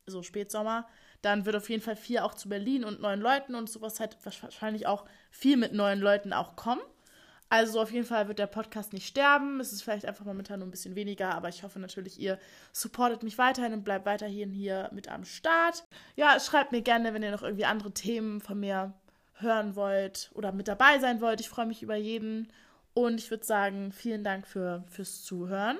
[0.05, 0.87] so Spätsommer,
[1.21, 4.17] dann wird auf jeden Fall viel auch zu Berlin und neuen Leuten und sowas halt
[4.23, 6.81] wahrscheinlich auch viel mit neuen Leuten auch kommen.
[7.49, 9.59] Also auf jeden Fall wird der Podcast nicht sterben.
[9.59, 12.37] Es ist vielleicht einfach momentan nur ein bisschen weniger, aber ich hoffe natürlich, ihr
[12.73, 15.85] supportet mich weiterhin und bleibt weiterhin hier mit am Start.
[16.15, 18.93] Ja, schreibt mir gerne, wenn ihr noch irgendwie andere Themen von mir
[19.35, 21.39] hören wollt oder mit dabei sein wollt.
[21.39, 22.51] Ich freue mich über jeden.
[22.93, 25.77] Und ich würde sagen, vielen Dank für, fürs Zuhören.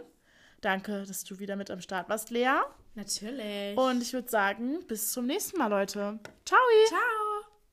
[0.61, 2.61] Danke, dass du wieder mit am Start warst, Lea.
[2.95, 3.77] Natürlich.
[3.77, 6.19] Und ich würde sagen, bis zum nächsten Mal, Leute.
[6.45, 6.59] Ciao!
[6.87, 7.26] Ciao.